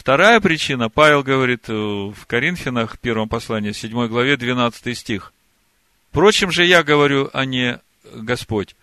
Вторая 0.00 0.40
причина, 0.40 0.88
Павел 0.88 1.22
говорит 1.22 1.68
э, 1.68 1.74
в 1.74 2.24
Коринфянах, 2.26 2.98
первом 2.98 3.28
послании, 3.28 3.72
7 3.72 4.06
главе, 4.08 4.38
12 4.38 4.96
стих. 4.96 5.34
Впрочем 6.08 6.50
же 6.50 6.64
я 6.64 6.82
говорю, 6.82 7.28
а 7.34 7.44
не 7.44 7.78
Господь. 8.14 8.76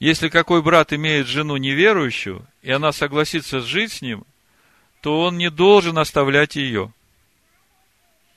Если 0.00 0.30
какой 0.30 0.62
брат 0.62 0.94
имеет 0.94 1.26
жену 1.26 1.58
неверующую, 1.58 2.46
и 2.62 2.70
она 2.70 2.92
согласится 2.92 3.60
жить 3.60 3.92
с 3.92 4.00
ним, 4.00 4.24
то 5.02 5.20
он 5.20 5.36
не 5.36 5.50
должен 5.50 5.98
оставлять 5.98 6.56
ее. 6.56 6.90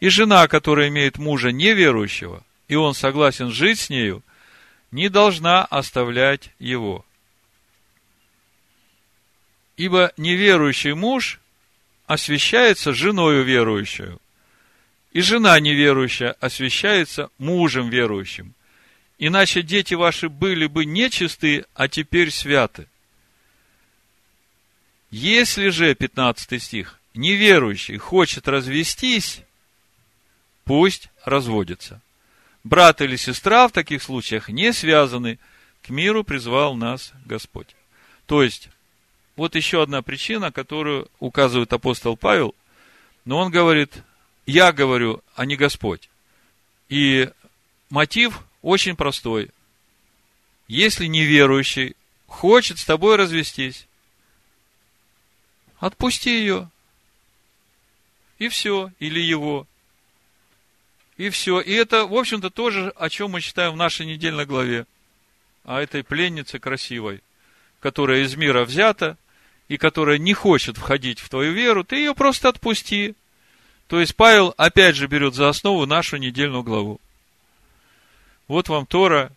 И 0.01 0.09
жена, 0.09 0.49
которая 0.49 0.89
имеет 0.89 1.19
мужа 1.19 1.53
неверующего, 1.53 2.43
и 2.67 2.75
он 2.75 2.95
согласен 2.95 3.49
жить 3.49 3.79
с 3.79 3.89
нею, 3.89 4.23
не 4.91 5.07
должна 5.07 5.63
оставлять 5.63 6.51
его. 6.59 7.05
Ибо 9.77 10.11
неверующий 10.17 10.91
муж 10.91 11.38
освящается 12.09 12.91
женою 12.91 13.43
верующую, 13.43 14.19
и 15.11 15.21
жена 15.21 15.59
неверующая 15.59 16.31
освящается 16.39 17.29
мужем 17.37 17.91
верующим. 17.91 18.55
Иначе 19.19 19.61
дети 19.61 19.93
ваши 19.93 20.27
были 20.27 20.65
бы 20.65 20.85
нечистые, 20.85 21.65
а 21.75 21.87
теперь 21.87 22.31
святы. 22.31 22.87
Если 25.11 25.69
же, 25.69 25.93
15 25.93 26.59
стих, 26.59 26.99
неверующий 27.13 27.97
хочет 27.97 28.47
развестись, 28.47 29.41
пусть 30.63 31.09
разводится. 31.25 32.01
Брат 32.63 33.01
или 33.01 33.17
сестра 33.17 33.67
в 33.67 33.71
таких 33.71 34.01
случаях 34.01 34.49
не 34.49 34.73
связаны, 34.73 35.37
к 35.83 35.89
миру 35.89 36.23
призвал 36.23 36.75
нас 36.75 37.13
Господь. 37.25 37.75
То 38.25 38.41
есть, 38.41 38.69
вот 39.39 39.55
еще 39.55 39.81
одна 39.81 40.01
причина, 40.01 40.51
которую 40.51 41.09
указывает 41.19 41.71
апостол 41.71 42.17
Павел, 42.17 42.53
но 43.23 43.37
он 43.37 43.51
говорит, 43.51 44.03
я 44.45 44.73
говорю, 44.73 45.23
а 45.33 45.45
не 45.45 45.55
Господь. 45.55 46.09
И 46.89 47.29
мотив 47.89 48.41
очень 48.61 48.97
простой. 48.97 49.49
Если 50.67 51.05
неверующий 51.05 51.95
хочет 52.27 52.79
с 52.79 52.85
тобой 52.85 53.15
развестись, 53.15 53.87
отпусти 55.79 56.37
ее. 56.37 56.69
И 58.39 58.49
все, 58.49 58.91
или 58.99 59.21
его. 59.21 59.67
И 61.15 61.29
все. 61.29 61.61
И 61.61 61.71
это, 61.71 62.05
в 62.05 62.13
общем-то, 62.13 62.49
тоже, 62.49 62.89
о 62.89 63.09
чем 63.09 63.31
мы 63.31 63.41
читаем 63.41 63.71
в 63.71 63.77
нашей 63.77 64.05
недельной 64.05 64.45
главе. 64.45 64.85
О 65.63 65.79
этой 65.79 66.03
пленнице 66.03 66.59
красивой, 66.59 67.21
которая 67.79 68.23
из 68.23 68.35
мира 68.35 68.65
взята, 68.65 69.17
и 69.69 69.77
которая 69.77 70.17
не 70.17 70.33
хочет 70.33 70.77
входить 70.77 71.19
в 71.19 71.29
твою 71.29 71.53
веру, 71.53 71.85
ты 71.85 71.97
ее 71.97 72.13
просто 72.13 72.49
отпусти. 72.49 73.15
То 73.87 73.99
есть 73.99 74.15
Павел 74.15 74.53
опять 74.57 74.95
же 74.95 75.07
берет 75.07 75.35
за 75.35 75.47
основу 75.47 75.85
нашу 75.85 76.17
недельную 76.17 76.63
главу. 76.63 76.99
Вот 78.47 78.67
вам 78.67 78.85
Тора 78.85 79.31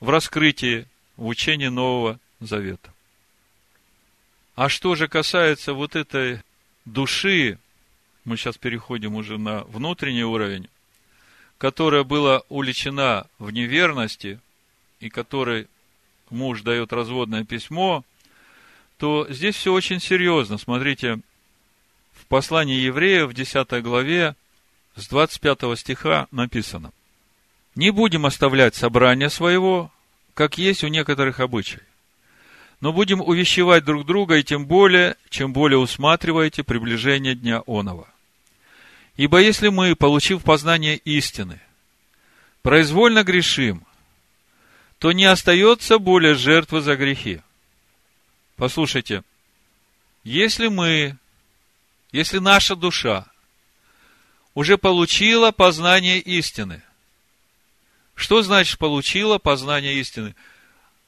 в 0.00 0.08
раскрытии, 0.08 0.86
в 1.16 1.26
учении 1.26 1.66
Нового 1.66 2.18
Завета. 2.40 2.92
А 4.54 4.68
что 4.68 4.94
же 4.94 5.08
касается 5.08 5.72
вот 5.72 5.96
этой 5.96 6.40
души, 6.84 7.58
мы 8.24 8.36
сейчас 8.36 8.56
переходим 8.56 9.16
уже 9.16 9.38
на 9.38 9.64
внутренний 9.64 10.24
уровень, 10.24 10.68
которая 11.58 12.04
была 12.04 12.42
уличена 12.48 13.26
в 13.40 13.50
неверности 13.50 14.38
и 15.00 15.08
которой 15.10 15.66
муж 16.30 16.62
дает 16.62 16.92
разводное 16.92 17.44
письмо, 17.44 18.04
то 18.98 19.26
здесь 19.28 19.56
все 19.56 19.72
очень 19.72 20.00
серьезно. 20.00 20.58
Смотрите, 20.58 21.20
в 22.12 22.26
послании 22.26 22.78
евреев, 22.78 23.30
в 23.30 23.34
10 23.34 23.82
главе, 23.82 24.36
с 24.96 25.08
25 25.08 25.78
стиха 25.78 26.28
написано. 26.30 26.92
«Не 27.74 27.90
будем 27.90 28.24
оставлять 28.24 28.76
собрание 28.76 29.30
своего, 29.30 29.90
как 30.34 30.58
есть 30.58 30.84
у 30.84 30.88
некоторых 30.88 31.40
обычай, 31.40 31.80
но 32.80 32.92
будем 32.92 33.20
увещевать 33.20 33.84
друг 33.84 34.06
друга, 34.06 34.36
и 34.36 34.44
тем 34.44 34.66
более, 34.66 35.16
чем 35.28 35.52
более 35.52 35.78
усматриваете 35.78 36.62
приближение 36.62 37.34
дня 37.34 37.62
оного. 37.66 38.08
Ибо 39.16 39.40
если 39.40 39.68
мы, 39.68 39.96
получив 39.96 40.42
познание 40.42 40.96
истины, 40.96 41.60
произвольно 42.62 43.24
грешим, 43.24 43.84
то 44.98 45.12
не 45.12 45.24
остается 45.24 45.98
более 45.98 46.34
жертвы 46.34 46.80
за 46.80 46.94
грехи– 46.94 47.40
Послушайте, 48.56 49.24
если 50.22 50.68
мы, 50.68 51.18
если 52.12 52.38
наша 52.38 52.76
душа 52.76 53.26
уже 54.54 54.78
получила 54.78 55.50
познание 55.50 56.20
истины, 56.20 56.82
что 58.14 58.42
значит 58.42 58.78
получила 58.78 59.38
познание 59.38 59.94
истины? 59.96 60.36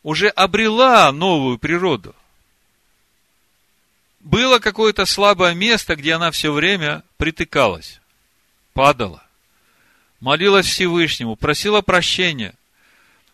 Уже 0.03 0.29
обрела 0.29 1.11
новую 1.13 1.59
природу. 1.59 2.15
Было 4.21 4.59
какое-то 4.59 5.07
слабое 5.07 5.55
место, 5.55 5.95
где 5.95 6.15
она 6.15 6.33
все 6.33 6.53
время 6.53 7.05
притыкалась, 7.17 8.01
падала, 8.73 9.23
молилась 10.19 10.67
Всевышнему, 10.67 11.37
просила 11.37 11.81
прощения, 11.81 12.55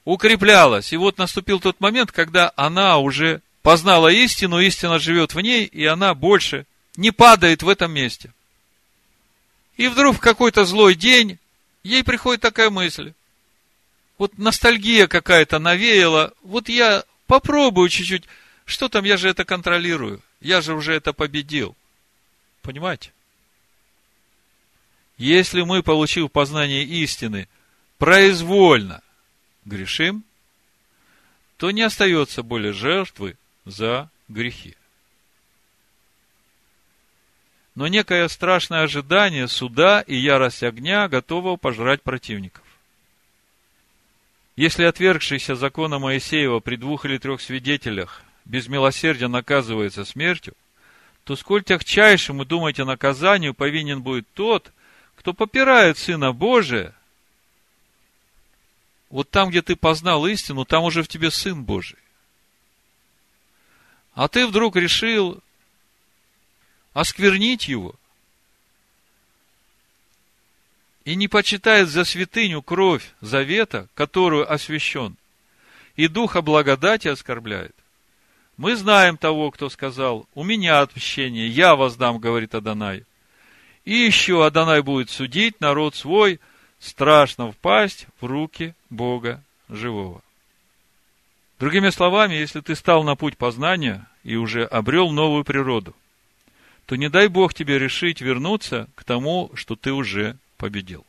укреплялась. 0.04 0.92
И 0.92 0.98
вот 0.98 1.16
наступил 1.16 1.60
тот 1.60 1.80
момент, 1.80 2.12
когда 2.12 2.52
она 2.56 2.98
уже 2.98 3.40
познала 3.62 4.08
истину, 4.08 4.60
истина 4.60 4.98
живет 4.98 5.34
в 5.34 5.40
ней, 5.40 5.64
и 5.64 5.84
она 5.84 6.14
больше 6.14 6.66
не 6.96 7.10
падает 7.10 7.62
в 7.62 7.68
этом 7.68 7.92
месте. 7.92 8.32
И 9.76 9.88
вдруг 9.88 10.16
в 10.16 10.20
какой-то 10.20 10.64
злой 10.64 10.94
день 10.94 11.38
ей 11.82 12.04
приходит 12.04 12.42
такая 12.42 12.70
мысль. 12.70 13.14
Вот 14.18 14.36
ностальгия 14.38 15.06
какая-то 15.06 15.58
навеяла. 15.58 16.34
Вот 16.42 16.68
я 16.68 17.04
попробую 17.26 17.88
чуть-чуть. 17.88 18.24
Что 18.64 18.88
там, 18.88 19.04
я 19.04 19.16
же 19.16 19.28
это 19.28 19.44
контролирую. 19.44 20.22
Я 20.40 20.60
же 20.60 20.74
уже 20.74 20.94
это 20.94 21.12
победил. 21.12 21.74
Понимаете? 22.60 23.12
Если 25.16 25.62
мы, 25.62 25.82
получив 25.82 26.30
познание 26.30 26.84
истины, 26.84 27.48
произвольно 27.98 29.02
грешим, 29.64 30.24
то 31.56 31.70
не 31.70 31.82
остается 31.82 32.42
более 32.42 32.72
жертвы 32.72 33.36
за 33.64 34.10
грехи. 34.28 34.76
Но 37.74 37.88
некое 37.88 38.28
страшное 38.28 38.82
ожидание 38.82 39.48
суда 39.48 40.02
и 40.02 40.14
ярость 40.14 40.62
огня 40.62 41.08
готово 41.08 41.56
пожрать 41.56 42.02
противников. 42.02 42.62
Если 44.56 44.84
отвергшийся 44.84 45.54
закона 45.54 45.98
Моисеева 45.98 46.60
при 46.60 46.76
двух 46.76 47.06
или 47.06 47.16
трех 47.16 47.40
свидетелях 47.40 48.22
без 48.44 48.68
милосердия 48.68 49.28
наказывается 49.28 50.04
смертью, 50.04 50.54
то 51.24 51.36
сколь 51.36 51.62
тягчайшему, 51.64 52.44
думаете, 52.44 52.84
наказанию 52.84 53.54
повинен 53.54 54.02
будет 54.02 54.26
тот, 54.34 54.72
кто 55.16 55.32
попирает 55.32 55.96
Сына 55.96 56.32
Божия, 56.32 56.94
вот 59.08 59.30
там, 59.30 59.50
где 59.50 59.62
ты 59.62 59.76
познал 59.76 60.26
истину, 60.26 60.64
там 60.64 60.84
уже 60.84 61.02
в 61.02 61.08
тебе 61.08 61.30
Сын 61.30 61.62
Божий. 61.62 61.98
А 64.14 64.28
ты 64.28 64.46
вдруг 64.46 64.76
решил 64.76 65.40
осквернить 66.92 67.68
его 67.68 67.94
и 71.04 71.14
не 71.14 71.28
почитает 71.28 71.88
за 71.88 72.04
святыню 72.04 72.62
кровь 72.62 73.12
завета, 73.20 73.88
которую 73.94 74.50
освящен, 74.52 75.16
и 75.96 76.08
духа 76.08 76.42
благодати 76.42 77.08
оскорбляет. 77.08 77.74
Мы 78.56 78.76
знаем 78.76 79.16
того, 79.16 79.50
кто 79.50 79.68
сказал, 79.70 80.28
у 80.34 80.44
меня 80.44 80.80
отмщение, 80.80 81.48
я 81.48 81.74
воздам, 81.74 82.18
говорит 82.18 82.54
Адонай. 82.54 83.04
И 83.84 83.94
еще 83.94 84.46
Адонай 84.46 84.82
будет 84.82 85.10
судить 85.10 85.60
народ 85.60 85.96
свой, 85.96 86.38
страшно 86.78 87.50
впасть 87.50 88.06
в 88.20 88.26
руки 88.26 88.74
Бога 88.90 89.42
живого. 89.68 90.22
Другими 91.62 91.90
словами, 91.90 92.34
если 92.34 92.58
ты 92.60 92.74
стал 92.74 93.04
на 93.04 93.14
путь 93.14 93.36
познания 93.36 94.04
и 94.24 94.34
уже 94.34 94.64
обрел 94.64 95.12
новую 95.12 95.44
природу, 95.44 95.94
то 96.86 96.96
не 96.96 97.08
дай 97.08 97.28
Бог 97.28 97.54
тебе 97.54 97.78
решить 97.78 98.20
вернуться 98.20 98.88
к 98.96 99.04
тому, 99.04 99.48
что 99.54 99.76
ты 99.76 99.92
уже 99.92 100.36
победил. 100.56 101.06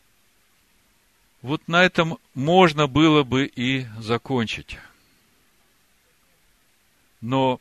Вот 1.41 1.67
на 1.67 1.83
этом 1.83 2.19
можно 2.35 2.85
было 2.85 3.23
бы 3.23 3.47
и 3.47 3.87
закончить. 3.97 4.77
Но 7.19 7.59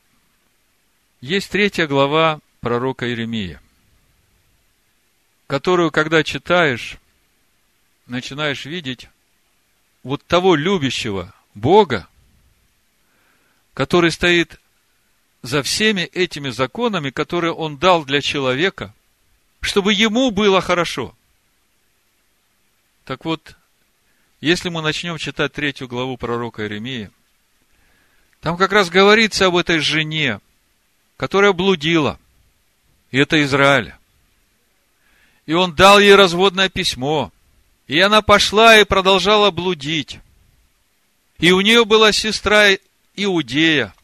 есть 1.22 1.50
третья 1.50 1.86
глава 1.86 2.40
пророка 2.60 3.08
Иеремия, 3.08 3.62
которую, 5.46 5.90
когда 5.92 6.22
читаешь, 6.22 6.98
начинаешь 8.06 8.66
видеть 8.66 9.08
вот 10.02 10.22
того 10.26 10.56
любящего 10.56 11.34
Бога, 11.54 12.06
который 13.74 14.10
стоит 14.10 14.60
за 15.42 15.62
всеми 15.62 16.02
этими 16.02 16.50
законами, 16.50 17.10
которые 17.10 17.52
Он 17.52 17.76
дал 17.76 18.04
для 18.04 18.20
человека, 18.20 18.94
чтобы 19.60 19.92
ему 19.92 20.30
было 20.30 20.60
хорошо. 20.60 21.14
Так 23.04 23.24
вот, 23.24 23.56
если 24.40 24.68
мы 24.68 24.82
начнем 24.82 25.18
читать 25.18 25.52
третью 25.52 25.88
главу 25.88 26.16
пророка 26.16 26.62
Иеремии, 26.62 27.10
там 28.40 28.56
как 28.56 28.72
раз 28.72 28.90
говорится 28.90 29.46
об 29.46 29.56
этой 29.56 29.78
жене, 29.78 30.40
которая 31.16 31.52
блудила. 31.52 32.18
И 33.10 33.18
это 33.18 33.42
Израиль. 33.42 33.94
И 35.46 35.52
он 35.52 35.74
дал 35.74 36.00
ей 36.00 36.14
разводное 36.14 36.68
письмо. 36.68 37.32
И 37.86 38.00
она 38.00 38.22
пошла 38.22 38.78
и 38.78 38.84
продолжала 38.84 39.50
блудить. 39.50 40.18
И 41.38 41.52
у 41.52 41.60
нее 41.60 41.84
была 41.84 42.12
сестра 42.12 42.70
Иудея, 43.14 43.94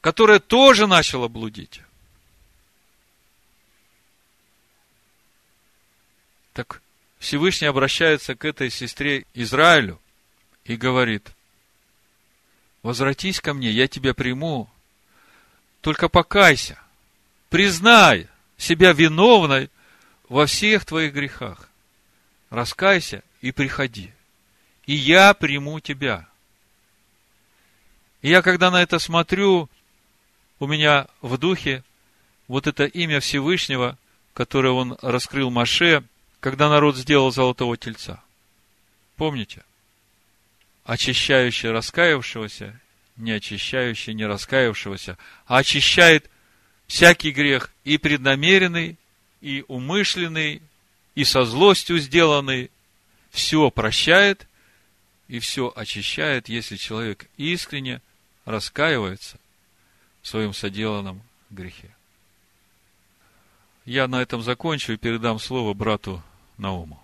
которая 0.00 0.40
тоже 0.40 0.86
начала 0.86 1.28
блудить. 1.28 1.80
Так 6.52 6.80
Всевышний 7.18 7.66
обращается 7.66 8.34
к 8.34 8.44
этой 8.44 8.70
сестре 8.70 9.26
Израилю 9.34 10.00
и 10.64 10.76
говорит, 10.76 11.30
возвратись 12.82 13.40
ко 13.40 13.52
мне, 13.52 13.70
я 13.70 13.88
тебя 13.88 14.14
приму, 14.14 14.70
только 15.80 16.08
покайся, 16.08 16.78
признай 17.48 18.28
себя 18.56 18.92
виновной 18.92 19.70
во 20.28 20.46
всех 20.46 20.84
твоих 20.84 21.12
грехах, 21.12 21.68
раскайся 22.50 23.22
и 23.40 23.52
приходи, 23.52 24.12
и 24.86 24.94
я 24.94 25.34
приму 25.34 25.78
тебя. 25.80 26.26
И 28.26 28.28
я, 28.28 28.42
когда 28.42 28.72
на 28.72 28.82
это 28.82 28.98
смотрю, 28.98 29.70
у 30.58 30.66
меня 30.66 31.06
в 31.22 31.38
духе 31.38 31.84
вот 32.48 32.66
это 32.66 32.84
имя 32.84 33.20
Всевышнего, 33.20 33.96
которое 34.34 34.70
он 34.70 34.98
раскрыл 35.00 35.48
Маше, 35.50 36.02
когда 36.40 36.68
народ 36.68 36.96
сделал 36.96 37.30
золотого 37.30 37.76
тельца. 37.76 38.20
Помните? 39.14 39.62
Очищающий 40.82 41.70
раскаявшегося, 41.70 42.80
не 43.16 43.30
очищающий 43.30 44.12
не 44.12 44.26
раскаявшегося, 44.26 45.18
а 45.46 45.58
очищает 45.58 46.28
всякий 46.88 47.30
грех 47.30 47.70
и 47.84 47.96
преднамеренный, 47.96 48.96
и 49.40 49.64
умышленный, 49.68 50.62
и 51.14 51.22
со 51.22 51.44
злостью 51.44 52.00
сделанный, 52.00 52.72
все 53.30 53.70
прощает 53.70 54.48
и 55.28 55.38
все 55.38 55.72
очищает, 55.76 56.48
если 56.48 56.74
человек 56.74 57.28
искренне 57.36 58.00
раскаивается 58.46 59.38
в 60.22 60.28
своем 60.28 60.54
соделанном 60.54 61.20
грехе. 61.50 61.94
Я 63.84 64.08
на 64.08 64.22
этом 64.22 64.40
закончу 64.40 64.92
и 64.92 64.96
передам 64.96 65.38
слово 65.38 65.74
брату 65.74 66.22
Науму. 66.56 67.00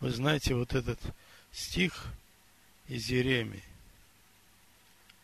Вы 0.00 0.10
знаете, 0.10 0.54
вот 0.54 0.74
этот 0.74 0.98
стих 1.52 2.06
из 2.88 3.08
Еремии, 3.08 3.62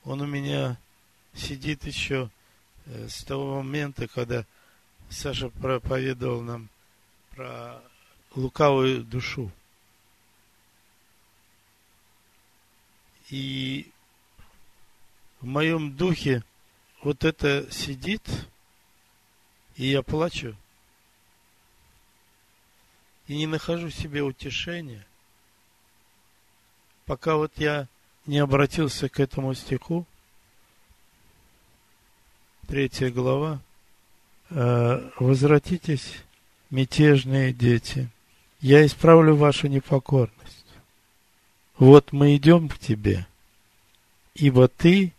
он 0.04 0.20
у 0.20 0.26
меня 0.26 0.78
сидит 1.34 1.84
еще 1.84 2.30
э, 2.86 3.08
с 3.08 3.24
того 3.24 3.62
момента, 3.62 4.08
когда 4.08 4.46
Саша 5.10 5.50
проповедовал 5.50 6.40
нам 6.40 6.68
про 7.30 7.82
лукавую 8.34 9.02
душу. 9.04 9.50
И 13.28 13.90
в 15.40 15.46
моем 15.46 15.96
духе 15.96 16.42
вот 17.02 17.24
это 17.24 17.70
сидит, 17.70 18.22
и 19.76 19.86
я 19.86 20.02
плачу, 20.02 20.54
и 23.26 23.36
не 23.36 23.46
нахожу 23.46 23.90
себе 23.90 24.22
утешения, 24.22 25.06
пока 27.06 27.36
вот 27.36 27.52
я 27.56 27.88
не 28.26 28.38
обратился 28.38 29.08
к 29.08 29.18
этому 29.18 29.54
стиху, 29.54 30.06
третья 32.68 33.10
глава, 33.10 33.60
«Э, 34.50 35.10
«Возвратитесь, 35.18 36.16
мятежные 36.70 37.52
дети, 37.52 38.10
я 38.60 38.84
исправлю 38.84 39.36
вашу 39.36 39.68
непокорность. 39.68 40.66
Вот 41.78 42.12
мы 42.12 42.36
идем 42.36 42.68
к 42.68 42.78
тебе, 42.78 43.26
ибо 44.34 44.68
ты 44.68 45.14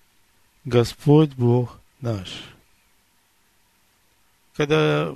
Господь 0.66 1.32
Бог 1.34 1.80
наш. 2.02 2.44
Когда 4.54 5.16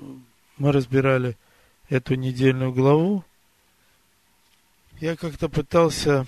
мы 0.58 0.72
разбирали 0.72 1.38
эту 1.88 2.16
недельную 2.16 2.74
главу, 2.74 3.24
я 5.00 5.16
как-то 5.16 5.48
пытался 5.48 6.26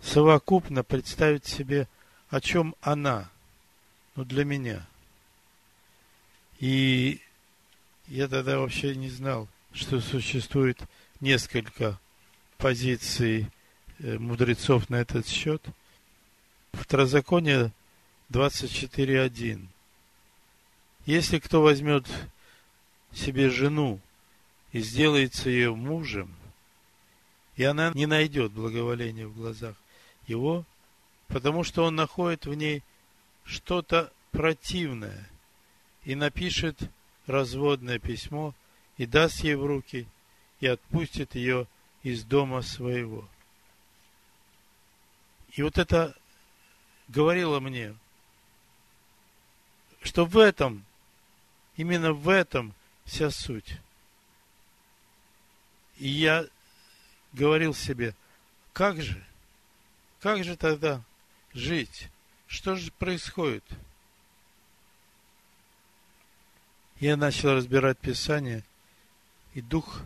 совокупно 0.00 0.82
представить 0.82 1.44
себе, 1.44 1.86
о 2.30 2.40
чем 2.40 2.74
она, 2.80 3.30
ну, 4.16 4.24
для 4.24 4.44
меня. 4.44 4.88
И 6.58 7.20
я 8.08 8.26
тогда 8.26 8.58
вообще 8.58 8.96
не 8.96 9.08
знал, 9.08 9.46
что 9.72 10.00
существует 10.00 10.80
несколько 11.20 12.00
позиций 12.58 13.50
э, 14.00 14.18
мудрецов 14.18 14.90
на 14.90 14.96
этот 14.96 15.28
счет. 15.28 15.62
Второзаконие 16.72 17.72
24.1. 18.32 19.66
Если 21.04 21.38
кто 21.38 21.60
возьмет 21.60 22.06
себе 23.12 23.50
жену 23.50 24.00
и 24.72 24.80
сделается 24.80 25.50
ее 25.50 25.74
мужем, 25.74 26.34
и 27.56 27.64
она 27.64 27.90
не 27.90 28.06
найдет 28.06 28.52
благоволения 28.52 29.26
в 29.26 29.36
глазах 29.36 29.76
его, 30.26 30.64
потому 31.28 31.62
что 31.62 31.84
он 31.84 31.94
находит 31.94 32.46
в 32.46 32.54
ней 32.54 32.82
что-то 33.44 34.10
противное 34.30 35.28
и 36.04 36.14
напишет 36.14 36.78
разводное 37.26 37.98
письмо 37.98 38.54
и 38.96 39.04
даст 39.04 39.44
ей 39.44 39.56
в 39.56 39.66
руки 39.66 40.06
и 40.60 40.66
отпустит 40.66 41.34
ее 41.34 41.66
из 42.02 42.24
дома 42.24 42.62
своего. 42.62 43.28
И 45.50 45.62
вот 45.62 45.76
это 45.76 46.16
говорило 47.08 47.60
мне, 47.60 47.94
что 50.02 50.24
в 50.24 50.36
этом, 50.36 50.84
именно 51.76 52.12
в 52.12 52.28
этом 52.28 52.74
вся 53.04 53.30
суть. 53.30 53.78
И 55.98 56.08
я 56.08 56.46
говорил 57.32 57.74
себе, 57.74 58.14
как 58.72 59.00
же, 59.00 59.22
как 60.20 60.44
же 60.44 60.56
тогда 60.56 61.02
жить? 61.54 62.08
Что 62.46 62.76
же 62.76 62.90
происходит? 62.92 63.64
Я 66.98 67.16
начал 67.16 67.54
разбирать 67.54 67.98
Писание, 67.98 68.62
и 69.54 69.60
Дух 69.60 70.02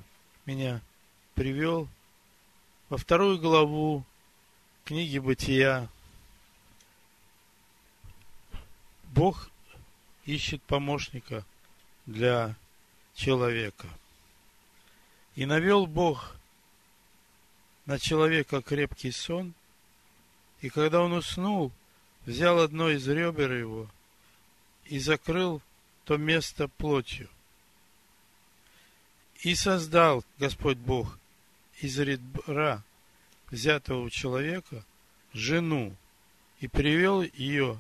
меня 0.47 0.81
привел 1.35 1.89
во 2.89 2.97
вторую 2.97 3.39
главу 3.39 4.05
книги 4.85 5.19
Бытия. 5.19 5.89
Бог 9.13 9.51
ищет 10.27 10.63
помощника 10.63 11.45
для 12.05 12.55
человека. 13.15 13.89
И 15.37 15.47
навел 15.47 15.87
Бог 15.87 16.37
на 17.87 17.99
человека 17.99 18.61
крепкий 18.61 19.13
сон, 19.13 19.55
и 20.61 20.69
когда 20.69 21.01
он 21.01 21.13
уснул, 21.13 21.73
взял 22.25 22.59
одно 22.61 22.91
из 22.91 23.07
ребер 23.07 23.53
его 23.53 23.89
и 24.87 24.99
закрыл 24.99 25.63
то 26.05 26.17
место 26.17 26.69
плотью. 26.69 27.29
И 29.43 29.55
создал 29.55 30.25
Господь 30.39 30.79
Бог 30.79 31.19
из 31.81 31.99
ребра, 31.99 32.83
взятого 33.51 34.03
у 34.03 34.11
человека, 34.11 34.85
жену, 35.33 35.95
и 36.61 36.69
привел 36.69 37.23
ее 37.23 37.79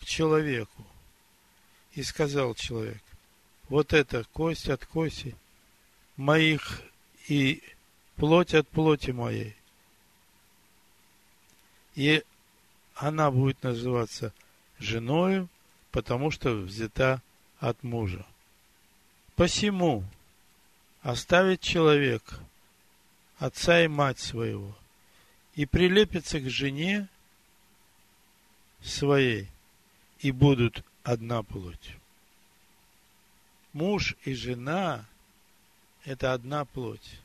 к 0.00 0.04
человеку. 0.04 0.86
И 1.94 2.02
сказал 2.02 2.54
человек, 2.54 3.02
вот 3.68 3.92
это 3.92 4.24
кость 4.32 4.68
от 4.68 4.86
кости 4.86 5.36
моих 6.16 6.82
и 7.28 7.62
плоть 8.16 8.54
от 8.54 8.68
плоти 8.68 9.10
моей. 9.10 9.56
И 11.94 12.22
она 12.94 13.30
будет 13.30 13.62
называться 13.62 14.32
женою, 14.78 15.48
потому 15.90 16.30
что 16.30 16.54
взята 16.54 17.22
от 17.58 17.82
мужа. 17.82 18.26
Посему 19.36 20.04
оставит 21.02 21.60
человек 21.60 22.22
отца 23.38 23.84
и 23.84 23.88
мать 23.88 24.18
своего 24.18 24.74
и 25.54 25.66
прилепится 25.66 26.40
к 26.40 26.48
жене 26.48 27.08
своей, 28.82 29.48
и 30.20 30.30
будут 30.30 30.84
одна 31.04 31.42
плоть. 31.42 31.96
Муж 33.72 34.16
и 34.24 34.34
жена– 34.34 35.06
это 36.04 36.32
одна 36.32 36.64
плоть. 36.64 37.18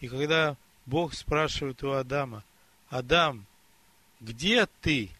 И 0.00 0.08
когда 0.08 0.56
Бог 0.84 1.14
спрашивает 1.14 1.82
у 1.82 1.92
Адама, 1.92 2.44
Адам, 2.88 3.46
где 4.20 4.66
ты? 4.80 5.10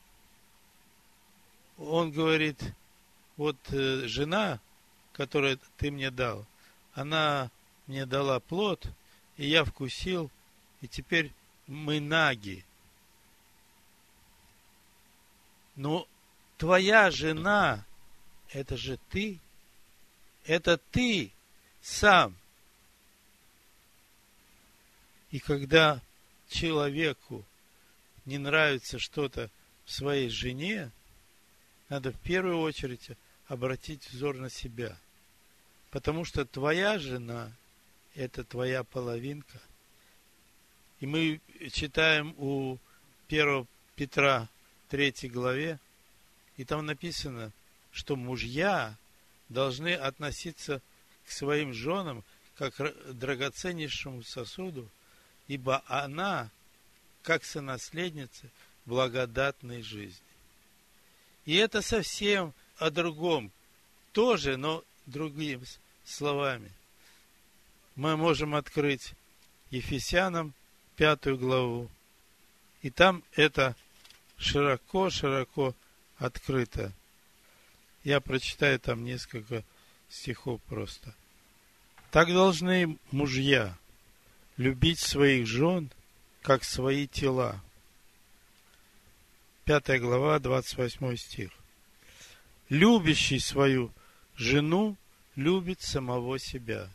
Он 1.78 2.10
говорит, 2.10 2.62
вот 3.36 3.56
э, 3.70 4.06
жена, 4.06 4.60
которую 5.12 5.58
ты 5.76 5.90
мне 5.90 6.10
дал, 6.10 6.46
она 6.94 7.50
мне 7.86 8.06
дала 8.06 8.40
плод, 8.40 8.86
и 9.36 9.46
я 9.46 9.64
вкусил, 9.64 10.30
и 10.80 10.88
теперь 10.88 11.32
мы 11.66 12.00
наги. 12.00 12.64
Но 15.74 16.06
твоя 16.56 17.10
жена, 17.10 17.84
это 18.52 18.76
же 18.76 18.98
ты. 19.10 19.40
Это 20.44 20.78
ты 20.78 21.32
сам. 21.82 22.36
И 25.30 25.40
когда 25.40 26.00
человеку 26.48 27.44
не 28.24 28.38
нравится 28.38 28.98
что-то 28.98 29.50
в 29.84 29.92
своей 29.92 30.28
жене, 30.28 30.90
надо 31.88 32.12
в 32.12 32.18
первую 32.20 32.60
очередь 32.60 33.10
обратить 33.48 34.08
взор 34.10 34.36
на 34.36 34.50
себя. 34.50 34.96
Потому 35.90 36.24
что 36.24 36.44
твоя 36.44 36.98
жена– 36.98 37.52
это 38.14 38.44
твоя 38.44 38.82
половинка. 38.84 39.60
И 41.00 41.06
мы 41.06 41.40
читаем 41.72 42.34
у 42.38 42.78
1 43.28 43.66
Петра 43.94 44.48
3 44.88 45.28
главе, 45.28 45.78
и 46.56 46.64
там 46.64 46.86
написано, 46.86 47.52
что 47.92 48.16
мужья 48.16 48.96
должны 49.48 49.94
относиться 49.94 50.80
к 51.26 51.30
своим 51.30 51.72
женам 51.72 52.24
как 52.56 52.74
драгоценнейшему 53.12 54.22
сосуду, 54.22 54.88
ибо 55.48 55.82
она, 55.86 56.50
как 57.22 57.44
сонаследница 57.44 58.48
благодатной 58.86 59.82
жизни. 59.82 60.20
И 61.44 61.54
это 61.56 61.82
совсем 61.82 62.54
о 62.78 62.90
другом, 62.90 63.52
тоже, 64.12 64.56
но 64.56 64.84
другими 65.06 65.64
словами. 66.04 66.72
Мы 67.94 68.16
можем 68.16 68.54
открыть 68.54 69.12
Ефесянам 69.70 70.54
пятую 70.96 71.38
главу, 71.38 71.90
и 72.82 72.90
там 72.90 73.22
это 73.34 73.74
широко-широко 74.38 75.74
открыто. 76.18 76.92
Я 78.04 78.20
прочитаю 78.20 78.78
там 78.78 79.04
несколько 79.04 79.64
стихов 80.08 80.60
просто. 80.62 81.14
Так 82.10 82.28
должны 82.28 82.98
мужья 83.10 83.76
любить 84.56 85.00
своих 85.00 85.46
жен, 85.46 85.90
как 86.42 86.64
свои 86.64 87.06
тела. 87.06 87.60
Пятая 89.64 89.98
глава, 89.98 90.38
28 90.38 91.16
стих. 91.16 91.50
Любящий 92.68 93.40
свою 93.40 93.92
жену 94.36 94.96
любит 95.34 95.82
самого 95.82 96.38
себя. 96.38 96.88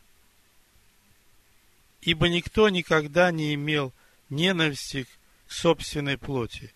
Ибо 2.00 2.28
никто 2.28 2.68
никогда 2.68 3.30
не 3.30 3.54
имел 3.54 3.92
ненависти 4.28 5.04
к 5.04 5.52
собственной 5.52 6.18
плоти, 6.18 6.72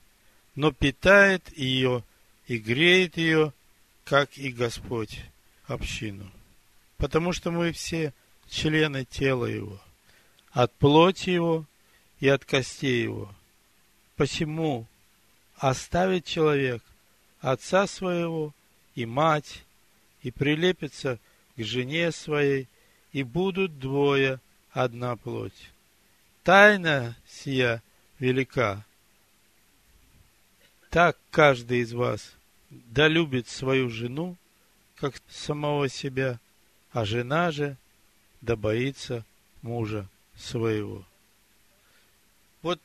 но 0.54 0.70
питает 0.70 1.56
ее 1.56 2.04
и 2.46 2.58
греет 2.58 3.16
ее, 3.16 3.52
как 4.04 4.38
и 4.38 4.50
Господь, 4.50 5.20
общину. 5.66 6.30
Потому 6.96 7.32
что 7.32 7.50
мы 7.50 7.72
все 7.72 8.12
члены 8.48 9.04
тела 9.04 9.46
Его, 9.46 9.80
от 10.52 10.72
плоти 10.74 11.30
Его 11.30 11.66
и 12.20 12.28
от 12.28 12.44
костей 12.44 13.02
Его. 13.02 13.34
Посему 14.16 14.86
оставит 15.56 16.24
человек 16.24 16.82
отца 17.40 17.86
своего 17.86 18.54
и 18.94 19.04
мать, 19.06 19.62
и 20.22 20.30
прилепится 20.30 21.18
к 21.56 21.62
жене 21.62 22.12
своей, 22.12 22.68
и 23.12 23.22
будут 23.22 23.78
двое 23.78 24.40
одна 24.70 25.16
плоть. 25.16 25.70
Тайна 26.42 27.16
сия 27.26 27.82
велика. 28.18 28.84
Так 30.90 31.18
каждый 31.30 31.80
из 31.80 31.92
вас 31.92 32.35
да 32.70 33.08
любит 33.08 33.48
свою 33.48 33.90
жену, 33.90 34.36
как 34.96 35.20
самого 35.28 35.88
себя, 35.88 36.40
а 36.90 37.04
жена 37.04 37.50
же 37.50 37.76
да 38.40 38.56
боится 38.56 39.24
мужа 39.62 40.08
своего. 40.36 41.04
Вот 42.62 42.80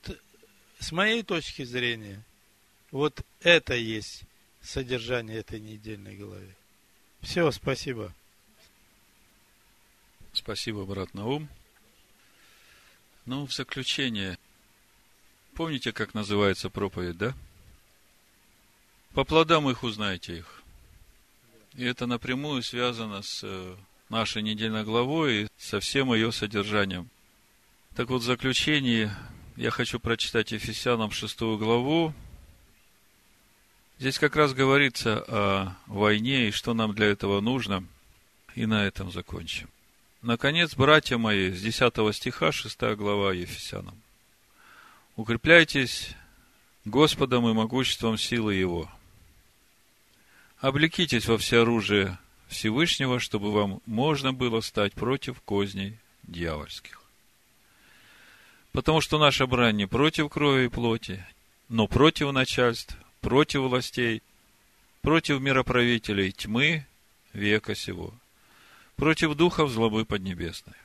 с 0.80 0.92
моей 0.92 1.24
точки 1.24 1.64
зрения, 1.64 2.24
вот 2.92 3.22
это 3.42 3.74
есть 3.74 4.24
содержание 4.62 5.38
этой 5.38 5.60
недельной 5.60 6.16
главы. 6.16 6.56
Все, 7.22 7.50
спасибо. 7.52 8.14
Спасибо, 10.34 10.86
брат 10.86 11.14
Наум. 11.14 11.50
Ну, 13.26 13.46
в 13.46 13.54
заключение, 13.54 14.40
помните, 15.54 15.92
как 15.92 16.14
называется 16.14 16.70
проповедь, 16.70 17.18
да? 17.18 17.34
По 19.14 19.26
плодам 19.26 19.70
их 19.70 19.84
узнаете 19.84 20.38
их. 20.38 20.64
И 21.76 21.84
это 21.84 22.06
напрямую 22.06 22.64
связано 22.64 23.22
с 23.22 23.42
э, 23.44 23.76
нашей 24.10 24.42
недельной 24.42 24.84
главой 24.84 25.44
и 25.44 25.48
со 25.58 25.82
всем 25.82 26.14
ее 26.14 26.32
содержанием. 26.32 27.10
Так 27.96 28.10
вот, 28.10 28.22
в 28.22 28.26
заключении 28.26 29.12
я 29.58 29.70
хочу 29.70 30.00
прочитать 30.00 30.54
Ефесянам 30.54 31.12
шестую 31.12 31.58
главу. 31.58 32.14
Здесь 34.00 34.18
как 34.18 34.36
раз 34.38 34.54
говорится 34.54 35.24
о 35.28 35.76
войне 35.88 36.48
и 36.48 36.52
что 36.52 36.74
нам 36.74 36.94
для 36.94 37.08
этого 37.08 37.42
нужно. 37.42 37.86
И 38.56 38.66
на 38.66 38.86
этом 38.86 39.12
закончим. 39.12 39.70
Наконец, 40.22 40.76
братья 40.76 41.18
мои, 41.18 41.52
с 41.52 41.62
10 41.62 42.16
стиха, 42.16 42.52
6 42.52 42.82
глава 42.96 43.34
Ефесянам. 43.34 43.96
Укрепляйтесь 45.16 46.16
Господом 46.84 47.48
и 47.50 47.54
могуществом 47.54 48.18
силы 48.18 48.54
Его– 48.54 48.90
Облекитесь 50.62 51.26
во 51.26 51.40
всеоружие 51.40 52.20
Всевышнего, 52.48 53.20
чтобы 53.20 53.52
вам 53.52 53.82
можно 53.88 54.32
было 54.32 54.62
стать 54.62 54.94
против 54.94 55.42
козней 55.42 55.98
дьявольских. 56.22 57.02
Потому 58.72 59.02
что 59.02 59.18
наша 59.18 59.48
брань 59.48 59.78
не 59.78 59.88
против 59.88 60.30
крови 60.30 60.66
и 60.66 60.70
плоти, 60.70 61.26
но 61.68 61.88
против 61.88 62.32
начальств, 62.32 62.96
против 63.22 63.62
властей, 63.62 64.22
против 65.02 65.42
мироправителей 65.42 66.32
тьмы 66.32 66.86
века 67.34 67.74
сего, 67.74 68.14
против 68.98 69.34
духов 69.34 69.72
злобы 69.72 70.06
поднебесной. 70.06 70.76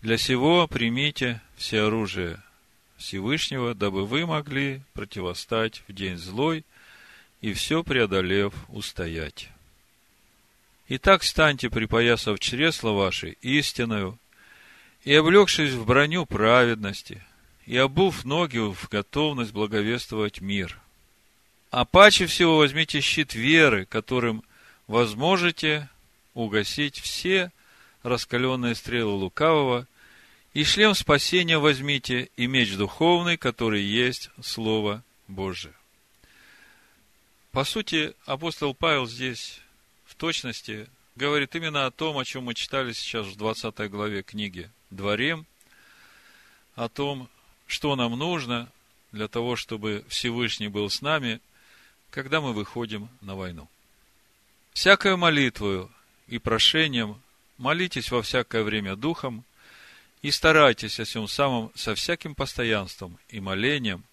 Для 0.00 0.16
сего 0.16 0.66
примите 0.66 1.42
все 1.56 1.82
оружие 1.82 2.42
Всевышнего, 2.96 3.74
дабы 3.74 4.06
вы 4.06 4.24
могли 4.24 4.80
противостать 4.94 5.82
в 5.86 5.92
день 5.92 6.16
злой– 6.16 6.64
и 7.40 7.52
все 7.52 7.82
преодолев, 7.82 8.52
устоять. 8.68 9.48
Итак, 10.88 11.22
станьте, 11.22 11.70
припоясав 11.70 12.38
чресла 12.40 12.90
ваши 12.90 13.36
истиною, 13.42 14.18
и 15.04 15.14
облегшись 15.14 15.72
в 15.72 15.86
броню 15.86 16.26
праведности, 16.26 17.24
и 17.64 17.76
обув 17.76 18.24
ноги 18.24 18.58
в 18.58 18.88
готовность 18.88 19.52
благовествовать 19.52 20.40
мир. 20.40 20.78
А 21.70 21.84
паче 21.84 22.26
всего 22.26 22.58
возьмите 22.58 23.00
щит 23.00 23.34
веры, 23.34 23.86
которым 23.86 24.42
возможете 24.88 25.88
угасить 26.34 26.98
все 26.98 27.52
раскаленные 28.02 28.74
стрелы 28.74 29.12
лукавого, 29.12 29.86
и 30.52 30.64
шлем 30.64 30.94
спасения 30.94 31.58
возьмите, 31.58 32.28
и 32.36 32.46
меч 32.48 32.74
духовный, 32.74 33.36
который 33.36 33.82
есть 33.82 34.30
Слово 34.42 35.04
Божие. 35.28 35.74
По 37.52 37.64
сути, 37.64 38.14
апостол 38.26 38.74
Павел 38.74 39.06
здесь 39.06 39.60
в 40.04 40.14
точности 40.14 40.88
говорит 41.16 41.56
именно 41.56 41.86
о 41.86 41.90
том, 41.90 42.16
о 42.16 42.24
чем 42.24 42.44
мы 42.44 42.54
читали 42.54 42.92
сейчас 42.92 43.26
в 43.26 43.36
20 43.36 43.90
главе 43.90 44.22
книги 44.22 44.70
«Дворем», 44.90 45.46
о 46.76 46.88
том, 46.88 47.28
что 47.66 47.96
нам 47.96 48.16
нужно, 48.16 48.70
для 49.10 49.26
того, 49.26 49.56
чтобы 49.56 50.04
Всевышний 50.08 50.68
был 50.68 50.88
с 50.88 51.02
нами, 51.02 51.40
когда 52.10 52.40
мы 52.40 52.52
выходим 52.52 53.08
на 53.20 53.34
войну. 53.34 53.68
Всякою 54.72 55.16
молитвою 55.16 55.90
и 56.28 56.38
прошением 56.38 57.20
молитесь 57.58 58.12
во 58.12 58.22
всякое 58.22 58.62
время 58.62 58.94
духом 58.94 59.44
и 60.22 60.30
старайтесь 60.30 61.00
о 61.00 61.04
всем 61.04 61.26
самом 61.26 61.72
со 61.74 61.96
всяким 61.96 62.36
постоянством 62.36 63.18
и 63.28 63.40
молением 63.40 64.04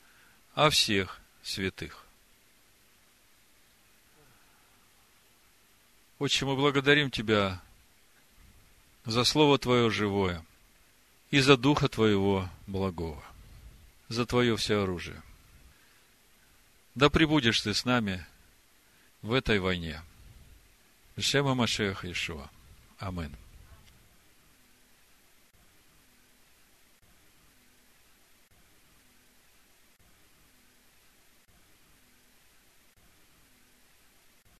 о 0.55 0.71
всех 0.71 1.21
святых. 1.43 2.06
Отче, 6.19 6.45
мы 6.45 6.55
благодарим 6.55 7.11
Тебя 7.11 7.61
за 9.05 9.23
Слово 9.23 9.59
Твое 9.59 9.91
живое 9.91 10.43
и 11.29 11.39
за 11.39 11.57
Духа 11.57 11.87
Твоего 11.87 12.49
благого, 12.65 13.23
за 14.09 14.25
Твое 14.25 14.57
все 14.57 14.81
оружие. 14.81 15.21
Да 16.95 17.11
пребудешь 17.11 17.61
Ты 17.61 17.73
с 17.75 17.85
нами 17.85 18.25
в 19.21 19.31
этой 19.31 19.59
войне. 19.59 20.01
Шема 21.19 21.53
Машеха 21.53 22.11
Ишуа. 22.11 22.49
Амин. 22.97 23.35